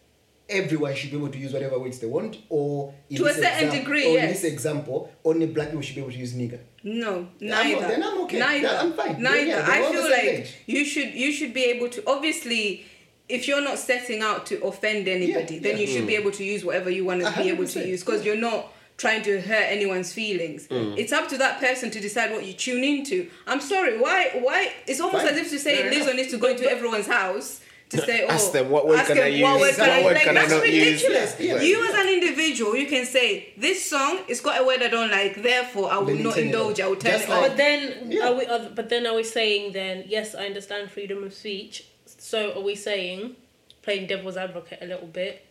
everyone 0.49 0.93
should 0.95 1.11
be 1.11 1.17
able 1.17 1.29
to 1.29 1.37
use 1.37 1.53
whatever 1.53 1.79
words 1.79 1.99
they 1.99 2.07
want, 2.07 2.37
or 2.49 2.93
in 3.09 3.17
To 3.17 3.23
a 3.23 3.27
this 3.27 3.37
certain 3.37 3.65
exam- 3.67 3.79
degree, 3.79 4.05
or 4.05 4.13
yes. 4.13 4.23
in 4.25 4.29
this 4.31 4.43
example, 4.43 5.11
only 5.23 5.47
black 5.47 5.67
people 5.69 5.81
should 5.81 5.95
be 5.95 6.01
able 6.01 6.11
to 6.11 6.17
use 6.17 6.33
nigger? 6.33 6.59
No, 6.83 7.27
Yeah, 7.39 7.57
I'm- 7.59 7.71
neither. 7.71 7.87
then 7.87 8.03
I'm 8.03 8.21
okay. 8.21 8.39
Neither. 8.39 8.67
I'm 8.67 8.93
fine. 8.93 9.21
Neither. 9.21 9.45
Yeah, 9.47 9.65
I 9.67 9.91
feel 9.91 10.03
like 10.03 10.21
page. 10.21 10.53
you 10.67 10.85
should 10.85 11.13
you 11.13 11.31
should 11.31 11.53
be 11.53 11.63
able 11.65 11.89
to 11.89 12.03
obviously 12.07 12.85
if 13.27 13.47
you're 13.47 13.61
not 13.61 13.79
setting 13.79 14.21
out 14.21 14.45
to 14.45 14.61
offend 14.63 15.07
anybody, 15.07 15.55
Yeah, 15.55 15.59
then 15.61 15.75
yeah. 15.77 15.81
you 15.81 15.87
should 15.87 16.05
be 16.05 16.15
able 16.15 16.29
to 16.31 16.43
use 16.43 16.63
whatever 16.63 16.91
you 16.91 17.05
want 17.05 17.21
to 17.23 17.31
be 17.41 17.49
able 17.49 17.65
to 17.67 17.87
use 17.87 18.01
because 18.03 18.23
you're 18.23 18.35
not 18.35 18.71
trying 18.97 19.23
to 19.23 19.41
hurt 19.41 19.65
anyone's 19.77 20.13
feelings. 20.13 20.67
Mm. 20.67 20.95
It's 20.97 21.11
up 21.11 21.27
to 21.29 21.37
that 21.39 21.59
person 21.59 21.89
to 21.89 21.99
decide 21.99 22.31
what 22.31 22.45
you 22.45 22.53
tune 22.53 22.83
into. 22.83 23.29
I'm 23.47 23.59
sorry, 23.61 23.97
why 23.97 24.29
why 24.41 24.71
it's 24.85 25.01
almost 25.01 25.25
Fine. 25.25 25.33
as 25.33 25.39
if 25.39 25.49
to 25.49 25.57
say 25.59 25.75
Fair 25.77 25.91
Lizzo 25.91 26.03
enough. 26.03 26.15
needs 26.17 26.31
to 26.31 26.37
go 26.37 26.47
into 26.49 26.69
everyone's 26.69 27.07
house 27.07 27.61
to 27.95 28.05
say, 28.05 28.23
oh, 28.29 28.29
Ask 28.29 28.51
them, 28.51 28.69
what 28.69 28.87
word 28.87 28.99
ask 28.99 29.07
can 29.07 29.17
I 29.19 29.31
them, 29.31 29.41
what 29.41 29.59
use? 29.59 29.61
word 29.61 29.75
can 29.75 29.87
What 29.87 29.89
I, 29.89 30.03
word 30.05 30.13
like, 30.15 30.23
can 30.23 30.37
I 30.37 30.41
that's 30.41 30.51
not 30.53 30.69
use? 30.71 31.03
ridiculous. 31.03 31.39
Yeah, 31.39 31.55
yeah. 31.55 31.61
You 31.61 31.87
as 31.87 31.93
an 31.95 32.07
individual, 32.09 32.75
you 32.75 32.87
can 32.87 33.05
say 33.05 33.53
this 33.57 33.89
song, 33.89 34.19
it's 34.27 34.41
got 34.41 34.61
a 34.61 34.65
word 34.65 34.81
I 34.83 34.87
don't 34.87 35.11
like, 35.11 35.41
therefore 35.41 35.91
I 35.91 35.97
will 35.99 36.15
not 36.17 36.37
indulge. 36.37 36.79
I 36.79 36.87
will 36.87 36.95
turn 36.95 37.11
Just 37.13 37.25
it 37.25 37.29
like- 37.29 37.41
off. 37.43 37.47
But 37.49 37.57
then 37.57 38.11
Yeah. 38.11 38.27
are 38.29 38.35
we? 38.35 38.45
Are, 38.45 38.69
but 38.69 38.89
then 38.89 39.05
are 39.07 39.15
we 39.15 39.23
saying 39.23 39.73
then? 39.73 40.05
Yes, 40.07 40.35
I 40.35 40.45
understand 40.45 40.91
freedom 40.91 41.23
of 41.23 41.33
speech. 41.33 41.85
So 42.05 42.53
are 42.57 42.61
we 42.61 42.75
saying, 42.75 43.35
playing 43.81 44.07
devil's 44.07 44.37
advocate 44.37 44.79
a 44.81 44.85
little 44.85 45.07
bit, 45.07 45.45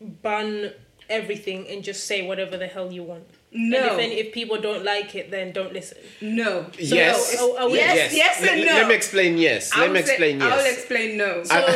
ban 0.00 0.72
everything 1.08 1.66
and 1.68 1.82
just 1.84 2.06
say 2.06 2.26
whatever 2.26 2.56
the 2.56 2.66
hell 2.66 2.90
you 2.92 3.02
want? 3.02 3.26
No. 3.54 3.76
And 3.76 3.86
if, 3.86 3.98
any, 3.98 4.14
if 4.14 4.32
people 4.32 4.58
don't 4.60 4.82
like 4.84 5.14
it, 5.14 5.30
then 5.30 5.52
don't 5.52 5.72
listen. 5.74 5.98
No. 6.22 6.66
yes. 6.78 7.36
So, 7.38 7.58
are 7.58 7.68
we- 7.68 7.74
Yes, 7.76 8.14
yes 8.14 8.40
let, 8.40 8.52
and 8.52 8.64
no. 8.66 8.72
Let 8.72 8.88
me 8.88 8.94
explain 8.94 9.36
yes. 9.36 9.70
I 9.74 9.80
let 9.80 9.86
will 9.88 9.94
me 9.94 10.02
say- 10.02 10.12
explain 10.12 10.42
I 10.42 10.56
will 10.56 10.64
explain 10.64 11.16
no. 11.18 11.44
So, 11.44 11.54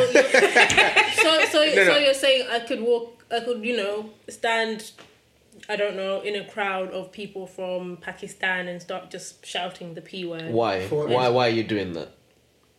so, 1.23 1.45
so, 1.53 1.65
No, 1.65 1.75
no. 1.75 1.85
so 1.93 1.97
you're 1.99 2.15
saying 2.15 2.47
I 2.51 2.61
could 2.61 2.81
walk, 2.81 3.25
I 3.31 3.41
could, 3.41 3.63
you 3.65 3.77
know, 3.77 4.11
stand, 4.29 4.91
I 5.69 5.77
don't 5.77 5.97
know, 5.97 6.23
in 6.23 6.35
a 6.37 6.45
crowd 6.49 6.91
of 6.93 7.13
people 7.13 7.47
from 7.47 7.99
Pakistan 7.99 8.69
and 8.69 8.81
start 8.81 9.11
just 9.11 9.45
shouting 9.45 9.95
the 9.95 10.01
p 10.01 10.25
word. 10.25 10.53
Why? 10.53 10.87
For- 10.89 11.07
why? 11.09 11.29
Why 11.29 11.49
are 11.49 11.51
you 11.51 11.65
doing 11.65 11.93
that? 11.93 12.09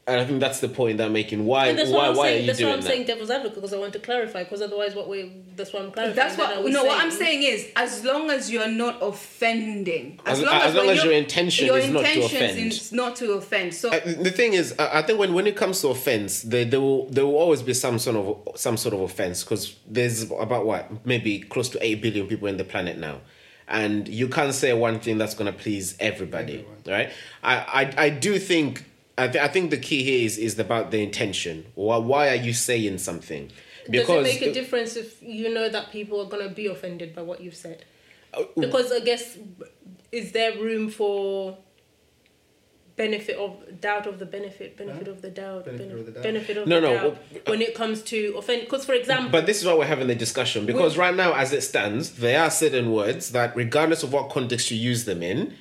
And 0.09 0.21
I 0.21 0.25
think 0.25 0.39
that's 0.39 0.61
the 0.61 0.69
point 0.69 1.01
I'm 1.01 1.11
making. 1.11 1.45
Why? 1.45 1.67
And 1.67 1.77
that's 1.77 1.89
Why? 1.89 1.97
why 1.97 2.07
I'm 2.07 2.15
Why 2.15 2.31
are 2.31 2.37
you 2.37 2.47
That's 2.47 2.61
why 2.61 2.71
I'm 2.71 2.79
that? 2.79 2.87
saying 2.87 3.07
devil's 3.07 3.29
advocate 3.29 3.55
because 3.55 3.73
I 3.73 3.77
want 3.77 3.91
to 3.91 3.99
clarify. 3.99 4.43
Because 4.45 4.61
otherwise, 4.61 4.95
what 4.95 5.09
we 5.09 5.33
that's 5.57 5.73
what 5.73 5.83
I'm 5.83 5.91
clarifying. 5.91 6.15
That's 6.15 6.37
what 6.37 6.55
are 6.57 6.63
we 6.63 6.71
no. 6.71 6.85
What 6.85 7.01
I'm 7.03 7.11
saying 7.11 7.43
is, 7.43 7.67
as 7.75 8.05
long 8.05 8.29
as 8.31 8.49
you're 8.49 8.69
not 8.69 8.99
offending, 9.01 10.19
As- 10.25 10.39
as 10.41 10.73
long 10.75 10.87
as 10.89 10.97
you're- 10.97 11.09
your 11.09 11.13
intention 11.13 11.65
your 11.65 11.77
is 11.77 11.89
not 11.89 12.05
to 12.05 12.21
offend. 12.23 12.57
is 12.71 12.91
not 12.93 13.15
to 13.17 13.33
offend. 13.33 13.73
So 13.73 13.89
Uh, 13.89 13.99
the 14.05 14.31
thing 14.31 14.53
is, 14.53 14.73
I 14.79 14.99
I 14.99 15.01
think 15.01 15.19
when, 15.19 15.33
when 15.33 15.45
it 15.45 15.57
comes 15.57 15.81
to 15.81 15.89
offense, 15.89 16.41
there, 16.41 16.63
there 16.63 16.79
will 16.79 17.07
there 17.09 17.25
will 17.25 17.35
always 17.35 17.61
be 17.61 17.73
some 17.73 17.99
sort 17.99 18.15
of 18.15 18.57
some 18.57 18.77
sort 18.77 18.93
of 18.93 19.01
offense 19.01 19.43
because 19.43 19.75
there's 19.85 20.23
about 20.31 20.65
what 20.65 21.05
maybe 21.05 21.39
close 21.39 21.67
to 21.69 21.77
eight 21.85 22.01
billion 22.01 22.27
people 22.27 22.47
in 22.47 22.55
the 22.55 22.63
planet 22.63 22.97
now, 22.97 23.19
and 23.67 24.07
you 24.07 24.29
can't 24.29 24.53
say 24.53 24.71
one 24.71 25.01
thing 25.01 25.17
that's 25.17 25.33
gonna 25.35 25.51
please 25.51 25.95
everybody, 25.99 26.65
right? 26.87 27.09
I, 27.43 27.55
I 27.97 28.05
I 28.05 28.09
do 28.09 28.39
think 28.39 28.85
I, 29.17 29.27
th- 29.27 29.43
I 29.43 29.47
think 29.47 29.71
the 29.71 29.77
key 29.77 30.03
here 30.03 30.25
is 30.25 30.37
is 30.37 30.57
about 30.59 30.91
the 30.91 31.01
intention. 31.01 31.65
Why 31.75 31.97
why 31.97 32.29
are 32.29 32.35
you 32.35 32.53
saying 32.53 32.99
something? 32.99 33.51
Does 33.89 34.07
it 34.09 34.23
make 34.23 34.41
a 34.41 34.53
difference 34.53 34.95
if 34.95 35.21
you 35.23 35.53
know 35.53 35.69
that 35.69 35.91
people 35.91 36.19
are 36.21 36.29
gonna 36.29 36.49
be 36.49 36.67
offended 36.67 37.15
by 37.15 37.21
what 37.23 37.41
you've 37.41 37.55
said? 37.55 37.85
Uh, 38.33 38.43
Because 38.59 38.91
I 38.91 38.99
guess 38.99 39.37
is 40.11 40.33
there 40.33 40.53
room 40.59 40.89
for 40.89 41.57
benefit 42.97 43.37
of 43.37 43.79
doubt 43.79 44.07
of 44.07 44.17
the 44.19 44.25
benefit, 44.25 44.75
benefit 44.75 45.05
Huh? 45.05 45.11
of 45.13 45.21
the 45.21 45.29
doubt, 45.29 45.65
Benefit 45.65 45.87
benefit, 45.87 45.99
of 45.99 46.05
the 46.07 46.11
doubt. 46.13 46.23
benefit 46.23 46.57
of 46.57 46.67
No, 46.67 46.81
the 46.81 46.87
no, 46.87 46.93
doubt 46.93 47.17
when 47.47 47.61
it 47.61 47.75
comes 47.75 48.01
to 48.03 48.35
offend? 48.37 48.61
Because 48.63 48.85
for 48.85 48.93
example, 48.93 49.29
But 49.29 49.45
this 49.45 49.59
is 49.59 49.65
why 49.65 49.73
we're 49.75 49.85
having 49.85 50.07
the 50.07 50.15
discussion 50.15 50.65
because 50.65 50.97
right 50.97 51.15
now, 51.15 51.33
as 51.33 51.53
it 51.53 51.61
stands, 51.61 52.11
there 52.13 52.41
are 52.41 52.49
certain 52.51 52.91
words 52.91 53.31
that, 53.31 53.55
regardless 53.55 54.03
of 54.03 54.11
what 54.13 54.29
context 54.29 54.69
you 54.71 54.77
use 54.77 55.05
them 55.05 55.21
in, 55.23 55.53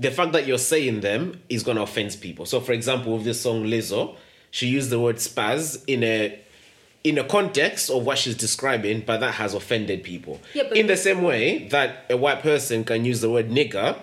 the 0.00 0.10
fact 0.10 0.32
that 0.32 0.46
you're 0.46 0.58
saying 0.58 1.00
them 1.00 1.40
is 1.48 1.62
going 1.62 1.76
to 1.76 1.82
offend 1.82 2.16
people. 2.20 2.46
So, 2.46 2.60
for 2.60 2.72
example, 2.72 3.14
with 3.14 3.24
this 3.24 3.40
song 3.40 3.64
Lizzo, 3.64 4.16
she 4.50 4.68
used 4.68 4.90
the 4.90 5.00
word 5.00 5.16
spaz 5.16 5.82
in 5.86 6.02
a 6.04 6.38
in 7.04 7.18
a 7.18 7.24
context 7.24 7.90
of 7.90 8.06
what 8.06 8.16
she's 8.16 8.36
describing, 8.36 9.00
but 9.04 9.18
that 9.18 9.34
has 9.34 9.54
offended 9.54 10.04
people. 10.04 10.40
Yeah, 10.54 10.72
in 10.72 10.86
the 10.86 10.96
same 10.96 11.22
way 11.22 11.66
that 11.68 12.06
a 12.08 12.16
white 12.16 12.42
person 12.42 12.84
can 12.84 13.04
use 13.04 13.20
the 13.20 13.30
word 13.30 13.48
nigger 13.48 13.98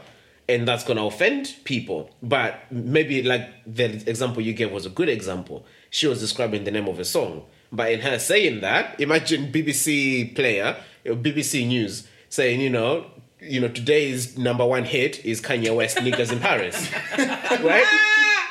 and 0.50 0.68
that's 0.68 0.84
going 0.84 0.98
to 0.98 1.04
offend 1.04 1.56
people. 1.64 2.10
But 2.22 2.70
maybe 2.72 3.24
like 3.24 3.48
the 3.66 3.86
example 4.10 4.42
you 4.42 4.54
gave 4.54 4.72
was 4.72 4.86
a 4.86 4.90
good 4.90 5.08
example. 5.08 5.66
She 5.92 6.08
was 6.08 6.20
describing 6.20 6.66
the 6.66 6.72
name 6.72 6.88
of 6.88 7.00
a 7.00 7.06
song. 7.06 7.46
But 7.72 7.92
in 7.92 8.02
her 8.02 8.18
saying 8.18 8.62
that, 8.62 9.00
imagine 9.00 9.52
BBC 9.52 10.36
player, 10.36 10.76
BBC 11.06 11.68
News 11.68 12.08
saying, 12.30 12.62
you 12.62 12.70
know, 12.70 13.06
you 13.42 13.60
know, 13.62 13.68
today's 13.70 14.38
number 14.38 14.66
one 14.66 14.84
hit 14.86 15.24
is 15.26 15.42
Kanye 15.42 15.74
West 15.76 15.98
"Niggas 15.98 16.32
in 16.32 16.40
Paris," 16.40 16.92
right? 17.18 17.86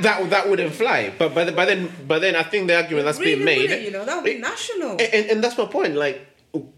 That 0.01 0.30
that 0.30 0.49
wouldn't 0.49 0.72
fly. 0.74 1.12
But 1.18 1.34
but 1.34 1.55
but 1.55 1.64
then 1.66 1.91
but 2.07 2.20
then 2.20 2.36
I 2.36 2.43
think 2.43 2.68
the 2.68 2.76
argument 2.76 3.05
that's 3.05 3.18
Really 3.18 3.34
being 3.34 3.45
made, 3.45 3.84
you 3.84 3.91
know, 3.91 4.05
that 4.05 4.16
would 4.16 4.24
be 4.24 4.39
national. 4.39 4.93
and, 4.93 5.01
and, 5.01 5.26
and 5.30 5.45
that's 5.45 5.59
my 5.59 5.66
point. 5.66 5.95
Like, 5.97 6.26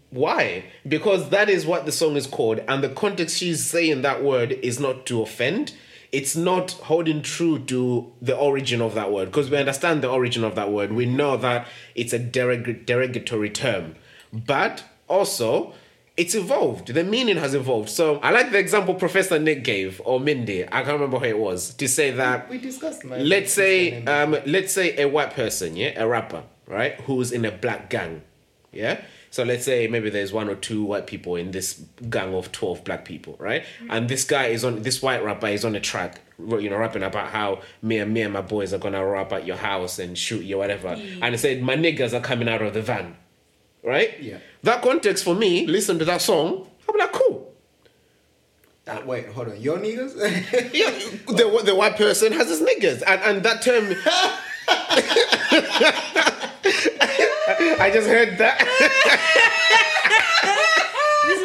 why? 0.09 0.65
Because 0.87 1.29
that 1.29 1.49
is 1.49 1.65
what 1.65 1.85
the 1.85 1.91
song 1.91 2.15
is 2.15 2.27
called, 2.27 2.59
and 2.67 2.83
the 2.83 2.89
context 2.89 3.37
she's 3.37 3.63
saying 3.65 4.01
that 4.01 4.23
word 4.23 4.51
is 4.51 4.79
not 4.79 5.05
to 5.07 5.21
offend. 5.21 5.73
It's 6.11 6.35
not 6.35 6.71
holding 6.71 7.21
true 7.21 7.59
to 7.59 8.11
the 8.21 8.35
origin 8.35 8.81
of 8.81 8.95
that 8.95 9.13
word 9.13 9.27
because 9.27 9.49
we 9.49 9.55
understand 9.55 10.01
the 10.01 10.09
origin 10.09 10.43
of 10.43 10.55
that 10.55 10.69
word. 10.69 10.91
We 10.91 11.05
know 11.05 11.37
that 11.37 11.67
it's 11.95 12.11
a 12.11 12.19
derog- 12.19 12.85
derogatory 12.85 13.49
term, 13.49 13.95
but 14.33 14.83
also 15.07 15.73
it's 16.17 16.35
evolved. 16.35 16.93
The 16.93 17.03
meaning 17.03 17.37
has 17.37 17.53
evolved. 17.53 17.89
So 17.89 18.17
I 18.17 18.31
like 18.31 18.51
the 18.51 18.59
example 18.59 18.93
Professor 18.95 19.39
Nick 19.39 19.63
gave 19.63 20.01
or 20.03 20.19
Mindy. 20.19 20.65
I 20.65 20.83
can't 20.83 20.93
remember 20.93 21.19
who 21.19 21.25
it 21.25 21.37
was 21.37 21.73
to 21.75 21.87
say 21.87 22.11
that 22.11 22.49
We 22.49 22.57
discussed 22.57 23.05
my 23.05 23.17
let's 23.17 23.53
say 23.53 24.03
um 24.05 24.35
let's 24.45 24.73
say 24.73 24.97
a 24.97 25.07
white 25.07 25.31
person 25.33 25.75
yeah 25.75 25.93
a 26.01 26.07
rapper 26.07 26.43
right 26.67 26.99
who's 27.01 27.31
in 27.31 27.45
a 27.45 27.51
black 27.51 27.89
gang 27.89 28.21
yeah? 28.73 29.01
So 29.31 29.43
let's 29.43 29.63
say 29.65 29.87
maybe 29.87 30.09
there's 30.09 30.33
one 30.33 30.49
or 30.49 30.55
two 30.55 30.83
white 30.83 31.07
people 31.07 31.35
in 31.37 31.51
this 31.51 31.81
gang 32.09 32.33
of 32.33 32.51
12 32.51 32.83
black 32.83 33.05
people 33.05 33.35
right? 33.39 33.63
And 33.89 34.09
this 34.09 34.23
guy 34.25 34.47
is 34.47 34.63
on 34.65 34.81
this 34.81 35.01
white 35.01 35.23
rapper 35.23 35.47
is 35.47 35.63
on 35.63 35.75
a 35.75 35.79
track 35.79 36.19
you 36.37 36.69
know 36.69 36.77
rapping 36.77 37.03
about 37.03 37.29
how 37.29 37.61
me 37.81 37.99
and 37.99 38.13
me 38.13 38.21
and 38.21 38.33
my 38.33 38.41
boys 38.41 38.73
are 38.73 38.79
gonna 38.79 39.05
rap 39.05 39.31
at 39.31 39.45
your 39.45 39.57
house 39.57 39.99
and 39.99 40.17
shoot 40.17 40.43
you 40.43 40.57
whatever. 40.57 40.89
And 40.89 41.33
he 41.33 41.37
said 41.37 41.61
my 41.61 41.75
niggas 41.75 42.13
are 42.13 42.21
coming 42.21 42.49
out 42.49 42.61
of 42.61 42.73
the 42.73 42.81
van 42.81 43.15
right 43.83 44.19
Yeah. 44.21 44.37
that 44.63 44.81
context 44.81 45.23
for 45.23 45.35
me 45.35 45.67
listen 45.67 45.99
to 45.99 46.05
that 46.05 46.21
song 46.21 46.67
i'm 46.89 46.97
like 46.97 47.11
cool 47.11 47.47
Uh, 48.87 48.99
wait, 49.05 49.27
hold 49.29 49.47
on. 49.47 49.61
Your 49.61 49.77
niggas? 49.77 50.15
yeah, 50.73 50.89
the, 51.37 51.61
the 51.63 51.75
white 51.75 51.95
person 51.97 52.33
has 52.33 52.49
his 52.49 52.59
niggas, 52.61 53.03
and 53.05 53.21
and 53.27 53.43
that 53.45 53.61
term. 53.61 53.85
I 57.79 57.91
just 57.93 58.07
heard 58.09 58.37
that. 58.39 58.57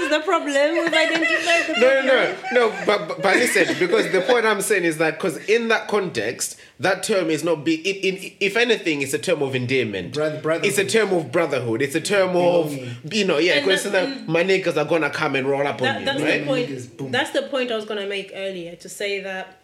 This 0.08 0.18
is 0.18 0.24
the 0.24 0.24
problem. 0.24 0.72
We've 0.72 0.92
identified 0.92 1.74
the 1.74 1.80
No, 1.80 2.02
no, 2.02 2.34
no, 2.52 2.68
no. 2.68 2.86
But, 2.86 3.08
but 3.08 3.22
but 3.22 3.36
listen, 3.36 3.76
because 3.78 4.10
the 4.12 4.20
point 4.20 4.46
I'm 4.46 4.60
saying 4.60 4.84
is 4.84 4.98
that 4.98 5.14
because 5.18 5.36
in 5.48 5.68
that 5.68 5.88
context, 5.88 6.58
that 6.80 7.02
term 7.02 7.30
is 7.30 7.42
not 7.42 7.64
be. 7.64 7.74
It, 7.76 8.04
it, 8.04 8.36
if 8.40 8.56
anything, 8.56 9.02
it's 9.02 9.14
a 9.14 9.18
term 9.18 9.42
of 9.42 9.54
endearment. 9.54 10.14
Brother- 10.14 10.40
brotherhood. 10.40 10.68
It's 10.68 10.78
a 10.78 10.84
term 10.84 11.12
of 11.12 11.32
brotherhood. 11.32 11.82
It's 11.82 11.94
a 11.94 12.00
term 12.00 12.36
of 12.36 12.72
you 13.12 13.24
know, 13.24 13.38
yeah. 13.38 13.60
Because 13.60 13.84
that- 13.84 13.92
that, 13.92 14.08
mm. 14.08 14.26
my 14.28 14.44
niggas 14.44 14.76
are 14.76 14.84
gonna 14.84 15.10
come 15.10 15.34
and 15.34 15.46
roll 15.48 15.66
up 15.66 15.80
on 15.80 15.82
That, 15.82 16.00
you, 16.00 16.06
that's 16.06 16.22
right? 16.22 16.40
the 16.40 16.46
point. 16.46 16.68
Niggas. 16.68 17.10
That's 17.12 17.30
the 17.30 17.42
point 17.42 17.72
I 17.72 17.76
was 17.76 17.84
going 17.84 18.00
to 18.00 18.08
make 18.08 18.32
earlier 18.34 18.76
to 18.76 18.88
say 18.88 19.20
that 19.20 19.58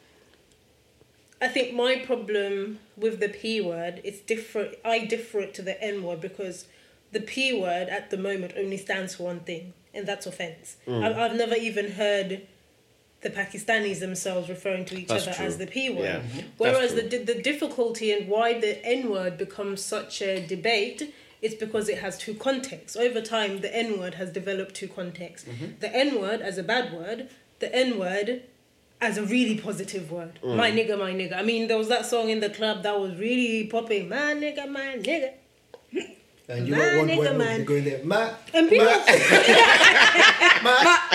I 1.41 1.49
think 1.49 1.75
my 1.75 1.97
problem 1.97 2.79
with 2.97 3.21
the 3.21 3.29
P 3.29 3.61
word 3.61 4.01
is 4.05 4.21
different. 4.21 4.77
I 4.85 5.01
differ 5.01 5.41
it 5.41 5.55
to 5.55 5.63
the 5.63 5.81
N 5.83 6.03
word 6.03 6.21
because 6.21 6.67
the 7.11 7.21
P 7.21 7.53
word 7.53 7.89
at 7.89 8.11
the 8.11 8.17
moment 8.17 8.55
only 8.57 8.77
stands 8.77 9.17
for 9.17 9.25
one 9.25 9.41
thing, 9.41 9.75
and 9.95 10.07
that's 10.07 10.27
offense. 10.27 10.77
Mm. 10.87 11.05
I've, 11.05 11.19
I've 11.19 11.37
never 11.37 11.55
even 11.55 11.93
heard 11.93 12.43
the 13.21 13.31
Pakistanis 13.31 14.01
themselves 14.01 14.49
referring 14.49 14.85
to 14.87 14.99
each 14.99 15.09
That's 15.09 15.29
other 15.29 15.37
true. 15.37 15.47
as 15.47 15.59
the 15.59 15.67
P 15.67 15.91
word. 15.91 16.05
Yeah. 16.05 16.21
Mhm. 16.21 16.45
Whereas 16.59 16.95
the 16.95 17.03
the 17.03 17.35
difficulty 17.41 18.11
and 18.13 18.29
why 18.29 18.59
the 18.59 18.85
N 18.85 19.11
word 19.11 19.39
becomes 19.39 19.81
such 19.81 20.21
a 20.23 20.45
debate 20.45 21.15
is 21.41 21.55
because 21.55 21.89
it 21.89 21.99
has 21.99 22.19
two 22.19 22.35
contexts. 22.35 22.97
Over 22.97 23.21
time, 23.21 23.61
the 23.61 23.75
N 23.75 23.99
word 24.01 24.15
has 24.15 24.31
developed 24.31 24.75
two 24.75 24.89
contexts. 24.89 25.49
Mm-hmm. 25.49 25.67
The 25.81 25.95
N 25.95 26.21
word 26.21 26.41
as 26.41 26.59
a 26.59 26.63
bad 26.65 26.93
word, 26.93 27.29
the 27.61 27.73
N 27.75 27.99
word 27.99 28.43
as 29.01 29.19
a 29.19 29.25
really 29.25 29.59
positive 29.59 30.11
word. 30.11 30.39
Mm. 30.43 30.57
My 30.57 30.71
nigga, 30.71 30.99
my 30.99 31.13
nigga. 31.13 31.37
I 31.37 31.43
mean, 31.43 31.67
there 31.69 31.79
was 31.79 31.89
that 31.89 32.07
song 32.07 32.29
in 32.29 32.41
the 32.41 32.51
club 32.51 32.83
that 32.85 32.99
was 32.99 33.17
really 33.17 33.67
popping. 33.67 34.09
My 34.09 34.35
nigga, 34.35 34.69
my 34.69 34.97
nigga. 34.97 35.33
And 36.53 36.67
you 36.69 36.75
Man, 36.75 36.81
don't 36.81 36.99
want 36.99 37.11
nigga, 37.11 37.29
one 37.29 37.39
man. 37.39 37.59
to 37.61 37.65
go 37.65 37.75
in 37.75 37.85
there. 37.85 38.05
Ma, 38.05 38.31
And 38.55 38.69
people, 38.69 38.87
ma, 38.87 38.95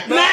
ma, 0.07 0.27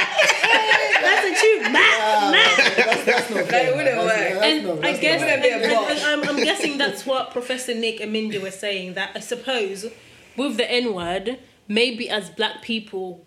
that's 1.04 1.24
a 1.26 1.34
tune. 1.40 1.72
Ma, 1.72 1.78
ah, 1.80 2.30
ma. 2.32 2.64
That's, 2.84 3.04
that's 3.04 3.30
not 3.30 3.44
fair. 3.46 3.70
it 3.70 3.76
wouldn't 3.76 3.96
That's- 3.96 4.34
work. 4.34 4.44
and 4.44 4.66
not- 4.66 4.78
I 4.78 4.80
that's 4.80 5.00
guess 5.00 5.20
not 5.20 5.26
Wouldn't 5.28 5.42
be 5.42 5.48
a 5.48 5.54
and- 5.54 5.64
and- 5.64 5.72
box. 5.72 5.90
and 5.90 6.00
I'm, 6.22 6.28
I'm 6.36 6.44
guessing 6.44 6.78
that's 6.78 7.06
what 7.06 7.30
Professor 7.30 7.74
Nick 7.74 8.00
and 8.00 8.12
Mindy 8.12 8.38
were 8.38 8.50
saying. 8.50 8.94
That 8.94 9.10
I 9.14 9.20
suppose 9.20 9.86
with 10.36 10.56
the 10.56 10.70
N 10.70 10.94
word, 10.94 11.38
maybe 11.68 12.08
as 12.08 12.30
Black 12.30 12.62
people, 12.62 13.24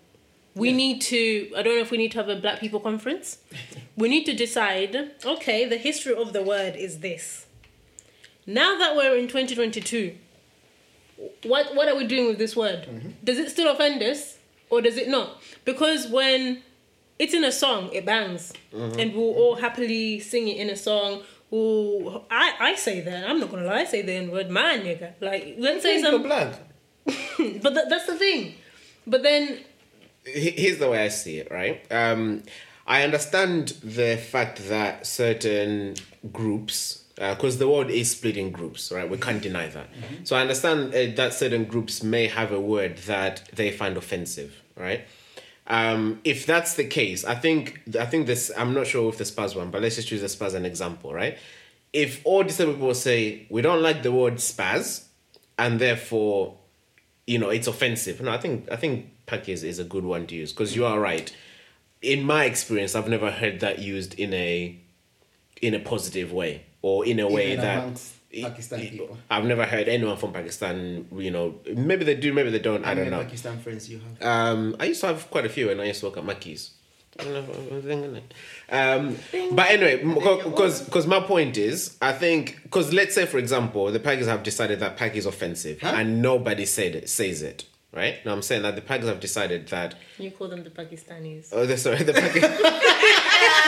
we 0.54 0.72
need 0.72 1.00
to. 1.02 1.50
I 1.56 1.62
don't 1.62 1.76
know 1.76 1.82
if 1.82 1.90
we 1.90 1.98
need 1.98 2.12
to 2.12 2.18
have 2.18 2.28
a 2.28 2.36
Black 2.36 2.60
people 2.60 2.80
conference. 2.80 3.38
We 3.96 4.08
need 4.08 4.26
to 4.26 4.32
decide. 4.32 4.94
Okay, 5.24 5.64
the 5.64 5.76
history 5.76 6.14
of 6.14 6.32
the 6.32 6.40
word 6.40 6.76
is 6.76 7.00
this. 7.00 7.46
Now 8.46 8.78
that 8.78 8.94
we're 8.94 9.16
in 9.16 9.26
2022, 9.26 10.14
what 11.44 11.74
what 11.74 11.88
are 11.88 11.96
we 11.96 12.06
doing 12.06 12.26
with 12.28 12.38
this 12.38 12.54
word? 12.56 12.86
Mm-hmm. 12.88 13.10
Does 13.24 13.38
it 13.38 13.50
still 13.50 13.70
offend 13.72 14.02
us 14.02 14.38
or 14.70 14.80
does 14.80 14.96
it 14.96 15.08
not? 15.08 15.42
Because 15.64 16.08
when 16.08 16.62
it's 17.18 17.34
in 17.34 17.44
a 17.44 17.52
song, 17.52 17.90
it 17.92 18.04
bangs, 18.06 18.52
and 18.72 19.14
we'll 19.14 19.34
all 19.34 19.56
happily 19.56 20.20
sing 20.20 20.48
it 20.48 20.56
in 20.58 20.70
a 20.70 20.76
song. 20.76 21.22
We'll, 21.50 22.24
I 22.30 22.54
I 22.60 22.74
say 22.76 23.00
that 23.00 23.28
I'm 23.28 23.40
not 23.40 23.50
gonna 23.50 23.64
lie, 23.64 23.80
I 23.80 23.84
say 23.84 24.02
the 24.02 24.12
N 24.12 24.30
word, 24.30 24.50
man, 24.50 24.82
nigga. 24.82 25.14
Like 25.20 25.56
let's 25.58 25.82
say 25.82 26.00
some, 26.00 26.22
black. 26.22 26.54
but 27.04 27.74
that, 27.74 27.86
that's 27.88 28.06
the 28.06 28.16
thing. 28.16 28.54
But 29.06 29.22
then 29.22 29.60
here's 30.24 30.78
the 30.78 30.88
way 30.90 31.04
I 31.04 31.08
see 31.08 31.38
it, 31.38 31.50
right? 31.50 31.84
Um, 31.90 32.42
I 32.86 33.02
understand 33.02 33.68
the 33.82 34.16
fact 34.16 34.68
that 34.68 35.06
certain 35.06 35.96
groups, 36.32 37.04
because 37.18 37.58
the 37.58 37.68
world 37.68 37.90
is 37.90 38.12
split 38.12 38.36
in 38.36 38.52
groups, 38.52 38.92
right? 38.92 39.08
We 39.08 39.18
can't 39.18 39.42
deny 39.42 39.66
that. 39.68 39.88
So 40.22 40.36
I 40.36 40.42
understand 40.42 40.94
uh, 40.94 41.16
that 41.16 41.34
certain 41.34 41.64
groups 41.64 42.02
may 42.02 42.28
have 42.28 42.52
a 42.52 42.60
word 42.60 42.98
that 42.98 43.48
they 43.54 43.72
find 43.72 43.96
offensive, 43.96 44.62
right? 44.76 45.04
Um, 45.66 46.20
if 46.22 46.46
that's 46.46 46.74
the 46.74 46.84
case, 46.84 47.24
I 47.24 47.34
think 47.34 47.80
I 47.98 48.06
think 48.06 48.26
this. 48.26 48.50
I'm 48.56 48.72
not 48.72 48.86
sure 48.86 49.08
if 49.08 49.18
the 49.18 49.24
spaz 49.24 49.56
one, 49.56 49.70
but 49.70 49.82
let's 49.82 49.96
just 49.96 50.10
use 50.10 50.20
the 50.20 50.28
spaz 50.28 50.48
as 50.48 50.54
an 50.54 50.64
example, 50.64 51.12
right? 51.12 51.36
If 51.92 52.20
all 52.24 52.44
disabled 52.44 52.76
people 52.76 52.94
say 52.94 53.46
we 53.50 53.62
don't 53.62 53.82
like 53.82 54.02
the 54.02 54.12
word 54.12 54.34
spaz, 54.34 55.04
and 55.58 55.80
therefore 55.80 56.56
you 57.26 57.38
know 57.38 57.50
it's 57.50 57.66
offensive. 57.66 58.20
No, 58.20 58.30
I 58.30 58.38
think 58.38 58.70
I 58.70 58.76
think 58.76 59.10
Paki 59.26 59.48
is, 59.48 59.64
is 59.64 59.78
a 59.78 59.84
good 59.84 60.04
one 60.04 60.26
to 60.28 60.36
use 60.36 60.52
because 60.52 60.76
you 60.76 60.86
are 60.86 61.00
right. 61.00 61.34
In 62.00 62.22
my 62.22 62.44
experience, 62.44 62.94
I've 62.94 63.08
never 63.08 63.30
heard 63.30 63.58
that 63.60 63.80
used 63.80 64.14
in 64.14 64.32
a 64.32 64.78
in 65.60 65.74
a 65.74 65.80
positive 65.80 66.32
way 66.32 66.62
or 66.82 67.06
in 67.06 67.20
a 67.20 67.28
way 67.28 67.52
Even 67.52 67.64
that 67.64 67.78
amongst 67.78 68.14
Pakistani 68.32 68.90
people. 68.90 69.18
I've 69.30 69.44
never 69.44 69.64
heard 69.64 69.88
anyone 69.88 70.16
from 70.16 70.32
Pakistan. 70.32 71.06
You 71.16 71.30
know, 71.30 71.54
maybe 71.74 72.04
they 72.04 72.14
do, 72.14 72.32
maybe 72.32 72.50
they 72.50 72.58
don't. 72.58 72.84
I 72.84 72.94
don't 72.94 73.10
know. 73.10 73.22
Pakistan 73.22 73.58
friends 73.58 73.88
you 73.90 74.00
have? 74.20 74.56
Um, 74.56 74.76
I 74.78 74.84
used 74.86 75.00
to 75.00 75.08
have 75.08 75.30
quite 75.30 75.46
a 75.46 75.48
few, 75.48 75.70
and 75.70 75.80
I 75.80 75.84
used 75.84 76.00
to 76.00 76.06
work 76.06 76.16
at 76.18 76.24
Mackey's. 76.24 76.72
I 77.18 77.24
don't 77.24 77.32
know 77.32 77.40
if 77.40 77.72
I 77.72 77.74
was 77.74 77.84
thinking 77.84 78.16
it. 78.16 78.34
Um, 78.70 79.16
but 79.56 79.70
anyway, 79.70 80.04
because 80.44 80.82
because 80.82 81.06
my 81.06 81.20
point 81.20 81.56
is, 81.56 81.96
I 82.02 82.12
think 82.12 82.60
because 82.62 82.92
let's 82.92 83.14
say 83.14 83.24
for 83.26 83.38
example, 83.38 83.90
the 83.90 83.98
Packers 83.98 84.26
have 84.26 84.42
decided 84.44 84.78
that 84.80 84.96
Paki 84.98 85.16
is 85.16 85.26
offensive, 85.26 85.80
Huh? 85.80 85.94
and 85.96 86.22
nobody 86.22 86.64
said 86.66 86.94
it, 86.94 87.08
says 87.08 87.42
it, 87.42 87.64
right? 87.94 88.24
Now 88.24 88.34
I'm 88.34 88.42
saying 88.42 88.62
that 88.62 88.76
the 88.76 88.82
Packers 88.82 89.08
have 89.08 89.18
decided 89.20 89.66
that. 89.68 89.94
you 90.18 90.30
call 90.30 90.48
them 90.48 90.62
the 90.62 90.70
Pakistanis. 90.70 91.48
Oh, 91.50 91.64
they're 91.66 91.78
sorry, 91.78 92.04
the 92.04 92.12
Packers. 92.12 92.42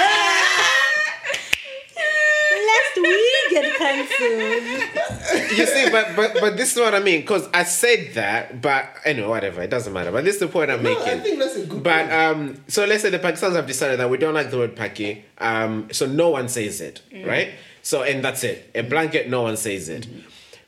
Lest 2.71 2.97
we 2.97 3.47
get 3.51 3.75
cancelled. 3.77 4.10
you 5.57 5.66
see, 5.66 5.89
but 5.91 6.14
but 6.16 6.35
but 6.41 6.57
this 6.57 6.73
is 6.73 6.79
what 6.79 6.95
I 6.95 7.01
mean 7.01 7.21
because 7.23 7.49
I 7.55 7.62
said 7.64 8.14
that, 8.14 8.61
but 8.61 8.87
anyway, 9.05 9.29
whatever, 9.29 9.62
it 9.62 9.71
doesn't 9.71 9.93
matter. 9.93 10.12
But 10.12 10.25
this 10.25 10.35
is 10.35 10.41
the 10.41 10.49
point 10.49 10.71
I'm 10.71 10.83
No, 10.83 10.91
making. 10.95 11.09
I 11.12 11.18
think 11.21 11.39
that's 11.39 11.57
a 11.57 11.66
good 11.66 11.83
But 11.83 12.01
point. 12.09 12.12
um, 12.12 12.64
so 12.68 12.85
let's 12.85 13.03
say 13.03 13.11
the 13.11 13.18
Pakistanis 13.18 13.57
have 13.57 13.66
decided 13.66 13.99
that 14.01 14.11
we 14.11 14.18
don't 14.18 14.35
like 14.35 14.51
the 14.51 14.59
word 14.59 14.77
Paki. 14.77 15.23
Um, 15.39 15.89
so 15.93 16.07
no 16.07 16.31
one 16.31 16.49
says 16.49 16.81
it, 16.81 17.03
right? 17.25 17.51
So 17.83 18.03
and 18.03 18.23
that's 18.25 18.45
it. 18.45 18.71
A 18.75 18.83
blanket, 18.83 19.29
no 19.29 19.43
one 19.43 19.57
says 19.57 19.89
it. 19.89 20.07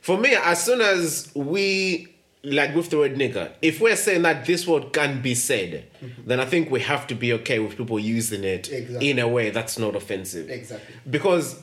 For 0.01 0.17
me, 0.17 0.35
as 0.35 0.63
soon 0.63 0.81
as 0.81 1.31
we 1.35 2.12
like 2.45 2.75
with 2.75 2.89
the 2.89 2.97
word 2.97 3.15
nigger, 3.15 3.51
if 3.61 3.79
we're 3.79 3.95
saying 3.95 4.23
that 4.23 4.45
this 4.45 4.67
word 4.67 4.91
can 4.91 5.21
be 5.21 5.33
said, 5.33 5.85
mm-hmm. 6.01 6.27
then 6.27 6.41
I 6.41 6.45
think 6.45 6.69
we 6.69 6.81
have 6.81 7.07
to 7.07 7.15
be 7.15 7.31
okay 7.33 7.59
with 7.59 7.77
people 7.77 7.97
using 7.97 8.43
it 8.43 8.69
Exactly. 8.69 9.09
in 9.09 9.19
a 9.19 9.27
way 9.27 9.49
that's 9.49 9.79
not 9.79 9.95
offensive. 9.95 10.49
Exactly. 10.49 10.93
Because 11.09 11.61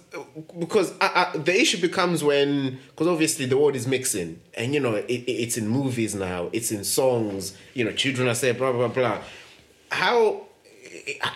because 0.59 0.93
I, 1.01 1.33
I, 1.35 1.39
the 1.39 1.61
issue 1.61 1.81
becomes 1.81 2.25
when 2.25 2.79
because 2.91 3.07
obviously 3.07 3.47
the 3.47 3.59
word 3.59 3.77
is 3.77 3.87
mixing 3.87 4.41
and 4.55 4.75
you 4.75 4.81
know 4.81 4.95
it, 4.95 5.05
it, 5.09 5.31
it's 5.31 5.57
in 5.57 5.69
movies 5.69 6.15
now 6.15 6.51
it's 6.53 6.73
in 6.73 6.83
songs 6.85 7.57
you 7.75 7.85
know 7.85 7.93
children 7.93 8.29
are 8.29 8.35
saying 8.35 8.57
blah 8.57 8.73
blah 8.73 8.89
blah 8.89 9.19
how 9.93 10.43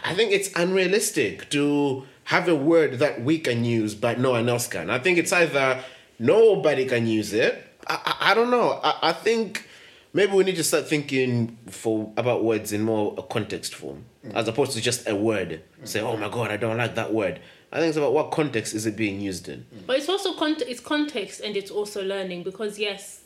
i 0.04 0.14
think 0.14 0.32
it's 0.32 0.50
unrealistic 0.56 1.48
to 1.50 2.04
have 2.24 2.48
a 2.48 2.54
word 2.56 2.98
that 2.98 3.22
we 3.22 3.38
can 3.38 3.64
use 3.64 3.94
but 3.94 4.18
no 4.18 4.32
one 4.32 4.48
else 4.48 4.66
can 4.66 4.90
i 4.90 4.98
think 4.98 5.18
it's 5.18 5.32
either 5.32 5.82
nobody 6.18 6.84
can 6.84 7.06
use 7.06 7.32
it 7.32 7.64
i, 7.86 7.94
I, 8.04 8.30
I 8.30 8.34
don't 8.34 8.50
know. 8.50 8.80
I, 8.82 9.10
I 9.10 9.12
think 9.12 9.68
maybe 10.12 10.32
we 10.32 10.44
need 10.44 10.56
to 10.56 10.64
start 10.64 10.88
thinking 10.88 11.58
for 11.68 12.12
about 12.16 12.44
words 12.44 12.72
in 12.72 12.82
more 12.82 13.14
a 13.18 13.22
context 13.22 13.74
form 13.74 14.04
as 14.32 14.48
opposed 14.48 14.72
to 14.72 14.80
just 14.80 15.08
a 15.08 15.14
word. 15.14 15.62
Say 15.84 16.00
oh 16.00 16.16
my 16.16 16.28
god 16.30 16.50
i 16.50 16.56
don't 16.56 16.78
like 16.78 16.94
that 16.94 17.12
word. 17.12 17.40
I 17.72 17.78
think 17.78 17.88
it's 17.88 17.98
about 17.98 18.12
what 18.12 18.30
context 18.30 18.72
is 18.72 18.86
it 18.86 18.96
being 18.96 19.20
used 19.20 19.48
in? 19.48 19.66
But 19.84 19.98
it's 19.98 20.08
also 20.08 20.34
con- 20.34 20.56
it's 20.68 20.80
context 20.80 21.40
and 21.40 21.56
it's 21.56 21.72
also 21.72 22.04
learning 22.04 22.44
because 22.44 22.78
yes, 22.78 23.22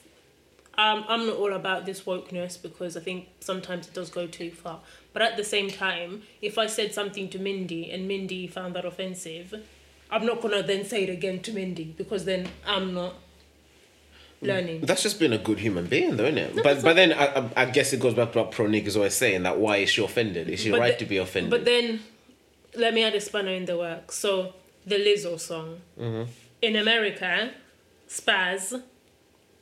um, 0.78 1.04
I'm 1.06 1.26
not 1.26 1.36
all 1.36 1.52
about 1.52 1.84
this 1.84 2.02
wokeness 2.02 2.60
because 2.60 2.96
I 2.96 3.00
think 3.00 3.28
sometimes 3.40 3.88
it 3.88 3.94
does 3.94 4.08
go 4.08 4.26
too 4.26 4.50
far. 4.50 4.80
But 5.12 5.20
at 5.20 5.36
the 5.36 5.44
same 5.44 5.68
time, 5.68 6.22
if 6.40 6.56
I 6.56 6.66
said 6.66 6.94
something 6.94 7.28
to 7.30 7.38
Mindy 7.38 7.90
and 7.90 8.08
Mindy 8.08 8.46
found 8.46 8.74
that 8.74 8.86
offensive, 8.86 9.54
I'm 10.10 10.24
not 10.24 10.40
gonna 10.40 10.62
then 10.62 10.84
say 10.86 11.02
it 11.02 11.10
again 11.10 11.40
to 11.40 11.52
Mindy 11.52 11.94
because 11.98 12.24
then 12.24 12.48
I'm 12.66 12.94
not 12.94 13.16
learning. 14.40 14.82
That's 14.82 15.02
just 15.02 15.18
being 15.18 15.32
a 15.32 15.38
good 15.38 15.58
human 15.58 15.86
being, 15.86 16.16
though, 16.16 16.24
isn't 16.24 16.38
it? 16.38 16.62
but 16.62 16.82
but 16.82 16.96
then 16.96 17.12
I, 17.12 17.50
I, 17.56 17.64
guess 17.66 17.92
it 17.92 18.00
goes 18.00 18.14
back 18.14 18.32
to 18.32 18.38
what 18.38 18.50
Pro 18.50 18.66
Nick's 18.66 18.96
always 18.96 19.14
saying 19.14 19.42
that 19.42 19.58
why 19.58 19.78
is 19.78 19.90
she 19.90 20.04
offended? 20.04 20.48
Is 20.48 20.60
she 20.60 20.70
right 20.70 20.98
the- 20.98 21.04
to 21.04 21.08
be 21.08 21.16
offended? 21.16 21.50
But 21.50 21.64
then, 21.64 22.00
let 22.74 22.94
me 22.94 23.02
add 23.02 23.14
a 23.14 23.20
spanner 23.20 23.52
in 23.52 23.64
the 23.64 23.76
works. 23.76 24.16
So 24.16 24.54
the 24.86 24.96
Lizzo 24.96 25.38
song 25.38 25.80
mm-hmm. 25.98 26.30
in 26.62 26.76
America, 26.76 27.52
spaz 28.08 28.82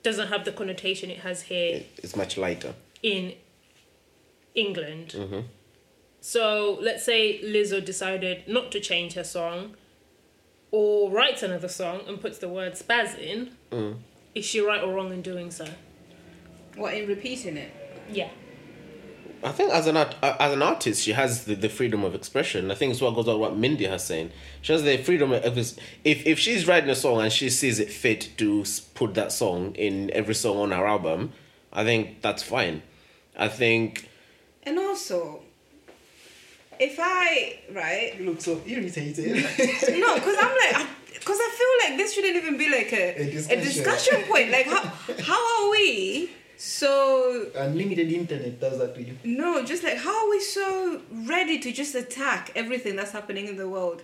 doesn't 0.03 0.29
have 0.29 0.45
the 0.45 0.53
connotation 0.53 1.11
it 1.11 1.19
has 1.21 1.43
here 1.43 1.83
it's 1.97 2.15
much 2.15 2.39
lighter. 2.39 2.75
in 3.03 3.35
England. 4.55 5.15
Mm-hmm. 5.17 5.41
So 6.21 6.79
let's 6.81 7.05
say 7.05 7.41
Lizzo 7.43 7.85
decided 7.85 8.49
not 8.49 8.71
to 8.73 8.81
change 8.81 9.15
her 9.15 9.25
song 9.25 9.75
or 10.71 11.11
writes 11.11 11.43
another 11.43 11.69
song 11.69 12.01
and 12.07 12.21
puts 12.21 12.39
the 12.39 12.49
word 12.49 12.75
spaz 12.75 13.19
in. 13.19 13.53
Mm. 13.71 13.97
Is 14.37 14.45
she 14.45 14.61
right 14.61 14.83
or 14.85 14.93
wrong 14.93 15.15
in 15.15 15.23
doing 15.23 15.51
so? 15.51 15.67
What 16.77 16.93
in 16.93 17.09
repeating 17.09 17.57
it? 17.57 17.73
Yeah. 18.11 18.29
I 19.43 19.51
think 19.51 19.73
as 19.73 19.87
an 19.87 19.97
art, 19.97 20.15
as 20.23 20.53
an 20.53 20.61
artist, 20.61 21.03
she 21.03 21.13
has 21.13 21.47
the, 21.47 21.55
the 21.55 21.71
freedom 21.71 22.05
of 22.05 22.15
expression. 22.15 22.71
I 22.71 22.75
think 22.75 22.93
it's 22.93 23.01
what 23.01 23.15
goes 23.15 23.29
on 23.29 23.41
what 23.41 23.57
Mindy 23.57 23.87
has 23.87 24.05
saying. 24.05 24.33
She 24.61 24.75
has 24.75 24.83
the 24.83 24.99
freedom 24.99 25.33
of 25.33 25.57
if 25.57 25.79
if 26.05 26.39
she's 26.39 26.69
writing 26.69 26.91
a 26.91 26.95
song 26.95 27.23
and 27.23 27.33
she 27.33 27.49
sees 27.49 27.79
it 27.79 27.91
fit 27.91 28.29
to 28.37 28.63
put 28.95 29.15
that 29.15 29.33
song 29.33 29.75
in 29.75 30.11
every 30.11 30.35
song 30.35 30.59
on 30.59 30.71
her 30.71 30.87
album, 30.87 31.33
I 31.73 31.85
think 31.85 32.21
that's 32.21 32.43
fine. 32.43 32.83
I 33.39 33.49
think 33.49 34.07
And 34.65 34.79
also, 34.79 35.41
if 36.79 36.99
I 37.01 37.61
right, 37.73 38.15
You 38.19 38.27
look 38.27 38.43
so 38.43 38.61
irritated. 38.67 39.35
no, 39.99 40.15
because 40.15 40.37
I'm 40.39 40.57
like, 40.75 40.87
because 41.19 41.39
I 41.41 41.51
feel 41.59 41.91
like 41.91 41.99
this 41.99 42.15
shouldn't 42.15 42.37
even 42.37 42.57
be 42.57 42.69
like 42.71 42.93
a, 42.93 43.21
A 43.21 43.23
a 43.29 43.31
discussion. 43.31 43.61
discussion 43.65 44.23
point. 44.31 44.51
Like, 44.51 44.67
how 44.67 44.83
how 45.31 45.41
are 45.67 45.71
we 45.71 46.31
so 46.57 47.51
Unlimited 47.55 48.11
internet 48.13 48.59
does 48.61 48.79
that 48.79 48.95
to 48.95 49.03
you. 49.03 49.17
no? 49.25 49.65
Just 49.65 49.83
like 49.85 49.99
how 49.99 50.25
are 50.25 50.31
we 50.31 50.41
so 50.41 51.01
ready 51.35 51.59
to 51.59 51.73
just 51.73 51.95
attack 51.95 52.51
everything 52.55 52.97
that's 52.97 53.13
happening 53.13 53.47
in 53.49 53.57
the 53.57 53.69
world? 53.69 54.03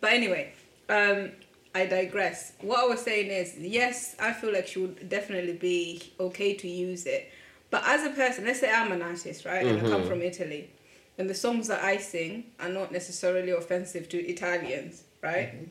But 0.00 0.12
anyway, 0.12 0.52
um, 0.88 1.30
I 1.74 1.86
digress. 1.86 2.52
What 2.60 2.80
I 2.80 2.86
was 2.86 3.00
saying 3.00 3.30
is, 3.30 3.56
yes, 3.58 4.14
I 4.20 4.32
feel 4.32 4.52
like 4.52 4.66
she 4.66 4.78
would 4.80 5.08
definitely 5.08 5.54
be 5.54 6.12
okay 6.20 6.54
to 6.54 6.68
use 6.68 7.06
it. 7.06 7.30
But 7.70 7.82
as 7.86 8.04
a 8.04 8.10
person, 8.10 8.44
let's 8.44 8.60
say 8.60 8.70
I'm 8.70 8.92
an 8.92 9.02
artist, 9.02 9.44
right, 9.44 9.66
and 9.66 9.84
I 9.84 9.90
come 9.90 10.04
from 10.06 10.22
Italy, 10.22 10.70
and 11.18 11.28
the 11.28 11.34
songs 11.34 11.66
that 11.68 11.82
I 11.82 11.96
sing 11.96 12.44
are 12.60 12.68
not 12.68 12.92
necessarily 12.92 13.50
offensive 13.50 14.08
to 14.10 14.18
Italians, 14.18 15.02
right? 15.22 15.66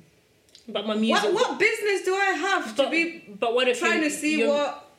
But 0.67 0.87
my 0.87 0.95
music. 0.95 1.33
What 1.33 1.33
what 1.33 1.59
business 1.59 2.03
do 2.03 2.15
I 2.15 2.31
have 2.31 2.75
to 2.77 2.89
be 2.89 3.23
but 3.39 3.53
what 3.53 3.67
if 3.67 3.79
trying 3.79 4.03
you, 4.03 4.09
to 4.09 4.15
see 4.15 4.47
what 4.47 4.89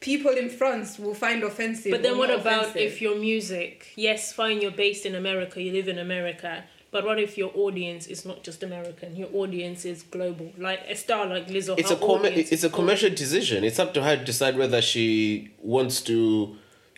people 0.00 0.30
in 0.32 0.48
France 0.48 0.98
will 0.98 1.14
find 1.14 1.42
offensive? 1.42 1.90
But 1.90 2.02
then 2.02 2.18
what 2.18 2.30
about 2.30 2.66
offensive? 2.68 2.82
if 2.82 3.02
your 3.02 3.16
music, 3.16 3.92
yes, 3.96 4.32
fine, 4.32 4.60
you're 4.60 4.70
based 4.70 5.06
in 5.06 5.14
America, 5.14 5.60
you 5.60 5.72
live 5.72 5.88
in 5.88 5.98
America, 5.98 6.64
but 6.92 7.04
what 7.04 7.18
if 7.18 7.36
your 7.36 7.50
audience 7.56 8.06
is 8.06 8.24
not 8.24 8.44
just 8.44 8.62
American? 8.62 9.16
Your 9.16 9.28
audience 9.34 9.84
is 9.84 10.04
global. 10.04 10.52
Like 10.56 10.82
a 10.88 10.94
star 10.94 11.26
like 11.26 11.48
Lizzo. 11.48 11.76
it's 11.76 11.90
a 11.90 11.96
com- 11.96 12.24
it's 12.24 12.62
a 12.62 12.68
is 12.68 12.72
commercial 12.72 13.10
decision. 13.10 13.64
It's 13.64 13.80
up 13.80 13.92
to 13.94 14.04
her 14.04 14.16
to 14.16 14.24
decide 14.24 14.56
whether 14.56 14.80
she 14.80 15.50
wants 15.60 16.00
to 16.02 16.56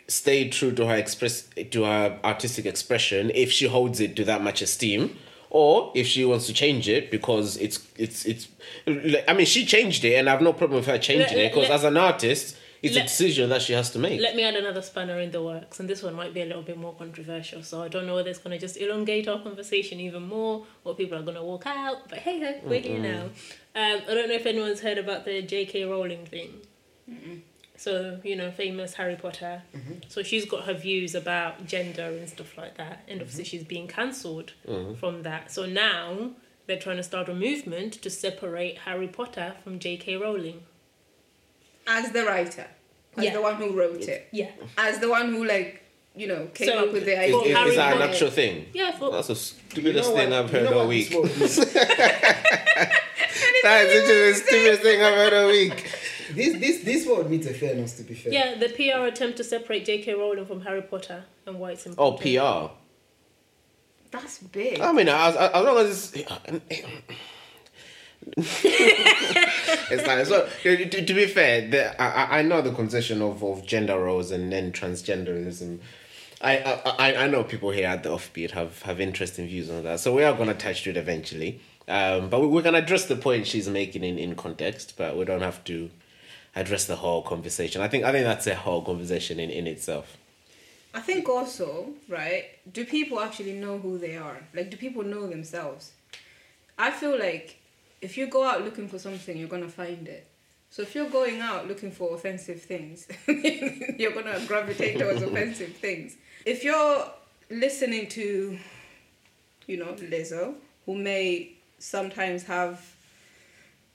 stay 0.08 0.50
true 0.50 0.72
to 0.72 0.86
her 0.86 0.96
express 0.96 1.48
to 1.70 1.84
her 1.84 2.18
artistic 2.22 2.66
expression 2.66 3.30
if 3.34 3.50
she 3.50 3.66
holds 3.66 3.98
it 3.98 4.14
to 4.16 4.24
that 4.24 4.42
much 4.42 4.60
esteem 4.60 5.16
or 5.56 5.90
if 5.94 6.06
she 6.06 6.22
wants 6.30 6.46
to 6.46 6.52
change 6.52 6.86
it 6.96 7.10
because 7.10 7.56
it's 7.56 7.78
it's 7.96 8.26
it's 8.26 8.48
like, 8.86 9.24
I 9.26 9.32
mean 9.32 9.46
she 9.46 9.64
changed 9.64 10.04
it 10.04 10.14
and 10.18 10.28
I 10.28 10.32
have 10.32 10.42
no 10.42 10.52
problem 10.52 10.76
with 10.80 10.86
her 10.86 10.98
changing 10.98 11.38
Let- 11.38 11.46
it 11.46 11.54
because 11.54 11.70
as 11.70 11.84
an 11.84 11.96
artist 11.96 12.56
it's 12.82 12.96
a 12.96 13.02
decision 13.02 13.48
that 13.48 13.62
she 13.62 13.72
has 13.72 13.90
to 13.92 13.98
make. 13.98 14.20
Let 14.20 14.36
me 14.36 14.44
add 14.44 14.54
another 14.54 14.82
spanner 14.82 15.18
in 15.18 15.30
the 15.32 15.42
works, 15.42 15.80
and 15.80 15.88
this 15.88 16.02
one 16.02 16.14
might 16.14 16.34
be 16.34 16.42
a 16.42 16.44
little 16.44 16.62
bit 16.62 16.76
more 16.76 16.94
controversial. 16.94 17.62
So 17.62 17.82
I 17.82 17.88
don't 17.88 18.06
know 18.06 18.14
whether 18.14 18.30
it's 18.30 18.38
going 18.38 18.54
to 18.56 18.60
just 18.66 18.76
elongate 18.76 19.26
our 19.26 19.40
conversation 19.40 19.98
even 19.98 20.28
more, 20.28 20.66
or 20.84 20.94
people 20.94 21.18
are 21.18 21.22
going 21.22 21.36
to 21.36 21.42
walk 21.42 21.66
out. 21.66 22.08
But 22.08 22.18
hey, 22.18 22.38
hey, 22.38 22.60
we're 22.62 22.80
here 22.80 23.00
now. 23.00 23.22
Um, 23.74 24.02
I 24.08 24.14
don't 24.14 24.28
know 24.28 24.34
if 24.34 24.46
anyone's 24.46 24.80
heard 24.80 24.98
about 24.98 25.24
the 25.24 25.42
J.K. 25.42 25.84
Rowling 25.84 26.26
thing. 26.26 26.60
So 27.76 28.20
you 28.24 28.36
know, 28.36 28.50
famous 28.50 28.94
Harry 28.94 29.16
Potter. 29.16 29.62
Mm-hmm. 29.74 29.94
So 30.08 30.22
she's 30.22 30.44
got 30.44 30.64
her 30.64 30.74
views 30.74 31.14
about 31.14 31.66
gender 31.66 32.04
and 32.06 32.28
stuff 32.28 32.56
like 32.56 32.76
that, 32.78 33.02
and 33.08 33.20
obviously 33.20 33.44
mm-hmm. 33.44 33.50
she's 33.50 33.64
being 33.64 33.86
cancelled 33.88 34.52
mm-hmm. 34.66 34.94
from 34.94 35.22
that. 35.24 35.50
So 35.52 35.66
now 35.66 36.30
they're 36.66 36.78
trying 36.78 36.96
to 36.96 37.02
start 37.02 37.28
a 37.28 37.34
movement 37.34 37.94
to 38.02 38.10
separate 38.10 38.78
Harry 38.78 39.08
Potter 39.08 39.54
from 39.62 39.78
J.K. 39.78 40.16
Rowling. 40.16 40.62
as 41.86 42.10
the 42.10 42.24
writer, 42.24 42.66
as 43.16 43.24
Yeah. 43.24 43.32
the 43.34 43.40
one 43.42 43.54
who 43.56 43.72
wrote 43.78 44.02
it, 44.08 44.28
Yeah. 44.32 44.50
as 44.76 44.98
the 44.98 45.08
one 45.08 45.32
who 45.32 45.44
like 45.44 45.82
you 46.16 46.26
know 46.26 46.48
came 46.54 46.68
So- 46.68 46.86
up 46.86 46.92
with 46.92 47.04
the 47.04 47.16
idea. 47.18 47.38
For 47.38 47.46
is, 47.46 47.70
is 47.70 47.76
that 47.76 47.92
an 47.92 47.98
Potter. 47.98 48.10
actual 48.12 48.30
thing? 48.30 48.66
Yeah, 48.72 48.90
for, 48.98 49.10
That's 49.12 49.28
the 49.28 49.34
You 49.34 49.38
stupidest 49.70 50.10
know 50.10 50.16
thing 50.16 50.30
what- 50.30 50.38
I've 50.44 50.52
you 50.52 50.58
heard 50.60 50.70
know 50.70 50.78
all 50.80 50.88
week. 50.88 51.08
this 51.10 51.14
world 51.14 51.30
is? 51.42 51.56
That 53.62 53.86
is 53.86 53.94
literally 53.94 54.32
the 54.32 54.38
stupidest 54.38 54.82
thing 54.82 55.02
I've 55.02 55.14
heard 55.14 55.32
all 55.34 55.48
week. 55.48 55.92
This 56.32 56.58
this 56.58 56.84
this 56.84 57.06
world 57.06 57.30
needs 57.30 57.46
a 57.46 57.54
fairness 57.54 57.94
to 57.98 58.02
be 58.02 58.14
fair. 58.14 58.32
Yeah, 58.32 58.54
the 58.58 58.68
PR 58.68 59.06
attempt 59.06 59.36
to 59.38 59.44
separate 59.44 59.84
J.K. 59.84 60.14
Rowling 60.14 60.46
from 60.46 60.60
Harry 60.62 60.82
Potter 60.82 61.24
and 61.46 61.58
why 61.58 61.72
it's 61.72 61.86
important. 61.86 62.38
Oh. 62.40 62.68
PR. 62.68 62.74
That's 64.10 64.38
big. 64.38 64.80
I 64.80 64.92
mean, 64.92 65.08
as, 65.08 65.36
as 65.36 65.52
long 65.64 65.78
as 65.78 66.14
it's, 66.14 66.26
it's 68.36 70.06
like 70.06 70.26
so. 70.26 70.48
To, 70.62 71.04
to 71.06 71.14
be 71.14 71.26
fair, 71.26 71.68
the, 71.68 72.00
I, 72.02 72.06
I- 72.24 72.38
I 72.38 72.42
know 72.42 72.62
the 72.62 72.72
concession 72.72 73.22
of, 73.22 73.42
of 73.42 73.66
gender 73.66 73.98
roles 73.98 74.30
and 74.30 74.50
then 74.52 74.72
transgenderism. 74.72 75.78
I, 76.40 76.58
I 76.58 76.82
I- 76.98 77.24
I 77.24 77.26
know 77.28 77.44
people 77.44 77.70
here 77.70 77.86
at 77.88 78.02
the 78.02 78.10
offbeat 78.10 78.52
have, 78.52 78.82
have 78.82 79.00
interesting 79.00 79.46
views 79.46 79.70
on 79.70 79.82
that, 79.84 80.00
so 80.00 80.14
we 80.14 80.22
are 80.24 80.34
going 80.34 80.48
to 80.48 80.54
touch 80.54 80.82
to 80.84 80.90
it 80.90 80.96
eventually. 80.96 81.60
Um, 81.88 82.28
but 82.30 82.40
we, 82.40 82.46
we're 82.48 82.62
going 82.62 82.74
to 82.74 82.80
address 82.80 83.04
the 83.06 83.16
point 83.16 83.46
she's 83.46 83.68
making 83.68 84.02
in, 84.04 84.18
in 84.18 84.34
context, 84.34 84.94
but 84.96 85.16
we 85.16 85.24
don't 85.24 85.42
have 85.42 85.62
to 85.64 85.90
address 86.56 86.86
the 86.86 86.96
whole 86.96 87.22
conversation. 87.22 87.82
I 87.82 87.88
think 87.88 88.04
I 88.04 88.10
think 88.10 88.24
that's 88.24 88.46
a 88.46 88.54
whole 88.56 88.82
conversation 88.82 89.38
in, 89.38 89.50
in 89.50 89.66
itself. 89.66 90.16
I 90.94 91.00
think 91.00 91.28
also, 91.28 91.90
right? 92.08 92.46
Do 92.72 92.84
people 92.86 93.20
actually 93.20 93.52
know 93.52 93.78
who 93.78 93.98
they 93.98 94.16
are? 94.16 94.38
Like, 94.54 94.70
do 94.70 94.78
people 94.78 95.04
know 95.04 95.26
themselves? 95.26 95.92
I 96.78 96.90
feel 96.90 97.18
like 97.18 97.60
if 98.00 98.16
you 98.16 98.26
go 98.26 98.44
out 98.44 98.64
looking 98.64 98.88
for 98.88 98.98
something, 98.98 99.36
you're 99.36 99.48
gonna 99.48 99.68
find 99.68 100.08
it. 100.08 100.26
So 100.70 100.82
if 100.82 100.94
you're 100.94 101.10
going 101.10 101.40
out 101.40 101.68
looking 101.68 101.90
for 101.90 102.14
offensive 102.14 102.62
things, 102.62 103.06
you're 103.28 104.12
gonna 104.12 104.40
gravitate 104.46 104.98
towards 104.98 105.22
offensive 105.28 105.76
things. 105.76 106.16
If 106.46 106.64
you're 106.64 107.10
listening 107.50 108.08
to, 108.08 108.58
you 109.66 109.76
know, 109.76 109.92
Lizzo, 109.94 110.54
who 110.86 110.96
may 110.96 111.52
sometimes 111.78 112.44
have 112.44 112.95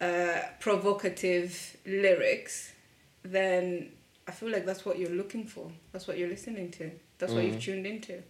uh, 0.02 0.42
provocative 0.60 1.78
lyrics, 1.86 2.74
then 3.24 3.92
I 4.28 4.32
feel 4.32 4.50
like 4.50 4.66
that's 4.66 4.84
what 4.84 4.98
you're 4.98 5.12
looking 5.12 5.46
for. 5.46 5.72
That's 5.92 6.08
what 6.08 6.18
you're 6.18 6.30
listening 6.30 6.72
to. 6.72 6.92
That's 7.20 7.34
what 7.34 7.44
you've 7.44 7.62
tuned 7.62 7.86
into. 7.86 8.24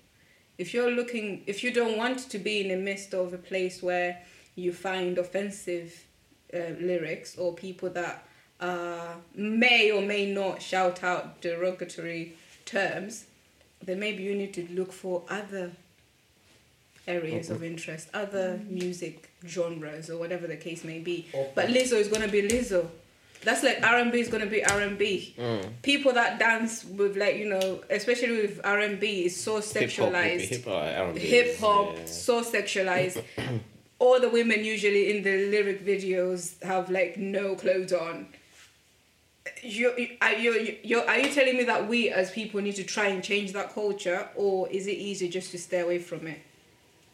If 0.58 0.74
you're 0.74 0.92
looking, 0.92 1.44
if 1.48 1.64
you 1.64 1.74
don't 1.74 1.98
want 1.98 2.30
to 2.30 2.38
be 2.38 2.62
in 2.62 2.68
the 2.68 2.76
midst 2.76 3.14
of 3.14 3.34
a 3.34 3.38
place 3.38 3.82
where 3.82 4.22
you 4.56 4.74
find 4.74 5.18
offensive 5.18 6.06
uh, 6.54 6.76
lyrics 6.80 7.38
or 7.38 7.54
people 7.54 7.90
that 7.92 8.28
uh, 8.60 9.14
may 9.34 9.92
or 9.92 10.02
may 10.02 10.32
not 10.32 10.62
shout 10.62 11.04
out 11.04 11.42
derogatory 11.42 12.36
terms, 12.66 13.26
then 13.82 14.00
maybe 14.00 14.24
you 14.24 14.36
need 14.36 14.54
to 14.54 14.68
look 14.72 14.92
for 14.92 15.24
other 15.30 15.72
areas 17.08 17.50
of 17.50 17.64
interest, 17.64 18.10
other 18.14 18.60
music 18.70 19.30
genres 19.46 20.10
or 20.10 20.18
whatever 20.18 20.48
the 20.48 20.58
case 20.58 20.84
may 20.84 21.00
be. 21.00 21.28
Or 21.34 21.52
But. 21.56 21.70
Lizzo 21.70 21.94
is 21.94 22.08
gonna 22.08 22.28
be 22.28 22.42
Lizzo. 22.48 22.88
That's 23.44 23.64
like 23.64 23.82
R 23.84 23.98
and 23.98 24.12
B 24.12 24.20
is 24.20 24.30
gonna 24.30 24.46
be 24.46 24.64
R 24.64 24.82
and 24.82 24.98
B. 24.98 25.34
People 25.82 26.14
that 26.14 26.38
dance 26.38 26.86
with 26.86 27.18
like 27.18 27.38
you 27.38 27.50
know, 27.50 27.82
especially 27.90 28.42
with 28.42 28.62
R 28.64 28.80
and 28.80 29.00
B, 29.00 29.26
is 29.26 29.42
so 29.42 29.60
sexualized. 29.60 30.42
hip 30.42 30.66
hop, 30.66 31.18
Hip 31.18 31.60
hop, 31.60 32.08
so 32.08 32.42
sexualized. 32.44 33.24
All 34.00 34.20
the 34.20 34.30
women 34.30 34.64
usually 34.64 35.16
in 35.16 35.24
the 35.24 35.48
lyric 35.50 35.86
videos 35.86 36.62
have 36.64 36.90
like 36.90 37.18
no 37.18 37.56
clothes 37.56 37.94
on. 37.94 38.28
You, 39.64 39.94
you, 39.98 40.18
are 40.22 40.34
you, 40.34 40.78
you, 40.84 41.00
are 41.02 41.20
you 41.20 41.30
telling 41.32 41.58
me 41.58 41.64
that 41.66 41.88
we 41.88 42.10
as 42.10 42.32
people 42.32 42.62
need 42.62 42.76
to 42.76 42.84
try 42.84 43.08
and 43.08 43.24
change 43.24 43.54
that 43.54 43.74
culture, 43.74 44.28
or 44.36 44.68
is 44.70 44.88
it 44.88 44.98
easier 44.98 45.30
just 45.30 45.52
to 45.52 45.60
stay 45.60 45.80
away 45.80 46.00
from 46.00 46.26
it? 46.28 46.42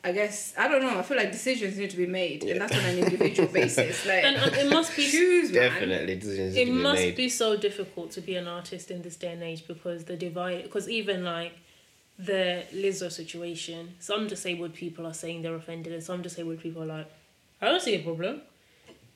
I 0.07 0.11
guess 0.13 0.53
I 0.57 0.67
don't 0.69 0.81
know. 0.81 0.97
I 0.97 1.01
feel 1.01 1.17
like 1.17 1.31
decisions 1.33 1.77
need 1.77 1.89
to 1.89 1.97
be 1.97 2.05
made, 2.07 2.43
and 2.45 2.61
that's 2.61 2.73
on 2.73 2.85
an 2.85 2.97
individual 2.99 3.49
basis. 3.49 4.05
Like, 4.05 4.23
And, 4.23 4.37
and 4.37 4.55
it 4.55 4.69
must 4.69 4.95
be 4.95 5.05
choose, 5.15 5.51
man. 5.51 5.61
Definitely, 5.69 6.15
decisions 6.15 6.55
it 6.55 6.65
to 6.65 6.71
be 6.71 6.77
must 6.87 7.01
made. 7.01 7.15
be 7.15 7.29
so 7.29 7.57
difficult 7.57 8.11
to 8.11 8.21
be 8.21 8.35
an 8.35 8.47
artist 8.47 8.89
in 8.89 9.01
this 9.01 9.17
day 9.17 9.31
and 9.33 9.43
age 9.43 9.67
because 9.67 10.05
the 10.05 10.15
divide 10.15 10.63
because 10.63 10.87
even 10.89 11.23
like 11.23 11.53
the 12.17 12.63
Lizzo 12.73 13.11
situation, 13.11 13.95
some 13.99 14.27
disabled 14.27 14.73
people 14.73 15.05
are 15.05 15.13
saying 15.13 15.41
they're 15.41 15.55
offended, 15.55 15.91
and 15.93 16.03
some 16.03 16.21
disabled 16.21 16.59
people 16.59 16.83
are 16.83 16.91
like, 16.99 17.11
I 17.61 17.65
don't 17.65 17.81
see 17.81 17.95
a 17.95 18.03
problem. 18.03 18.41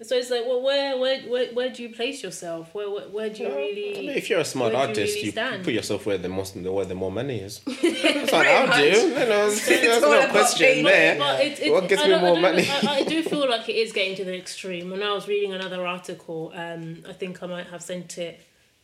So 0.04 0.16
it's 0.16 0.32
like, 0.32 0.46
well, 0.48 0.62
where, 0.64 0.98
where, 0.98 1.22
where, 1.22 1.54
where 1.54 1.70
do 1.70 1.84
you 1.84 1.90
place 1.90 2.24
yourself? 2.24 2.74
Where, 2.74 2.90
where, 2.90 3.08
where 3.10 3.30
do 3.30 3.44
you 3.44 3.50
really? 3.56 3.98
I 3.98 4.02
mean, 4.02 4.10
if 4.10 4.30
you're 4.32 4.40
a 4.40 4.46
smart 4.46 4.74
artist, 4.74 5.16
really 5.16 5.28
you 5.28 5.64
put 5.64 5.74
yourself 5.74 6.08
where 6.08 6.18
the 6.18 6.30
most, 6.30 6.56
where 6.56 6.86
the 6.86 6.96
more 6.96 7.12
money 7.12 7.40
is. 7.40 7.60
That's 7.66 8.32
what 8.32 8.48
I'll 8.48 8.80
do. 8.82 8.98
You 9.00 9.14
know, 9.14 9.50
there's 9.68 10.02
no 10.02 10.28
question 10.30 10.84
there. 10.84 11.20
But 11.20 11.42
it, 11.42 11.60
it, 11.62 11.72
What 11.72 11.88
gets 11.88 12.04
me 12.04 12.10
don't- 12.10 12.24
I 12.24 12.28
more 12.30 12.40
money? 12.40 12.68
I, 12.68 12.88
I 13.00 13.04
do 13.04 13.22
feel 13.32 13.48
like 13.48 13.70
it 13.70 13.76
is 13.76 13.92
getting 13.92 14.16
to 14.16 14.26
the 14.26 14.36
extreme. 14.36 14.90
When 14.90 15.04
I 15.04 15.14
was 15.14 15.28
reading 15.28 15.54
another 15.54 15.86
article, 15.86 16.52
um, 16.56 17.04
I 17.08 17.14
think 17.14 17.44
I 17.44 17.46
might 17.46 17.68
have 17.68 17.84
sent 17.84 18.18
it 18.18 18.42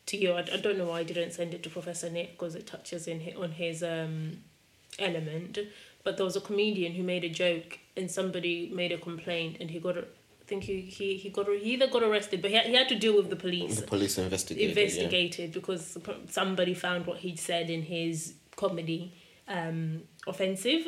to 0.08 0.18
you. 0.18 0.34
I, 0.34 0.42
I 0.54 0.58
don't 0.58 0.78
know 0.78 0.86
why 0.86 1.00
I 1.00 1.04
didn't 1.04 1.32
send 1.32 1.54
it 1.56 1.64
to 1.64 1.70
Professor 1.70 2.12
Nick 2.12 2.34
because 2.34 2.54
it 2.54 2.68
touches 2.68 3.08
in 3.08 3.22
on 3.42 3.52
his 3.52 3.82
um, 3.82 4.44
element. 5.00 5.58
But 6.04 6.18
there 6.18 6.26
was 6.26 6.36
a 6.36 6.42
comedian 6.42 6.94
who 6.94 7.02
made 7.02 7.24
a 7.24 7.30
joke 7.30 7.80
and 7.98 8.10
somebody 8.10 8.70
made 8.72 8.92
a 8.92 8.98
complaint 9.00 9.58
and 9.60 9.72
he 9.72 9.80
got. 9.80 9.96
Think 10.48 10.64
he, 10.64 10.82
he, 10.82 11.18
he 11.18 11.30
got 11.30 11.48
he 11.48 11.74
either 11.74 11.88
got 11.88 12.04
arrested, 12.04 12.42
but 12.42 12.50
he 12.52 12.56
had, 12.56 12.66
he 12.68 12.74
had 12.74 12.88
to 12.90 12.96
deal 12.96 13.18
with 13.18 13.30
the 13.30 13.36
police 13.36 13.82
The 13.82 13.86
police 13.86 14.18
investigated. 14.18 14.64
yeah. 14.64 14.70
investigated 14.84 15.52
because 15.52 15.98
somebody 16.30 16.74
found 16.74 17.06
what 17.06 17.18
he'd 17.18 17.38
said 17.38 17.70
in 17.70 17.82
his 17.82 18.34
comedy 18.56 19.14
um, 19.50 20.04
offensive. 20.26 20.88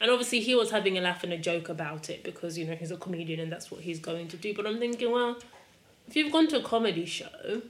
And 0.00 0.10
obviously, 0.10 0.40
he 0.40 0.54
was 0.54 0.70
having 0.70 0.98
a 0.98 1.00
laugh 1.00 1.24
and 1.24 1.32
a 1.32 1.38
joke 1.38 1.68
about 1.70 2.10
it 2.10 2.22
because, 2.22 2.56
you 2.58 2.66
know, 2.66 2.74
he's 2.74 2.90
a 2.90 2.96
comedian 2.98 3.40
and 3.40 3.50
that's 3.50 3.70
what 3.70 3.80
he's 3.80 3.98
going 3.98 4.28
to 4.28 4.36
do. 4.36 4.54
But 4.54 4.66
I'm 4.66 4.78
thinking, 4.78 5.10
well, 5.10 5.38
if 6.06 6.14
you've 6.14 6.30
gone 6.30 6.46
to 6.48 6.58
a 6.58 6.62
comedy 6.62 7.06
show, 7.06 7.62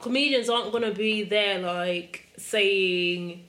comedians 0.00 0.48
aren't 0.48 0.70
going 0.70 0.84
to 0.84 0.92
be 0.92 1.24
there 1.24 1.58
like 1.60 2.28
saying 2.36 3.44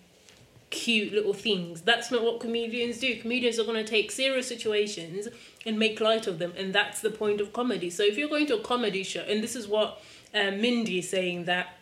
cute 0.70 1.14
little 1.14 1.34
things. 1.34 1.82
That's 1.82 2.12
not 2.12 2.24
what 2.24 2.40
comedians 2.40 3.00
do. 3.00 3.20
Comedians 3.20 3.60
are 3.60 3.64
going 3.64 3.84
to 3.84 3.90
take 3.90 4.12
serious 4.12 4.48
situations 4.48 5.28
and 5.66 5.80
make 5.80 6.00
light 6.00 6.28
of 6.28 6.40
them, 6.40 6.54
and 6.58 6.74
that's 6.74 7.02
the 7.02 7.10
point 7.10 7.42
of 7.42 7.54
comedy. 7.54 7.90
So 7.90 8.04
if 8.04 8.18
you're 8.18 8.30
going 8.30 8.48
to 8.48 8.58
a 8.58 8.62
comedy 8.62 9.04
show, 9.04 9.22
and 9.22 9.44
this 9.44 9.56
is 9.56 9.68
what 9.68 10.02
um, 10.34 10.62
Mindy 10.62 11.00
is 11.00 11.10
saying 11.10 11.46
that 11.46 11.76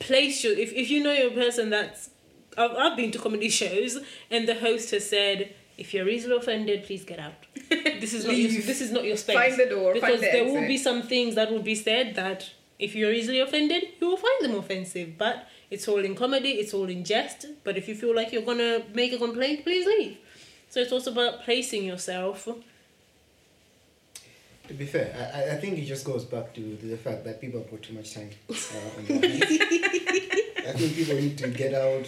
place 0.00 0.42
your 0.42 0.54
if, 0.58 0.72
if 0.72 0.90
you 0.90 1.02
know 1.02 1.12
you're 1.12 1.30
a 1.30 1.34
person 1.34 1.70
that's 1.70 2.10
I've, 2.58 2.72
I've 2.72 2.96
been 2.96 3.12
to 3.12 3.18
comedy 3.18 3.48
shows 3.48 3.98
and 4.30 4.48
the 4.48 4.54
host 4.54 4.90
has 4.90 5.08
said 5.08 5.54
if 5.78 5.94
you're 5.94 6.08
easily 6.08 6.36
offended 6.36 6.84
please 6.84 7.04
get 7.04 7.18
out 7.18 7.34
this 7.68 8.14
is 8.14 8.24
not 8.24 8.36
your, 8.36 8.50
this 8.62 8.80
is 8.80 8.90
not 8.90 9.04
your 9.04 9.16
space 9.16 9.36
Find 9.36 9.56
the 9.56 9.66
door, 9.66 9.92
because 9.92 10.20
the 10.20 10.26
there 10.26 10.44
will 10.44 10.66
be 10.66 10.78
some 10.78 11.02
things 11.02 11.34
that 11.34 11.50
will 11.50 11.62
be 11.62 11.74
said 11.74 12.14
that 12.16 12.50
if 12.78 12.94
you're 12.94 13.12
easily 13.12 13.40
offended 13.40 13.84
you 14.00 14.08
will 14.08 14.16
find 14.16 14.42
them 14.42 14.54
offensive 14.54 15.16
but 15.18 15.46
it's 15.70 15.86
all 15.88 16.04
in 16.04 16.14
comedy 16.14 16.50
it's 16.62 16.74
all 16.74 16.88
in 16.88 17.04
jest 17.04 17.46
but 17.64 17.76
if 17.76 17.88
you 17.88 17.94
feel 17.94 18.14
like 18.14 18.32
you're 18.32 18.42
gonna 18.50 18.82
make 18.94 19.12
a 19.12 19.18
complaint 19.18 19.62
please 19.64 19.86
leave 19.86 20.16
so 20.68 20.80
it's 20.80 20.92
also 20.92 21.10
about 21.12 21.42
placing 21.44 21.84
yourself 21.84 22.48
To 24.68 24.74
be 24.74 24.86
fair, 24.86 25.08
I, 25.18 25.40
I- 25.40 25.54
I 25.54 25.56
think 25.60 25.78
it 25.78 25.86
just 25.86 26.04
goes 26.04 26.24
back 26.24 26.54
to 26.54 26.60
the 26.82 26.96
fact 26.96 27.24
that 27.24 27.40
people 27.40 27.60
put 27.62 27.82
too 27.82 27.92
much 27.94 28.14
time 28.14 28.30
uh, 28.48 28.54
on 28.98 29.04
their. 29.06 29.18
I 30.70 30.72
think 30.78 30.94
people 30.94 31.16
need 31.16 31.36
to 31.38 31.48
get 31.48 31.74
out, 31.74 32.06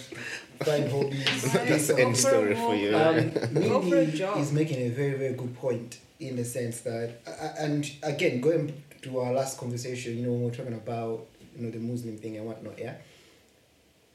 find 0.63 0.89
hobbies. 0.89 1.41
That's 1.51 1.87
the 1.87 1.99
end 1.99 2.15
story 2.15 2.55
for 2.55 2.73
you. 2.75 2.95
Um, 2.95 3.31
Go 3.53 3.81
for 3.81 3.87
Mindy 3.95 4.23
is 4.43 4.51
making 4.53 4.79
a 4.87 4.89
very, 4.89 5.15
very 5.23 5.33
good 5.33 5.53
point 5.57 5.99
in 6.21 6.37
the 6.37 6.45
sense 6.45 6.79
that, 6.81 7.19
uh, 7.27 7.65
and 7.65 7.91
again, 8.03 8.39
going 8.39 8.81
to 9.01 9.19
our 9.19 9.33
last 9.33 9.57
conversation, 9.57 10.15
you 10.17 10.23
know, 10.25 10.31
when 10.31 10.43
we're 10.43 10.51
talking 10.59 10.73
about, 10.85 11.25
you 11.57 11.65
know, 11.65 11.71
the 11.71 11.79
Muslim 11.79 12.17
thing 12.17 12.37
and 12.37 12.45
whatnot, 12.45 12.79
yeah? 12.79 12.95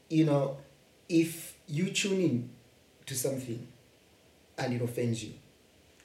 You 0.09 0.25
know, 0.25 0.57
if 1.07 1.55
you 1.67 1.89
tune 1.91 2.19
in 2.21 2.49
to 3.05 3.15
something 3.15 3.67
and 4.57 4.73
it 4.73 4.81
offends 4.81 5.23
you, 5.23 5.33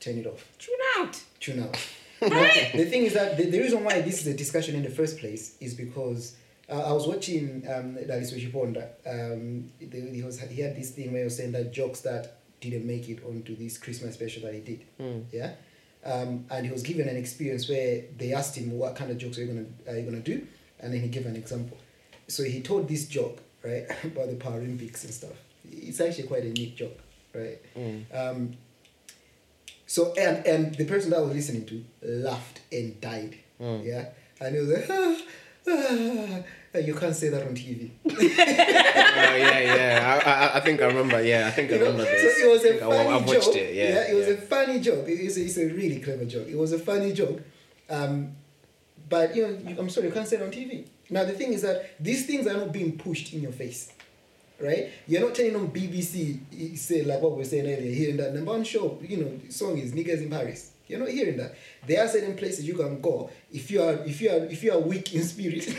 turn 0.01 0.19
it 0.19 0.27
off 0.27 0.47
Tune 0.59 0.77
out. 0.99 1.23
tune 1.41 1.63
out. 1.63 1.77
Now, 2.23 2.49
the 2.73 2.87
thing 2.87 3.03
is 3.03 3.13
that 3.15 3.37
the, 3.37 3.51
the 3.51 3.59
reason 3.61 3.85
why 3.85 4.01
this 4.01 4.21
is 4.23 4.27
a 4.29 4.35
discussion 4.35 4.75
in 4.77 4.83
the 4.83 4.89
first 4.89 5.19
place 5.19 5.57
is 5.61 5.75
because 5.75 6.37
uh, 6.71 6.81
I 6.81 6.93
was 6.93 7.07
watching 7.07 7.63
um, 7.69 7.97
Daliso 7.97 8.41
Chiponda. 8.41 8.89
Um, 9.07 9.71
he, 9.79 10.23
was, 10.23 10.41
he 10.41 10.63
had 10.63 10.75
this 10.75 10.91
thing 10.93 11.13
where 11.13 11.21
he 11.21 11.25
was 11.25 11.37
saying 11.37 11.53
that 11.53 11.71
jokes 11.73 12.01
that 12.01 12.39
didn't 12.63 12.87
make 12.87 13.11
it 13.11 13.23
onto 13.27 13.55
this 13.57 13.77
Christmas 13.77 14.15
special 14.15 14.43
that 14.45 14.55
he 14.55 14.61
did. 14.61 14.85
Yeah. 15.33 15.53
Um, 16.03 16.47
and 16.51 16.65
he 16.65 16.73
was 16.73 16.83
given 16.83 17.09
an 17.09 17.17
experience 17.17 17.69
where 17.69 18.05
they 18.17 18.33
asked 18.33 18.57
him 18.57 18.71
what 18.71 18.97
kind 18.97 19.11
of 19.11 19.19
jokes 19.19 19.37
are 19.39 19.43
you 19.45 19.49
gonna 19.49 19.67
are 19.89 19.99
you 19.99 20.05
gonna 20.05 20.21
do, 20.21 20.47
and 20.81 20.95
then 20.95 21.01
he 21.03 21.09
gave 21.09 21.27
an 21.27 21.37
example. 21.37 21.77
So 22.29 22.43
he 22.45 22.61
told 22.63 22.89
this 22.89 23.07
joke 23.07 23.41
right 23.65 23.87
about 24.05 24.29
the 24.29 24.37
Paralympics 24.37 25.05
and 25.05 25.13
stuff. 25.15 25.33
It's 25.71 26.01
actually 26.01 26.29
quite 26.29 26.45
a 26.45 26.51
neat 26.51 26.77
joke, 26.77 26.99
right? 27.35 27.59
Um, 28.13 28.57
so 29.87 30.13
and 30.15 30.47
and 30.47 30.75
the 30.75 30.85
person 30.85 31.11
that 31.11 31.19
I 31.19 31.23
was 31.23 31.35
listening 31.35 31.65
to 31.67 31.85
laughed 32.03 32.61
and 32.73 33.01
died. 33.01 33.39
Yeah, 33.61 34.07
and 34.41 34.55
he 34.55 34.61
was 34.61 34.71
like, 34.71 34.87
ah, 34.91 35.17
ah, 35.69 36.79
you 36.79 36.95
can't 36.95 37.15
say 37.17 37.29
that 37.31 37.43
on 37.47 37.55
TV. 37.55 37.91
oh 38.11 38.21
yeah, 38.21 39.59
yeah. 39.61 40.21
I, 40.25 40.31
I, 40.31 40.57
I 40.57 40.61
think 40.61 40.83
I 40.83 40.87
remember. 40.87 41.23
Yeah, 41.23 41.47
I 41.47 41.51
think 41.51 41.71
I 41.71 41.75
You 41.75 41.81
know, 41.81 41.87
remember 41.93 42.05
so 42.05 42.27
it 42.27 42.51
was 42.51 42.65
I 42.65 42.69
a 42.69 42.73
think 42.73 42.83
I- 42.83 43.17
I've 43.17 43.27
watched 43.27 43.43
joke. 43.45 43.57
it. 43.57 43.75
Yeah, 43.75 44.11
it 44.11 44.15
was 44.15 44.27
yeah. 44.27 44.35
a 44.35 44.37
funny 44.37 44.81
joke. 44.81 45.09
It- 45.09 45.21
It's 45.21 45.37
a, 45.37 45.45
it's 45.45 45.57
a 45.59 45.67
really 45.67 46.01
clever 46.01 46.25
joke. 46.25 46.49
It 46.49 46.59
was 46.59 46.73
a 46.73 46.79
funny 46.79 47.13
joke, 47.13 47.41
um, 47.89 48.33
but 49.09 49.35
you 49.37 49.47
know, 49.47 49.59
you, 49.71 49.77
I'm 49.79 49.89
sorry, 49.89 50.09
you 50.09 50.13
can't 50.13 50.29
say 50.29 50.37
it 50.37 50.43
on 50.43 50.51
TV. 50.51 50.87
Now 51.11 51.25
the 51.25 51.33
thing 51.33 51.53
is 51.53 51.63
that 51.63 51.91
these 52.03 52.27
things 52.27 52.47
are 52.47 52.57
not 52.57 52.73
being 52.73 52.97
pushed 52.99 53.33
in 53.35 53.41
your 53.43 53.53
face, 53.53 53.93
right? 54.61 54.91
You're 55.07 55.21
not 55.23 55.35
turning 55.35 55.57
on 55.57 55.69
BBC, 55.71 56.39
you 56.51 56.77
say 56.77 57.03
like 57.03 57.21
what 57.21 57.33
we 57.33 57.39
were 57.39 57.45
saying 57.45 57.67
earlier, 57.67 57.93
hearing 57.93 58.17
that 58.19 58.35
number 58.35 58.51
one 58.53 58.65
show, 58.65 58.99
you 59.03 59.19
know, 59.19 59.41
song 59.51 59.79
is 59.79 59.93
niggas 59.93 60.23
in 60.23 60.31
Paris. 60.31 60.71
You're 60.87 60.99
not 61.01 61.09
hearing 61.09 61.39
that. 61.39 61.55
There 61.87 62.03
are 62.05 62.09
certain 62.09 62.37
places 62.37 62.67
you 62.69 62.75
can 62.75 63.01
go 63.01 63.31
if 63.51 63.71
you 63.71 63.83
are 63.83 63.95
if 64.05 64.21
you 64.21 64.29
are 64.31 64.45
if 64.45 64.63
you 64.63 64.71
are 64.73 64.79
weak 64.79 65.15
in 65.15 65.23
spirit. 65.25 65.67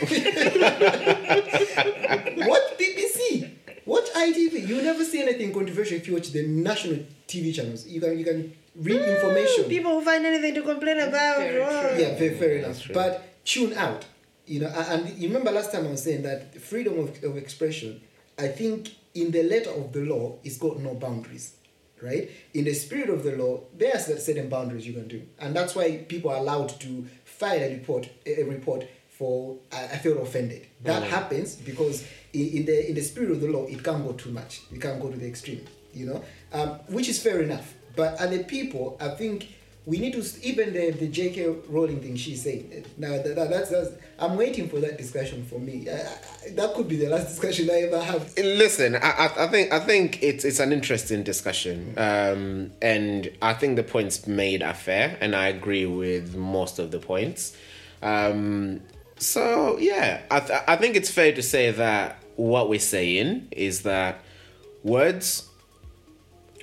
Watch 1.26 2.66
BBC. 2.78 3.50
Watch 3.84 4.08
ITV. 4.14 4.66
You 4.66 4.82
never 4.82 5.04
see 5.04 5.22
anything 5.22 5.52
controversial 5.52 5.96
if 5.98 6.08
you 6.08 6.14
watch 6.14 6.30
the 6.32 6.44
national 6.46 7.04
TV 7.28 7.54
channels. 7.54 7.86
You 7.86 8.00
can 8.00 8.18
you 8.18 8.24
can 8.24 8.52
read 8.74 9.00
mm, 9.00 9.14
information. 9.16 9.64
People 9.64 9.92
will 9.94 10.00
find 10.02 10.26
anything 10.26 10.54
to 10.54 10.62
complain 10.62 10.98
about. 10.98 11.38
Very 11.38 11.62
Oh. 11.62 11.88
true. 11.94 12.00
Yeah, 12.02 12.18
very 12.18 12.34
fair 12.34 12.56
enough. 12.58 12.82
But 12.92 13.44
tune 13.44 13.74
out. 13.74 14.04
You 14.46 14.60
know, 14.60 14.68
and 14.68 15.08
you 15.18 15.28
remember 15.28 15.50
last 15.50 15.72
time 15.72 15.86
I 15.86 15.90
was 15.90 16.02
saying 16.04 16.22
that 16.22 16.60
freedom 16.60 16.98
of, 16.98 17.22
of 17.24 17.36
expression, 17.36 18.00
I 18.38 18.48
think 18.48 18.90
in 19.14 19.30
the 19.32 19.42
letter 19.42 19.70
of 19.70 19.92
the 19.92 20.00
law, 20.00 20.38
it's 20.44 20.58
got 20.58 20.78
no 20.78 20.94
boundaries. 20.94 21.54
Right? 22.02 22.30
In 22.52 22.64
the 22.64 22.74
spirit 22.74 23.08
of 23.08 23.24
the 23.24 23.36
law, 23.36 23.60
there 23.74 23.94
are 23.94 23.98
certain 23.98 24.50
boundaries 24.50 24.86
you 24.86 24.92
can 24.92 25.08
do. 25.08 25.22
And 25.38 25.56
that's 25.56 25.74
why 25.74 25.96
people 26.08 26.30
are 26.30 26.36
allowed 26.36 26.68
to 26.80 27.06
file 27.24 27.58
a 27.58 27.72
report 27.72 28.08
a 28.26 28.42
report 28.42 28.86
for 29.16 29.56
I, 29.72 29.96
feel 29.96 30.20
offended. 30.20 30.66
That 30.82 31.02
happens 31.04 31.54
because 31.56 32.06
in, 32.34 32.48
in 32.48 32.66
the 32.66 32.88
in 32.90 32.94
the 32.94 33.00
spirit 33.00 33.30
of 33.30 33.40
the 33.40 33.48
law, 33.48 33.64
it 33.64 33.82
can't 33.82 34.04
go 34.04 34.12
too 34.12 34.30
much. 34.30 34.60
It 34.70 34.80
can't 34.80 35.00
go 35.00 35.10
to 35.10 35.16
the 35.16 35.26
extreme, 35.26 35.64
you 35.94 36.06
know, 36.06 36.24
um, 36.52 36.70
which 36.88 37.08
is 37.08 37.22
fair 37.22 37.40
enough. 37.40 37.74
But 37.96 38.20
other 38.20 38.44
people, 38.44 38.98
I 39.00 39.08
think 39.08 39.48
we 39.86 40.00
need 40.00 40.14
to 40.14 40.24
even 40.42 40.72
the 40.72 40.90
the 40.90 41.06
J.K. 41.06 41.46
Rowling 41.68 42.00
thing 42.00 42.16
she's 42.16 42.42
saying. 42.42 42.84
Now 42.98 43.10
that, 43.10 43.36
that, 43.36 43.48
that's, 43.48 43.70
that's 43.70 43.90
I'm 44.18 44.36
waiting 44.36 44.68
for 44.68 44.80
that 44.80 44.98
discussion 44.98 45.44
for 45.44 45.60
me. 45.60 45.84
That 45.84 46.74
could 46.74 46.88
be 46.88 46.96
the 46.96 47.08
last 47.08 47.28
discussion 47.40 47.70
I 47.70 47.82
ever 47.82 48.02
have. 48.02 48.36
Listen, 48.36 48.96
I, 48.96 48.98
I, 48.98 49.44
I 49.44 49.46
think 49.46 49.72
I 49.72 49.78
think 49.78 50.22
it's 50.22 50.44
it's 50.44 50.58
an 50.58 50.72
interesting 50.72 51.22
discussion, 51.22 51.94
um, 51.96 52.72
and 52.82 53.30
I 53.40 53.54
think 53.54 53.76
the 53.76 53.84
points 53.84 54.26
made 54.26 54.60
are 54.62 54.74
fair, 54.74 55.16
and 55.20 55.36
I 55.36 55.46
agree 55.48 55.86
with 55.86 56.34
most 56.34 56.80
of 56.80 56.90
the 56.90 56.98
points. 56.98 57.56
Um, 58.02 58.80
so 59.18 59.78
yeah, 59.78 60.22
I 60.32 60.40
th- 60.40 60.60
I 60.66 60.76
think 60.76 60.96
it's 60.96 61.10
fair 61.10 61.32
to 61.32 61.42
say 61.42 61.70
that 61.70 62.22
what 62.34 62.68
we're 62.68 62.80
saying 62.80 63.48
is 63.52 63.82
that 63.82 64.20
words 64.82 65.48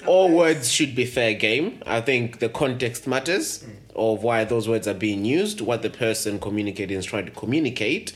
all 0.05 0.29
words 0.31 0.71
should 0.71 0.95
be 0.95 1.05
fair 1.05 1.33
game. 1.33 1.81
I 1.85 2.01
think 2.01 2.39
the 2.39 2.49
context 2.49 3.07
matters 3.07 3.65
of 3.95 4.23
why 4.23 4.43
those 4.43 4.67
words 4.67 4.87
are 4.87 4.93
being 4.93 5.25
used, 5.25 5.61
what 5.61 5.81
the 5.81 5.89
person 5.89 6.39
communicating 6.39 6.97
is 6.97 7.05
trying 7.05 7.25
to 7.25 7.31
communicate. 7.31 8.13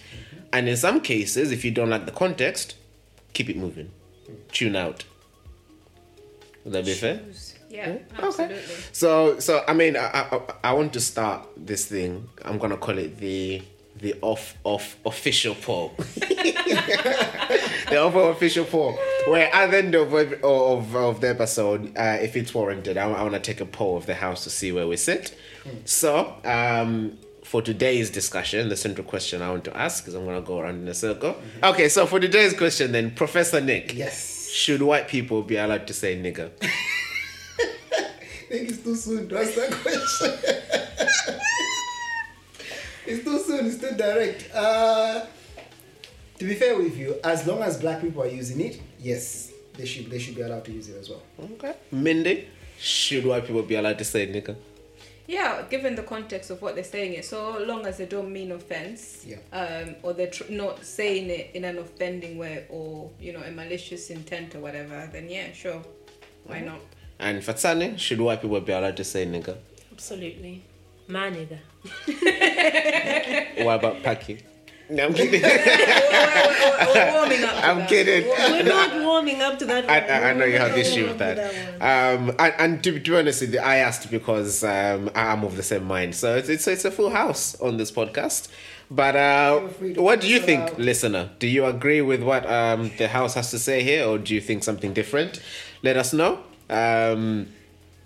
And 0.52 0.68
in 0.68 0.78
some 0.78 1.02
cases, 1.02 1.52
if 1.52 1.64
you 1.64 1.72
don't 1.72 1.90
like 1.90 2.06
the 2.06 2.12
context, 2.12 2.76
keep 3.34 3.50
it 3.50 3.58
moving. 3.58 3.92
Tune 4.52 4.76
out. 4.76 5.06
Would 6.64 6.74
that 6.74 6.86
be 6.86 6.94
fair? 6.94 7.22
Yeah, 7.70 7.98
absolutely. 8.18 8.58
So, 8.92 9.40
so 9.40 9.64
I 9.68 9.74
mean, 9.74 9.96
I, 9.96 10.08
I, 10.32 10.42
I 10.64 10.74
want 10.74 10.94
to 10.94 11.00
start 11.00 11.48
this 11.56 11.86
thing. 11.86 12.28
I'm 12.44 12.58
gonna 12.58 12.78
call 12.78 12.98
it 12.98 13.18
the 13.18 13.62
the 14.00 14.16
off 14.22 14.56
off 14.64 14.98
official 15.06 15.56
poll. 15.56 15.94
the 15.98 17.98
off 18.00 18.16
official 18.16 18.66
poll, 18.66 18.98
where 19.28 19.54
at 19.54 19.72
the 19.72 19.78
end 19.78 19.96
of 19.96 20.14
of, 20.14 20.96
of 20.96 21.22
the 21.22 21.30
episode, 21.30 21.98
uh, 21.98 22.18
if 22.22 22.36
it's 22.36 22.54
warranted, 22.54 22.98
I, 22.98 23.10
I 23.12 23.22
want 23.22 23.34
to 23.34 23.40
take 23.40 23.62
a 23.62 23.66
poll 23.66 23.98
of 23.98 24.06
the 24.06 24.16
house 24.16 24.44
to 24.44 24.50
see 24.50 24.72
where 24.72 24.88
we 24.88 24.98
sit. 24.98 25.38
So, 25.86 26.36
um. 26.44 27.18
For 27.44 27.62
today's 27.62 28.10
discussion, 28.10 28.68
the 28.68 28.76
central 28.76 29.08
question 29.08 29.42
I 29.42 29.50
want 29.52 29.64
to 29.64 29.78
ask 29.78 30.06
is 30.06 30.16
I'm 30.16 30.26
gonna 30.26 30.42
go 30.42 30.60
around 30.60 30.82
in 30.82 30.88
a 30.90 30.94
circle. 30.94 31.38
Okay, 31.64 31.88
so 31.88 32.06
for 32.06 32.20
today's 32.20 32.54
question, 32.54 32.92
then, 32.92 33.12
Professor 33.12 33.62
Nick, 33.62 33.94
Yes. 33.96 34.50
should 34.50 34.82
white 34.82 35.08
people 35.08 35.42
be 35.44 35.56
allowed 35.56 35.88
to 35.88 35.94
say 35.94 36.18
nigger? 36.22 36.52
I 36.62 36.68
think 38.50 38.70
it's 38.70 38.80
too 38.80 38.96
soon 38.98 39.30
to 39.30 39.40
ask 39.40 39.56
that 39.56 39.72
question. 39.72 40.82
it's 43.08 43.24
too 43.24 43.40
soon, 43.40 43.66
it's 43.68 43.78
too 43.78 43.96
direct. 43.96 44.50
Uh, 44.54 45.26
to 46.40 46.46
be 46.46 46.54
fair 46.56 46.78
with 46.78 46.96
you, 46.98 47.16
as 47.24 47.48
long 47.48 47.62
as 47.62 47.78
black 47.80 48.02
people 48.02 48.22
are 48.24 48.28
using 48.28 48.62
it, 48.62 48.80
yes, 49.00 49.52
they 49.78 49.86
should 49.86 50.10
they 50.10 50.20
should 50.20 50.36
be 50.36 50.42
allowed 50.42 50.66
to 50.66 50.72
use 50.72 50.90
it 50.90 50.98
as 50.98 51.10
well. 51.10 51.22
Okay. 51.54 51.74
Mindy, 51.92 52.48
should 52.80 53.26
white 53.26 53.46
people 53.46 53.64
be 53.64 53.76
allowed 53.76 53.98
to 53.98 54.04
say 54.06 54.28
nigger? 54.28 54.56
Yeah, 55.28 55.64
given 55.70 55.96
the 55.96 56.04
context 56.04 56.52
of 56.52 56.62
what 56.62 56.76
they're 56.76 56.86
saying 56.86 57.14
it, 57.14 57.26
so 57.26 57.58
long 57.60 57.86
as 57.86 57.98
they 57.98 58.06
don't 58.06 58.32
mean 58.32 58.52
offense, 58.54 59.26
Yeah. 59.28 59.38
um, 59.52 59.96
or 60.02 60.14
they're 60.14 60.30
tr- 60.32 60.50
not 60.50 60.86
saying 60.86 61.30
it 61.30 61.52
in 61.54 61.66
an 61.66 61.78
offending 61.80 62.38
way 62.38 62.66
or 62.70 63.10
you 63.20 63.34
know 63.34 63.42
a 63.42 63.52
malicious 63.52 64.10
intent 64.10 64.56
or 64.56 64.60
whatever, 64.60 65.10
then 65.12 65.30
yeah, 65.30 65.52
sure, 65.52 65.82
why 66.46 66.62
not? 66.62 66.80
And 67.20 67.42
Fatsani, 67.42 67.98
should 68.00 68.22
white 68.22 68.42
people 68.42 68.62
be 68.62 68.72
allowed 68.72 68.96
to 68.98 69.04
say 69.04 69.26
nigger? 69.26 69.58
Absolutely. 69.92 70.64
Man 71.10 71.34
nigga. 71.36 71.58
What 73.66 73.76
about 73.80 74.04
packing? 74.04 74.42
No, 74.90 75.08
I'm 75.08 75.14
kidding. 75.14 75.42
we're, 75.42 75.50
we're- 75.50 76.94
we're 76.94 77.14
warming 77.14 77.44
up. 77.44 77.64
I'm 77.64 77.78
that. 77.80 77.90
kidding. 77.90 78.26
We're 78.30 78.64
not 78.64 79.02
warming 79.04 79.42
up 79.42 79.60
to 79.60 79.66
that. 79.66 79.90
I. 79.90 80.00
I, 80.00 80.30
I 80.30 80.34
know 80.34 80.46
you 80.46 80.58
have 80.58 80.72
We're 80.72 80.78
issue 80.80 81.04
with 81.08 81.22
up 81.22 81.36
that. 81.36 81.82
Um, 81.82 82.30
and, 82.40 82.54
and 82.58 82.84
to, 82.86 82.94
to 82.98 83.00
be 83.12 83.18
honest 83.18 83.42
with 83.42 83.54
you, 83.54 83.60
I 83.60 83.78
asked 83.78 84.10
because 84.10 84.64
um, 84.64 85.10
I'm 85.14 85.44
of 85.44 85.58
the 85.58 85.64
same 85.64 85.84
mind. 85.84 86.16
So 86.16 86.38
it's, 86.38 86.48
it's, 86.48 86.68
it's 86.68 86.86
a 86.86 86.92
full 86.92 87.10
house 87.10 87.60
on 87.60 87.76
this 87.76 87.92
podcast. 87.92 88.48
But 88.90 89.18
uh, 89.18 89.60
Feel 89.60 89.68
free 89.70 89.94
to 89.96 90.02
what 90.02 90.22
do 90.22 90.30
you 90.30 90.40
think, 90.40 90.62
out. 90.64 90.80
listener? 90.80 91.32
Do 91.40 91.48
you 91.48 91.66
agree 91.66 92.00
with 92.02 92.24
what 92.24 92.50
um, 92.50 92.90
the 92.98 93.10
house 93.10 93.34
has 93.34 93.52
to 93.52 93.60
say 93.60 93.84
here, 93.84 94.06
or 94.08 94.18
do 94.18 94.34
you 94.34 94.40
think 94.40 94.64
something 94.64 94.94
different? 94.94 95.42
Let 95.84 95.98
us 95.98 96.14
know. 96.14 96.40
Um, 96.70 97.48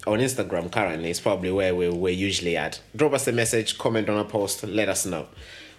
on 0.08 0.20
Instagram 0.20 0.72
currently, 0.72 1.10
is 1.10 1.20
probably 1.20 1.52
where 1.52 1.76
we're, 1.76 1.93
we're 1.93 2.14
usually 2.14 2.58
at. 2.58 2.82
Drop 2.95 3.14
us 3.14 3.28
a 3.28 3.32
message, 3.32 3.78
comment 3.78 4.10
on 4.10 4.18
a 4.18 4.26
post, 4.26 4.64
let 4.64 4.89
us 4.89 5.06
know. 5.06 5.28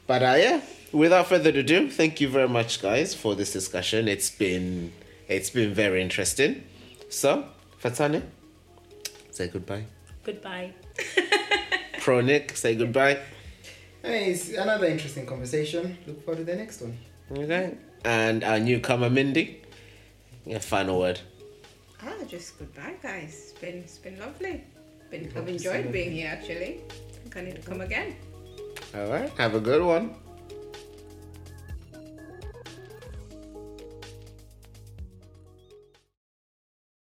But 0.07 0.23
uh, 0.23 0.35
yeah, 0.39 0.61
without 0.93 1.29
further 1.29 1.51
ado, 1.51 1.91
thank 1.91 2.21
you 2.21 2.29
very 2.29 2.49
much, 2.49 2.83
guys, 2.83 3.15
for 3.15 3.35
this 3.35 3.53
discussion. 3.53 4.09
It's 4.09 4.31
been 4.31 4.93
it's 5.29 5.51
been 5.51 5.73
very 5.73 6.03
interesting. 6.03 6.65
So, 7.09 7.47
Fatsani, 7.83 8.23
say 9.31 9.49
goodbye. 9.49 9.85
Goodbye. 10.25 10.73
Pro 12.01 12.21
Nick, 12.21 12.57
say 12.57 12.75
goodbye. 12.75 13.19
Hey, 14.03 14.33
it's 14.33 14.51
another 14.51 14.87
interesting 14.87 15.27
conversation. 15.27 15.97
Look 16.07 16.25
forward 16.25 16.39
to 16.39 16.45
the 16.45 16.57
next 16.57 16.81
one. 16.81 16.99
Okay. 17.31 17.75
And 18.05 18.43
our 18.43 18.59
newcomer 18.59 19.09
Mindy, 19.09 19.63
your 20.45 20.61
final 20.61 20.99
word. 20.99 21.21
Ah, 22.05 22.25
just 22.27 22.59
goodbye, 22.59 22.95
guys. 23.03 23.31
It's 23.31 23.53
been 23.61 23.79
it's 23.79 23.99
been 23.99 24.19
lovely. 24.19 24.65
Been, 25.11 25.31
I've 25.37 25.47
to 25.47 25.59
see 25.59 25.65
you 25.65 25.71
enjoyed 25.71 25.93
being 25.93 26.13
here 26.13 26.31
actually. 26.33 26.81
I 27.37 27.41
need 27.41 27.57
to 27.57 27.63
come 27.63 27.81
again. 27.81 28.17
All 28.95 29.07
right. 29.07 29.31
Have 29.39 29.55
a 29.55 29.61
good 29.61 29.83
one. 29.83 30.15